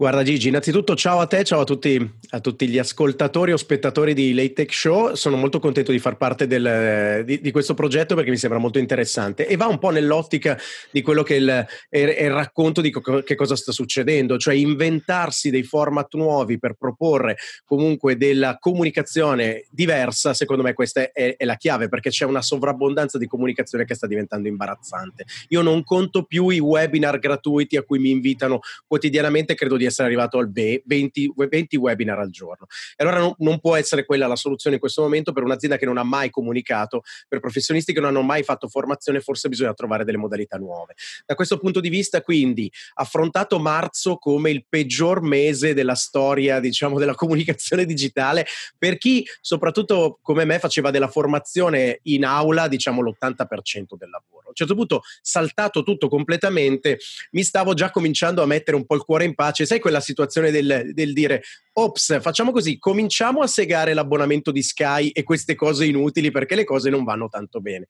Guarda 0.00 0.22
Gigi, 0.22 0.48
innanzitutto 0.48 0.94
ciao 0.94 1.20
a 1.20 1.26
te, 1.26 1.44
ciao 1.44 1.60
a 1.60 1.64
tutti, 1.64 2.10
a 2.30 2.40
tutti 2.40 2.66
gli 2.68 2.78
ascoltatori 2.78 3.52
o 3.52 3.58
spettatori 3.58 4.14
di 4.14 4.32
Late 4.32 4.54
Tech 4.54 4.72
Show. 4.72 5.14
Sono 5.14 5.36
molto 5.36 5.58
contento 5.58 5.92
di 5.92 5.98
far 5.98 6.16
parte 6.16 6.46
del, 6.46 7.22
di, 7.26 7.42
di, 7.42 7.50
questo 7.50 7.74
progetto 7.74 8.14
perché 8.14 8.30
mi 8.30 8.38
sembra 8.38 8.58
molto 8.58 8.78
interessante 8.78 9.46
e 9.46 9.56
va 9.56 9.66
un 9.66 9.78
po' 9.78 9.90
nell'ottica 9.90 10.58
di 10.90 11.02
quello 11.02 11.22
che 11.22 11.34
è 11.34 11.38
il, 11.38 11.66
è 11.90 12.24
il 12.24 12.30
racconto 12.30 12.80
di 12.80 12.88
co- 12.88 13.22
che 13.22 13.34
cosa 13.34 13.54
sta 13.56 13.72
succedendo, 13.72 14.38
cioè 14.38 14.54
inventarsi 14.54 15.50
dei 15.50 15.64
format 15.64 16.14
nuovi 16.14 16.58
per 16.58 16.76
proporre 16.78 17.36
comunque 17.66 18.16
della 18.16 18.56
comunicazione 18.58 19.66
diversa. 19.68 20.32
Secondo 20.32 20.62
me 20.62 20.72
questa 20.72 21.12
è, 21.12 21.36
è 21.36 21.44
la 21.44 21.56
chiave 21.56 21.90
perché 21.90 22.08
c'è 22.08 22.24
una 22.24 22.40
sovrabbondanza 22.40 23.18
di 23.18 23.26
comunicazione 23.26 23.84
che 23.84 23.94
sta 23.94 24.06
diventando 24.06 24.48
imbarazzante. 24.48 25.26
Io 25.48 25.60
non 25.60 25.84
conto 25.84 26.22
più 26.22 26.48
i 26.48 26.58
webinar 26.58 27.18
gratuiti 27.18 27.76
a 27.76 27.82
cui 27.82 27.98
mi 27.98 28.08
invitano 28.08 28.60
quotidianamente, 28.86 29.54
credo 29.54 29.76
di 29.76 29.88
essere 29.90 30.08
arrivato 30.08 30.38
al 30.38 30.50
20, 30.50 31.32
20 31.34 31.76
webinar 31.76 32.18
al 32.18 32.30
giorno. 32.30 32.66
E 32.96 33.04
allora 33.04 33.18
non, 33.18 33.34
non, 33.38 33.60
può 33.60 33.76
essere 33.76 34.04
quella 34.04 34.26
la 34.26 34.36
soluzione 34.36 34.76
in 34.76 34.80
questo 34.80 35.02
momento 35.02 35.32
per 35.32 35.42
un'azienda 35.42 35.76
che 35.76 35.84
non 35.84 35.98
ha 35.98 36.02
mai 36.02 36.30
comunicato, 36.30 37.02
per 37.28 37.40
professionisti 37.40 37.92
che 37.92 38.00
non 38.00 38.10
hanno 38.10 38.22
mai 38.22 38.42
fatto 38.42 38.68
formazione, 38.68 39.20
forse 39.20 39.48
bisogna 39.48 39.74
trovare 39.74 40.04
delle 40.04 40.16
modalità 40.16 40.56
nuove. 40.56 40.94
Da 41.26 41.34
questo 41.34 41.58
punto 41.58 41.80
di 41.80 41.88
vista, 41.88 42.22
quindi, 42.22 42.70
affrontato 42.94 43.58
marzo 43.58 44.16
come 44.16 44.50
il 44.50 44.64
peggior 44.68 45.20
mese 45.22 45.74
della 45.74 45.94
storia, 45.94 46.60
diciamo, 46.60 46.98
della 46.98 47.14
comunicazione 47.14 47.84
digitale, 47.84 48.46
per 48.78 48.98
chi, 48.98 49.26
soprattutto 49.40 50.18
come 50.22 50.44
me, 50.44 50.58
faceva 50.58 50.90
della 50.90 51.08
formazione 51.08 52.00
in 52.04 52.24
aula, 52.24 52.68
diciamo, 52.68 53.02
l'80% 53.02 53.96
del 53.96 54.10
lavoro. 54.10 54.46
A 54.46 54.48
un 54.48 54.54
certo 54.54 54.74
punto, 54.74 55.02
saltato 55.20 55.82
tutto 55.82 56.08
completamente, 56.08 56.98
mi 57.32 57.42
stavo 57.42 57.74
già 57.74 57.90
cominciando 57.90 58.42
a 58.42 58.46
mettere 58.46 58.76
un 58.76 58.84
po' 58.84 58.94
il 58.94 59.02
cuore 59.02 59.24
in 59.24 59.34
pace. 59.34 59.66
Sai 59.66 59.79
quella 59.80 60.00
situazione 60.00 60.52
del, 60.52 60.90
del 60.92 61.12
dire 61.12 61.42
ops, 61.72 62.20
facciamo 62.20 62.50
così, 62.50 62.78
cominciamo 62.78 63.40
a 63.40 63.46
segare 63.46 63.94
l'abbonamento 63.94 64.50
di 64.50 64.62
Sky 64.62 65.08
e 65.08 65.22
queste 65.22 65.54
cose 65.54 65.86
inutili 65.86 66.30
perché 66.30 66.54
le 66.54 66.64
cose 66.64 66.90
non 66.90 67.04
vanno 67.04 67.28
tanto 67.28 67.60
bene. 67.60 67.86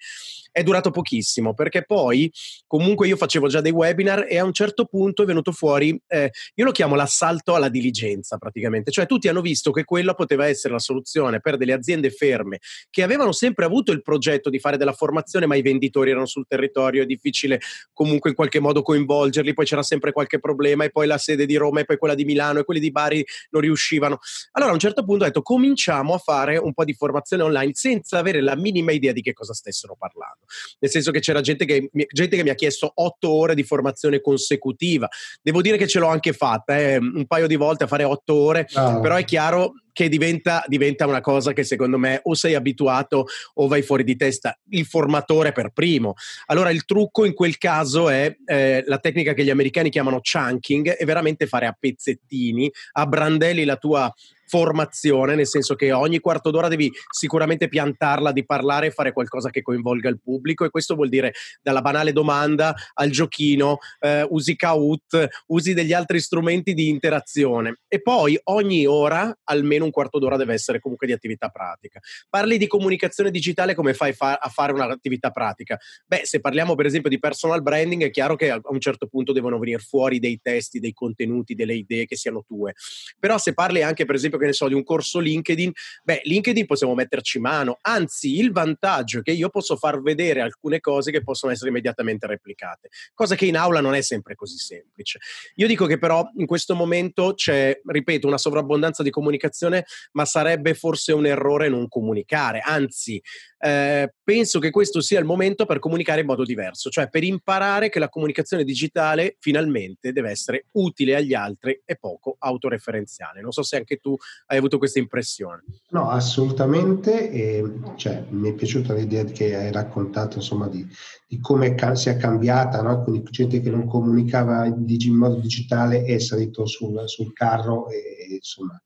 È 0.53 0.62
durato 0.62 0.91
pochissimo 0.91 1.55
perché 1.55 1.84
poi 1.84 2.30
comunque 2.66 3.09
io 3.09 3.16
facevo 3.16 3.49
già 3.49 3.61
dei 3.61 3.72
webinar 3.72 4.26
e 4.28 4.38
a 4.38 4.45
un 4.45 4.53
certo 4.53 4.84
punto 4.84 5.22
è 5.22 5.26
venuto 5.26 5.53
fuori, 5.53 5.99
eh, 6.09 6.30
io 6.55 6.64
lo 6.64 6.72
chiamo 6.72 6.95
l'assalto 6.95 7.55
alla 7.55 7.68
diligenza 7.68 8.36
praticamente, 8.36 8.91
cioè 8.91 9.07
tutti 9.07 9.28
hanno 9.28 9.41
visto 9.41 9.70
che 9.70 9.84
quella 9.84 10.14
poteva 10.14 10.47
essere 10.47 10.74
la 10.74 10.78
soluzione 10.78 11.41
per 11.41 11.57
delle 11.57 11.72
aziende 11.72 12.11
ferme 12.11 12.59
che 12.91 13.03
avevano 13.03 13.32
sempre 13.32 13.64
avuto 13.64 13.93
il 13.93 14.03
progetto 14.03 14.51
di 14.51 14.59
fare 14.59 14.76
della 14.76 14.93
formazione 14.93 15.47
ma 15.47 15.57
i 15.57 15.62
venditori 15.62 16.11
erano 16.11 16.26
sul 16.26 16.47
territorio, 16.47 17.03
è 17.03 17.07
difficile 17.07 17.61
comunque 17.93 18.30
in 18.30 18.36
qualche 18.36 18.61
modo 18.61 18.82
coinvolgerli, 18.82 19.55
poi 19.55 19.64
c'era 19.64 19.82
sempre 19.82 20.12
qualche 20.12 20.38
problema 20.38 20.84
e 20.84 20.91
poi 20.91 21.07
la 21.07 21.18
sede 21.18 21.47
di 21.47 21.57
Roma 21.57 21.79
e 21.80 21.84
poi 21.84 21.98
quella 21.98 22.14
di 22.14 22.24
Milano 22.24 22.60
e 22.60 22.64
quelli 22.64 22.80
di 22.80 22.90
Bari 22.90 23.24
non 23.50 23.62
riuscivano 23.62 23.78
uscivano. 23.80 24.18
Allora 24.52 24.70
a 24.70 24.74
un 24.74 24.80
certo 24.80 25.04
punto 25.04 25.24
ho 25.24 25.26
detto 25.26 25.42
cominciamo 25.42 26.14
a 26.14 26.18
fare 26.18 26.56
un 26.56 26.72
po' 26.72 26.84
di 26.84 26.94
formazione 26.94 27.42
online 27.42 27.72
senza 27.74 28.18
avere 28.18 28.40
la 28.40 28.54
minima 28.54 28.92
idea 28.92 29.12
di 29.12 29.22
che 29.22 29.32
cosa 29.32 29.54
stessero 29.54 29.96
parlando. 29.98 30.44
Nel 30.78 30.90
senso 30.90 31.10
che 31.10 31.20
c'era 31.20 31.40
gente 31.40 31.64
che, 31.64 31.90
gente 32.12 32.36
che 32.36 32.42
mi 32.42 32.50
ha 32.50 32.54
chiesto 32.54 32.90
otto 32.94 33.30
ore 33.30 33.54
di 33.54 33.62
formazione 33.62 34.20
consecutiva. 34.20 35.08
Devo 35.42 35.62
dire 35.62 35.76
che 35.76 35.88
ce 35.88 35.98
l'ho 35.98 36.08
anche 36.08 36.32
fatta, 36.32 36.78
eh, 36.78 36.96
un 36.96 37.26
paio 37.26 37.46
di 37.46 37.56
volte 37.56 37.84
a 37.84 37.86
fare 37.86 38.04
otto 38.04 38.34
ore, 38.34 38.66
oh. 38.74 39.00
però 39.00 39.16
è 39.16 39.24
chiaro 39.24 39.74
che 39.93 40.09
diventa, 40.09 40.64
diventa, 40.66 41.07
una 41.07 41.20
cosa 41.20 41.53
che 41.53 41.64
secondo 41.64 41.99
me 41.99 42.20
o 42.24 42.34
sei 42.34 42.55
abituato 42.55 43.26
o 43.55 43.66
vai 43.68 43.82
fuori 43.82 44.05
di 44.05 44.16
testa, 44.16 44.59
il 44.70 44.86
formatore 44.86 45.53
per 45.53 45.70
primo. 45.70 46.14
Allora 46.47 46.70
il 46.70 46.84
trucco 46.84 47.24
in 47.24 47.34
quel 47.34 47.59
caso 47.59 48.09
è 48.09 48.34
eh, 48.45 48.82
la 48.86 48.99
tecnica 48.99 49.32
che 49.32 49.45
gli 49.45 49.51
americani 49.51 49.91
chiamano 49.91 50.20
chunking, 50.20 50.91
è 50.91 51.05
veramente 51.05 51.47
fare 51.47 51.66
a 51.66 51.76
pezzettini, 51.78 52.70
a 52.93 53.07
brandelli 53.07 53.64
la 53.64 53.76
tua 53.76 54.12
formazione, 54.51 55.36
nel 55.36 55.46
senso 55.46 55.76
che 55.76 55.92
ogni 55.92 56.18
quarto 56.18 56.51
d'ora 56.51 56.66
devi 56.66 56.90
sicuramente 57.09 57.68
piantarla 57.68 58.32
di 58.32 58.44
parlare 58.44 58.86
e 58.88 58.90
fare 58.90 59.12
qualcosa 59.12 59.48
che 59.51 59.62
coinvolga 59.62 60.09
il 60.09 60.20
pubblico 60.20 60.64
e 60.64 60.70
questo 60.70 60.96
vuol 60.96 61.09
dire 61.09 61.32
dalla 61.62 61.80
banale 61.80 62.11
domanda 62.11 62.74
al 62.94 63.11
giochino, 63.11 63.78
eh, 64.01 64.26
usi 64.28 64.57
Kahoot, 64.57 65.28
usi 65.46 65.72
degli 65.72 65.92
altri 65.92 66.18
strumenti 66.18 66.74
di 66.74 66.88
interazione 66.88 67.78
e 67.86 68.03
poi 68.03 68.38
ogni 68.44 68.86
ora 68.86 69.32
almeno 69.44 69.84
un 69.84 69.92
quarto 69.92 70.18
d'ora 70.18 70.36
deve 70.36 70.55
essere 70.55 70.80
comunque 70.80 71.07
di 71.07 71.12
attività 71.12 71.48
pratica. 71.48 72.01
Parli 72.28 72.59
di 72.59 72.66
comunicazione 72.66 73.30
digitale, 73.30 73.76
come 73.76 73.94
fai 73.94 74.12
fa- 74.12 74.34
a 74.34 74.48
fare 74.48 74.72
un'attività 74.72 75.30
pratica? 75.30 75.78
Beh, 76.07 76.22
se 76.24 76.40
parliamo 76.40 76.74
per 76.74 76.86
esempio 76.86 77.09
di 77.09 77.20
personal 77.20 77.62
branding 77.62 78.03
è 78.03 78.11
chiaro 78.11 78.34
che 78.34 78.51
a 78.51 78.61
un 78.64 78.80
certo 78.80 79.07
punto 79.07 79.32
devono 79.32 79.61
venire 79.61 79.78
fuori 79.78 80.18
dei 80.18 80.40
testi, 80.42 80.80
dei 80.80 80.92
contenuti, 80.92 81.55
delle 81.55 81.74
idee 81.74 82.07
che 82.07 82.16
siano 82.16 82.42
tue. 82.44 82.74
Però 83.20 83.38
se 83.38 83.55
parli 83.55 83.82
anche 83.82 84.05
per 84.05 84.16
esempio 84.16 84.38
che 84.41 84.47
ne 84.47 84.53
so, 84.53 84.66
di 84.66 84.74
un 84.74 84.82
corso 84.82 85.20
LinkedIn, 85.20 85.70
beh, 86.03 86.22
LinkedIn 86.24 86.66
possiamo 86.66 86.95
metterci 86.95 87.38
mano. 87.38 87.78
Anzi, 87.82 88.38
il 88.38 88.51
vantaggio 88.51 89.20
è 89.20 89.22
che 89.22 89.32
io 89.32 89.49
posso 89.51 89.76
far 89.76 90.01
vedere 90.03 90.41
alcune 90.41 90.80
cose 90.80 91.12
che 91.12 91.22
possono 91.22 91.53
essere 91.53 91.70
immediatamente 91.70 92.26
replicate, 92.26 92.88
cosa 93.14 93.36
che 93.36 93.47
in 93.47 93.57
aula 93.57 93.80
non 93.80 93.95
è 93.95 94.01
sempre 94.01 94.34
così 94.34 94.57
semplice. 94.57 95.18
Io 95.57 95.66
dico 95.66 95.86
che 95.86 95.99
però 95.99 96.28
in 96.36 96.47
questo 96.47 96.74
momento 96.74 97.34
c'è, 97.34 97.80
ripeto, 97.84 98.26
una 98.26 98.38
sovrabbondanza 98.38 99.03
di 99.03 99.11
comunicazione, 99.11 99.84
ma 100.12 100.24
sarebbe 100.24 100.74
forse 100.74 101.12
un 101.12 101.26
errore 101.26 101.68
non 101.68 101.88
comunicare. 101.88 102.61
Anzi, 102.61 103.22
eh, 103.59 104.14
penso 104.30 104.60
che 104.60 104.70
questo 104.70 105.00
sia 105.00 105.18
il 105.18 105.24
momento 105.24 105.66
per 105.66 105.80
comunicare 105.80 106.20
in 106.20 106.26
modo 106.26 106.44
diverso, 106.44 106.88
cioè 106.88 107.08
per 107.08 107.24
imparare 107.24 107.88
che 107.88 107.98
la 107.98 108.08
comunicazione 108.08 108.62
digitale 108.62 109.34
finalmente 109.40 110.12
deve 110.12 110.30
essere 110.30 110.66
utile 110.74 111.16
agli 111.16 111.34
altri 111.34 111.82
e 111.84 111.96
poco 111.96 112.36
autoreferenziale. 112.38 113.40
Non 113.40 113.50
so 113.50 113.64
se 113.64 113.74
anche 113.74 113.96
tu 113.96 114.16
hai 114.46 114.58
avuto 114.58 114.78
questa 114.78 115.00
impressione. 115.00 115.64
No, 115.88 116.10
assolutamente. 116.10 117.28
E, 117.28 117.72
cioè, 117.96 118.24
mi 118.28 118.50
è 118.50 118.54
piaciuta 118.54 118.94
l'idea 118.94 119.24
che 119.24 119.56
hai 119.56 119.72
raccontato 119.72 120.36
insomma, 120.36 120.68
di, 120.68 120.86
di 121.26 121.40
come 121.40 121.74
ca- 121.74 121.96
sia 121.96 122.16
cambiata, 122.16 122.82
no? 122.82 123.02
quindi 123.02 123.28
gente 123.32 123.60
che 123.60 123.70
non 123.70 123.88
comunicava 123.88 124.64
in, 124.66 124.84
in 124.86 125.14
modo 125.16 125.40
digitale 125.40 126.04
è 126.04 126.20
salito 126.20 126.66
sul, 126.66 127.02
sul 127.08 127.32
carro 127.32 127.88
e 127.88 128.28
insomma 128.30 128.80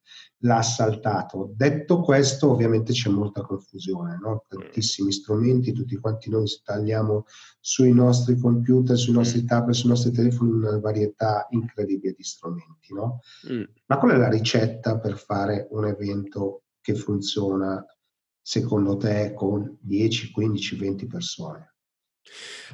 l'ha 0.44 0.62
saltato. 0.62 1.52
Detto 1.54 2.00
questo, 2.00 2.50
ovviamente 2.50 2.92
c'è 2.92 3.08
molta 3.08 3.40
confusione, 3.40 4.18
no? 4.20 4.44
tantissimi 4.46 5.10
strumenti, 5.10 5.72
tutti 5.72 5.96
quanti 5.96 6.30
noi 6.30 6.42
installiamo 6.42 7.24
sui 7.60 7.92
nostri 7.92 8.38
computer, 8.38 8.96
sui 8.96 9.14
nostri 9.14 9.42
mm. 9.42 9.46
tablet, 9.46 9.74
sui 9.74 9.88
nostri 9.88 10.12
telefoni 10.12 10.50
una 10.52 10.78
varietà 10.78 11.46
incredibile 11.50 12.14
di 12.16 12.22
strumenti. 12.22 12.92
No? 12.92 13.20
Mm. 13.50 13.62
Ma 13.86 13.98
qual 13.98 14.12
è 14.12 14.16
la 14.16 14.28
ricetta 14.28 14.98
per 14.98 15.16
fare 15.16 15.66
un 15.70 15.86
evento 15.86 16.64
che 16.80 16.94
funziona 16.94 17.84
secondo 18.40 18.98
te 18.98 19.32
con 19.34 19.78
10, 19.80 20.30
15, 20.30 20.76
20 20.76 21.06
persone? 21.06 21.73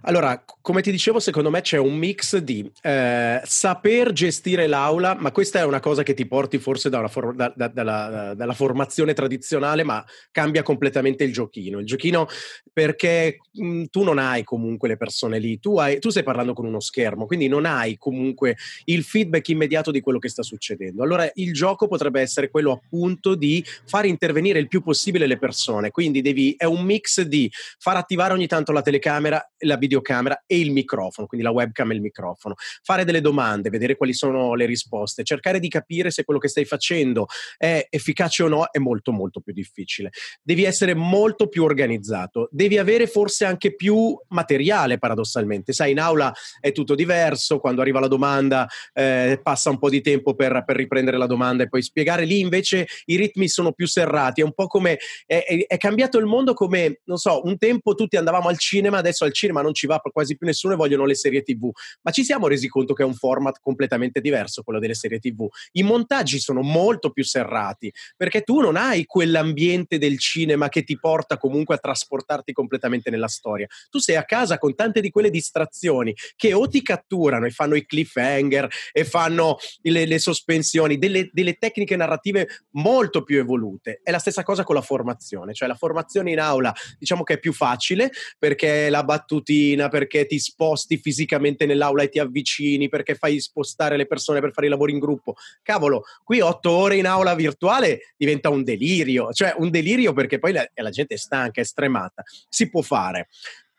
Allora, 0.03 0.43
come 0.63 0.81
ti 0.81 0.91
dicevo, 0.91 1.19
secondo 1.21 1.51
me 1.51 1.61
c'è 1.61 1.77
un 1.77 1.95
mix 1.97 2.37
di 2.39 2.71
eh, 2.83 3.41
saper 3.45 4.13
gestire 4.13 4.67
l'aula, 4.67 5.15
ma 5.19 5.31
questa 5.31 5.61
è 5.61 5.65
una 5.65 5.81
cosa 5.81 6.03
che 6.03 6.15
ti 6.15 6.27
porti 6.27 6.59
forse 6.59 6.89
da 6.89 7.07
for- 7.09 7.35
da, 7.35 7.53
da, 7.55 7.69
dalla, 7.69 8.35
dalla, 8.35 8.55
formazione 8.55 9.13
tradizionale, 9.13 9.83
ma 9.83 10.05
cambia 10.31 10.63
completamente 10.63 11.25
il 11.25 11.33
giochino. 11.33 11.81
Il 11.81 11.87
giochino 11.87 12.29
perché 12.73 13.39
mh, 13.53 13.67
mm, 13.67 13.85
tu 13.91 14.03
non 14.03 14.19
hai 14.19 14.43
comunque 14.45 14.89
le 14.89 14.97
persone 14.97 15.39
lì, 15.39 15.59
tu, 15.59 15.79
hai, 15.79 15.99
tu 15.99 16.09
stai 16.11 16.23
parlando 16.23 16.55
con 16.55 16.65
uno 16.65 16.81
schermo, 16.81 17.27
quindi 17.27 17.49
non 17.49 17.67
hai 17.67 17.99
comunque 17.99 18.57
il 18.85 19.03
feedback 19.03 19.49
immediato 19.49 19.91
di 19.91 20.01
quello 20.01 20.19
che 20.19 20.29
sta 20.29 20.43
succedendo. 20.43 21.03
Allora 21.03 21.31
il 21.35 21.53
gioco 21.53 21.89
potrebbe 21.89 22.21
essere 22.21 22.49
quello 22.49 22.73
appunto 22.73 23.35
di 23.35 23.65
far 23.85 24.07
intervenire 24.07 24.59
il 24.59 24.69
più 24.69 24.83
possibile 24.83 25.27
le 25.27 25.39
persone, 25.39 25.91
quindi 25.91 26.23
devi, 26.23 26.55
è 26.57 26.65
un 26.65 26.85
mix 26.85 27.21
di 27.23 27.51
far 27.79 27.97
attivare 27.97 28.33
ogni 28.33 28.47
tanto 28.47 28.73
la 28.73 28.83
telecamera, 28.83 29.40
la 29.59 29.77
videocamera 29.77 30.45
e 30.47 30.59
il 30.59 30.71
microfono, 30.73 31.27
quindi 31.27 31.47
la 31.47 31.53
webcam 31.53 31.91
e 31.91 31.95
il 31.95 32.01
microfono, 32.01 32.55
fare 32.83 33.05
delle 33.05 33.21
domande, 33.21 33.71
vedere 33.71 33.97
quali 33.97 34.13
sono 34.13 34.55
le 34.55 34.67
risposte, 34.67 35.25
cercare 35.25 35.61
di 35.61 35.69
capire 35.69 36.11
se 36.11 36.25
quello 36.25 36.41
che 36.41 36.49
stai 36.49 36.65
facendo 36.65 37.27
è 37.57 37.87
efficace 37.91 38.43
o 38.43 38.49
no 38.49 38.69
è 38.71 38.79
molto 38.79 39.13
molto 39.13 39.41
più 39.41 39.53
difficile. 39.53 40.11
Devi 40.43 40.65
essere 40.65 40.95
molto 40.95 41.49
più 41.49 41.65
organizzato, 41.65 42.49
devi 42.51 42.79
avere 42.79 43.07
forse 43.07 43.45
anche 43.45 43.75
più 43.75 44.19
materiale 44.29 44.99
paradossalmente, 44.99 45.73
sai 45.73 45.93
in 45.93 46.01
aula 46.01 46.33
è 46.61 46.73
tutto 46.73 46.95
diverso, 46.95 47.59
quando 47.59 47.81
arriva 47.81 48.01
la 48.01 48.09
domanda 48.09 48.67
eh, 48.93 49.41
passa 49.43 49.71
un 49.71 49.79
po' 49.79 49.89
di 49.89 50.01
tempo 50.01 50.35
per, 50.35 50.63
per, 50.65 50.77
riprendere 50.77 51.19
la 51.19 51.27
domanda 51.27 51.63
e 51.63 51.69
poi 51.69 51.83
spiegare, 51.83 52.25
lì 52.25 52.41
invece 52.41 52.87
i 53.07 53.17
ritmi 53.17 53.49
sono 53.49 53.73
più 53.73 53.87
serrati, 53.87 54.41
è 54.41 54.45
un 54.45 54.53
po' 54.53 54.67
come 54.67 54.99
è, 55.27 55.65
è, 55.67 55.77
cambiato 55.77 56.19
il 56.19 56.27
mondo 56.27 56.55
come, 56.55 57.01
non 57.05 57.19
so, 57.19 57.43
un 57.45 57.59
tempo 57.59 57.95
tutti 57.95 58.17
andavamo 58.17 58.49
al 58.49 58.59
cinema, 58.59 58.99
adesso 58.99 59.25
al 59.31 59.35
cinema 59.35 59.63
non 59.63 59.75
ci 59.75 59.87
va 59.87 60.01
quasi 60.01 60.37
più 60.37 60.47
nessuno 60.47 60.75
e 60.75 60.77
vogliono 60.77 61.05
le 61.05 61.15
serie 61.15 61.43
TV. 61.43 61.71
Ma 62.03 62.11
ci 62.11 62.25
siamo 62.25 62.49
resi 62.49 62.69
conto 62.69 62.95
che 62.95 63.03
è 63.03 63.07
un 63.07 63.15
format 63.15 63.59
completamente 63.61 64.21
diverso 64.21 64.63
quello 64.63 64.79
delle 64.79 64.95
serie 64.95 65.19
TV. 65.19 65.47
I 65.73 65.83
montaggi 65.83 66.39
sono 66.39 66.63
molto 66.63 67.11
più 67.11 67.25
serrati 67.25 67.93
perché 68.17 68.43
tu 68.43 68.61
non 68.61 68.77
hai 68.77 69.05
quell'ambiente 69.05 69.99
del 69.99 70.19
cinema 70.19 70.69
che 70.69 70.83
ti 70.83 70.99
porta 70.99 71.39
comunque 71.39 71.77
a 71.77 71.79
trasportarti 71.79 72.53
completamente 72.53 73.11
nella 73.11 73.29
storia. 73.29 73.67
Tu 73.89 73.99
sei 73.99 74.17
a 74.17 74.25
casa 74.25 74.59
con 74.59 74.75
tante 74.75 75.01
di 75.01 75.11
quelle 75.11 75.31
distrazioni 75.31 76.15
che 76.37 76.53
o 76.53 76.69
ti 76.69 76.83
catturano 76.83 77.47
e 77.47 77.51
fanno 77.51 77.75
i 77.75 77.87
cliffhanger 77.87 78.69
e 78.93 79.05
fanno 79.05 79.59
le, 79.83 80.05
le 80.07 80.19
sospensioni, 80.19 80.99
delle, 80.99 81.31
delle 81.33 81.55
tecniche 81.55 81.97
narrative 81.97 82.49
molto 82.73 83.23
più 83.23 83.39
evolute. 83.39 84.01
È 84.03 84.11
la 84.11 84.19
stessa 84.19 84.43
cosa 84.43 84.65
con 84.65 84.75
la 84.75 84.83
formazione, 84.83 85.55
cioè 85.55 85.69
la 85.69 85.75
formazione 85.75 86.31
in 86.31 86.41
aula 86.41 86.73
diciamo 86.99 87.23
che 87.23 87.35
è 87.35 87.39
più 87.39 87.53
facile 87.53 88.11
perché 88.39 88.91
la 88.91 89.05
battutina, 89.21 89.89
perché 89.89 90.27
ti 90.27 90.39
sposti 90.39 90.97
fisicamente 90.97 91.67
nell'aula 91.67 92.03
e 92.03 92.09
ti 92.09 92.19
avvicini, 92.19 92.89
perché 92.89 93.15
fai 93.15 93.41
spostare 93.41 93.97
le 93.97 94.07
persone 94.07 94.41
per 94.41 94.53
fare 94.53 94.67
i 94.67 94.71
lavori 94.71 94.93
in 94.93 94.99
gruppo. 94.99 95.35
Cavolo, 95.63 96.05
qui 96.25 96.41
otto 96.41 96.71
ore 96.71 96.97
in 96.97 97.07
aula 97.07 97.35
virtuale 97.35 98.15
diventa 98.17 98.49
un 98.49 98.65
delirio, 98.65 99.33
cioè 99.33 99.55
un 99.59 99.71
delirio 99.71 100.13
perché 100.13 100.39
poi 100.39 100.53
la, 100.53 100.67
la 100.75 100.91
gente 100.91 101.15
è 101.15 101.19
stanca, 101.19 101.61
è 101.61 101.65
stremata. 101.65 102.23
Si 102.49 102.69
può 102.69 102.81
fare. 102.81 103.29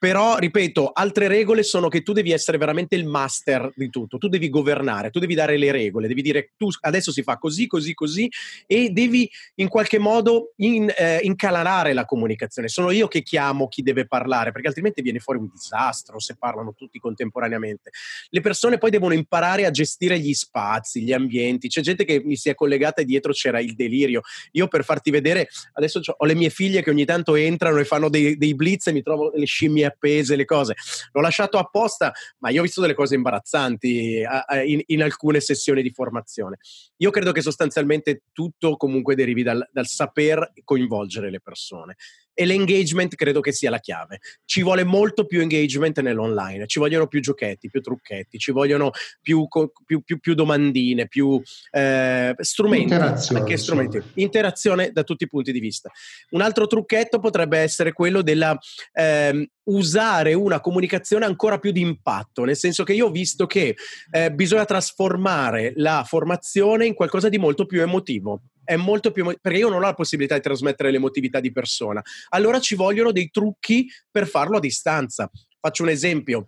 Però, 0.02 0.39
ripeto, 0.39 0.89
altre 0.93 1.28
regole 1.28 1.62
sono 1.62 1.88
che 1.88 2.02
tu 2.02 2.12
devi 2.12 2.32
essere 2.32 2.58
veramente 2.58 2.95
il 2.95 3.06
master 3.06 3.72
di 3.76 3.91
tutto, 3.91 4.18
tu 4.18 4.30
devi 4.30 4.49
governare, 4.49 5.12
tu 5.12 5.20
devi 5.20 5.36
dare 5.36 5.58
le 5.58 5.72
regole, 5.72 6.08
devi 6.08 6.24
dire 6.24 6.54
tu 6.58 6.70
adesso 6.80 7.12
si 7.12 7.22
fa 7.22 7.38
così, 7.38 7.68
così, 7.68 7.93
così 7.93 8.28
e 8.66 8.89
devi 8.89 9.30
in 9.58 9.68
qualche 9.68 9.99
modo 9.99 10.54
in, 10.56 10.91
eh, 10.97 11.20
incalarare 11.22 11.93
la 11.93 12.06
comunicazione. 12.06 12.68
Sono 12.68 12.89
io 12.89 13.08
che 13.08 13.22
chiamo 13.22 13.68
chi 13.68 13.84
deve 13.84 14.08
parlare, 14.08 14.52
perché 14.52 14.70
altrimenti 14.70 15.04
viene 15.04 15.20
fuori 15.20 15.38
un 15.38 15.52
disastro 15.54 16.18
se 16.18 16.36
parlano 16.36 16.74
tutti 16.74 16.97
contemporaneamente. 16.97 17.91
Le 18.30 18.41
persone 18.41 18.80
poi 18.80 18.89
devono 18.89 19.14
imparare 19.14 19.68
a 19.68 19.70
gestire 19.70 20.18
gli 20.18 20.34
spazi, 20.34 21.04
gli 21.04 21.14
ambienti. 21.14 21.68
C'è 21.68 21.82
gente 21.82 22.06
che 22.06 22.24
mi 22.26 22.38
si 22.38 22.49
è 22.49 22.56
collegata 22.56 23.02
e 23.02 23.06
dietro 23.06 23.34
c'era 23.34 23.60
il 23.60 23.76
delirio. 23.76 24.22
Io 24.54 24.68
per 24.68 24.84
farti 24.84 25.12
vedere, 25.12 25.47
adesso 25.74 26.02
ho 26.18 26.26
le 26.26 26.34
mie 26.34 26.49
figlie 26.49 26.82
che 26.82 26.89
ogni 26.89 27.06
tanto 27.06 27.36
entrano 27.36 27.78
e 27.78 27.86
fanno 27.86 28.10
dei, 28.10 28.36
dei 28.36 28.56
blitz 28.56 28.88
e 28.88 28.93
mi 28.93 29.04
trovo 29.04 29.32
le 29.36 29.45
scimmie 29.45 29.89
appese, 29.91 30.35
le 30.35 30.45
cose. 30.45 30.75
L'ho 31.11 31.21
lasciato 31.21 31.57
apposta, 31.57 32.11
ma 32.39 32.49
io 32.49 32.59
ho 32.59 32.63
visto 32.63 32.81
delle 32.81 32.93
cose 32.93 33.15
imbarazzanti 33.15 34.23
in, 34.65 34.81
in 34.85 35.03
alcune 35.03 35.39
sessioni 35.39 35.81
di 35.81 35.91
formazione. 35.91 36.57
Io 36.97 37.11
credo 37.11 37.31
che 37.31 37.41
sostanzialmente 37.41 38.23
tutto 38.31 38.77
comunque 38.77 39.15
derivi 39.15 39.43
dal, 39.43 39.67
dal 39.71 39.87
saper 39.87 40.53
coinvolgere 40.63 41.29
le 41.29 41.39
persone 41.41 41.95
e 42.34 42.45
l'engagement 42.45 43.15
credo 43.15 43.39
che 43.41 43.51
sia 43.51 43.69
la 43.69 43.79
chiave. 43.79 44.19
Ci 44.45 44.63
vuole 44.63 44.84
molto 44.84 45.25
più 45.25 45.41
engagement 45.41 45.99
nell'online, 46.01 46.67
ci 46.67 46.79
vogliono 46.79 47.07
più 47.07 47.19
giochetti, 47.19 47.69
più 47.69 47.82
trucchetti, 47.82 48.38
ci 48.38 48.51
vogliono 48.51 48.91
più, 49.21 49.47
più, 49.86 50.01
più, 50.01 50.19
più 50.19 50.34
domandine, 50.34 51.07
più 51.07 51.41
eh, 51.71 52.36
strumenti. 52.39 52.93
Interazione, 52.93 53.57
strumenti. 53.57 54.01
Interazione 54.15 54.91
da 54.91 55.03
tutti 55.03 55.23
i 55.23 55.27
punti 55.27 55.51
di 55.51 55.59
vista. 55.59 55.89
Un 56.32 56.41
altro 56.41 56.67
trucchetto 56.67 57.19
potrebbe 57.19 57.59
essere 57.59 57.93
quello 57.93 58.21
della 58.21 58.57
eh, 58.93 59.49
usare 59.65 60.34
una 60.34 60.59
comunicazione 60.59 61.25
ancora 61.25 61.59
più 61.59 61.71
di 61.71 61.82
impatto, 61.82 62.43
nel 62.43 62.57
senso 62.57 62.84
che 62.84 62.93
io 62.93 63.07
ho 63.07 63.11
visto 63.11 63.45
che 63.45 63.75
eh, 64.11 64.32
bisogna 64.32 64.65
trasformare 64.65 65.73
la 65.75 66.03
formazione 66.05 66.86
in 66.86 66.93
qualcosa 66.93 67.29
di 67.29 67.38
molto 67.38 67.65
più 67.65 67.82
emotivo 67.82 68.41
è 68.64 68.76
molto 68.76 69.12
più 69.12 69.26
perché 69.41 69.57
io 69.57 69.70
non 69.70 69.78
ho 69.78 69.86
la 69.86 69.93
possibilità 69.93 70.36
di 70.36 70.41
trasmettere 70.41 70.91
l'emotività 70.91 71.39
di 71.39 71.51
persona. 71.51 72.01
Allora 72.30 72.59
ci 72.59 72.76
vogliono 72.76 73.12
dei 73.12 73.30
trucchi 73.30 73.89
per 74.09 74.28
farlo 74.28 74.57
a 74.57 74.59
distanza. 74.59 75.30
Faccio 75.59 75.84
un 75.84 75.89
esempio. 75.89 76.47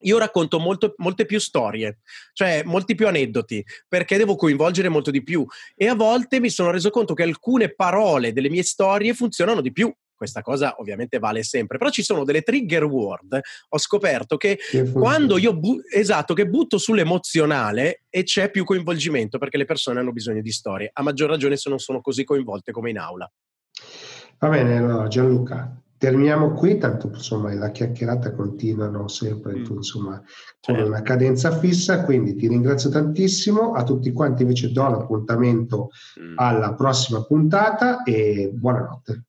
Io 0.00 0.18
racconto 0.18 0.58
molto, 0.58 0.94
molte 0.98 1.24
più 1.24 1.40
storie, 1.40 1.98
cioè 2.32 2.62
molti 2.64 2.94
più 2.94 3.08
aneddoti, 3.08 3.64
perché 3.88 4.18
devo 4.18 4.36
coinvolgere 4.36 4.88
molto 4.88 5.10
di 5.10 5.22
più. 5.22 5.44
E 5.74 5.88
a 5.88 5.94
volte 5.94 6.38
mi 6.38 6.50
sono 6.50 6.70
reso 6.70 6.90
conto 6.90 7.14
che 7.14 7.22
alcune 7.22 7.74
parole 7.74 8.32
delle 8.32 8.50
mie 8.50 8.62
storie 8.62 9.14
funzionano 9.14 9.60
di 9.60 9.72
più 9.72 9.92
questa 10.16 10.42
cosa 10.42 10.74
ovviamente 10.78 11.18
vale 11.18 11.42
sempre, 11.42 11.78
però 11.78 11.90
ci 11.90 12.02
sono 12.02 12.24
delle 12.24 12.42
trigger 12.42 12.84
word, 12.84 13.40
ho 13.68 13.78
scoperto 13.78 14.36
che, 14.36 14.58
che 14.70 14.90
quando 14.90 15.38
io 15.38 15.54
bu- 15.56 15.80
esatto, 15.92 16.34
che 16.34 16.46
butto 16.46 16.78
sull'emozionale 16.78 18.04
e 18.08 18.22
c'è 18.22 18.50
più 18.50 18.64
coinvolgimento 18.64 19.38
perché 19.38 19.58
le 19.58 19.64
persone 19.64 20.00
hanno 20.00 20.12
bisogno 20.12 20.40
di 20.40 20.52
storie, 20.52 20.90
a 20.92 21.02
maggior 21.02 21.28
ragione 21.28 21.56
se 21.56 21.68
non 21.68 21.78
sono 21.78 22.00
così 22.00 22.24
coinvolte 22.24 22.72
come 22.72 22.90
in 22.90 22.98
aula. 22.98 23.30
Va 24.38 24.48
bene, 24.48 24.76
allora 24.76 25.08
Gianluca, 25.08 25.80
terminiamo 25.98 26.52
qui, 26.52 26.78
tanto 26.78 27.08
insomma 27.08 27.54
la 27.54 27.70
chiacchierata 27.70 28.34
continuano 28.34 29.08
sempre, 29.08 29.56
mm. 29.56 29.64
tu, 29.64 29.74
insomma, 29.76 30.22
con 30.60 30.74
certo. 30.74 30.88
una 30.88 31.02
cadenza 31.02 31.58
fissa, 31.58 32.04
quindi 32.04 32.36
ti 32.36 32.48
ringrazio 32.48 32.90
tantissimo, 32.90 33.72
a 33.72 33.82
tutti 33.82 34.12
quanti 34.12 34.42
invece 34.42 34.72
do 34.72 34.88
l'appuntamento 34.88 35.88
mm. 36.20 36.34
alla 36.36 36.74
prossima 36.74 37.24
puntata 37.24 38.02
e 38.02 38.50
buonanotte. 38.52 39.24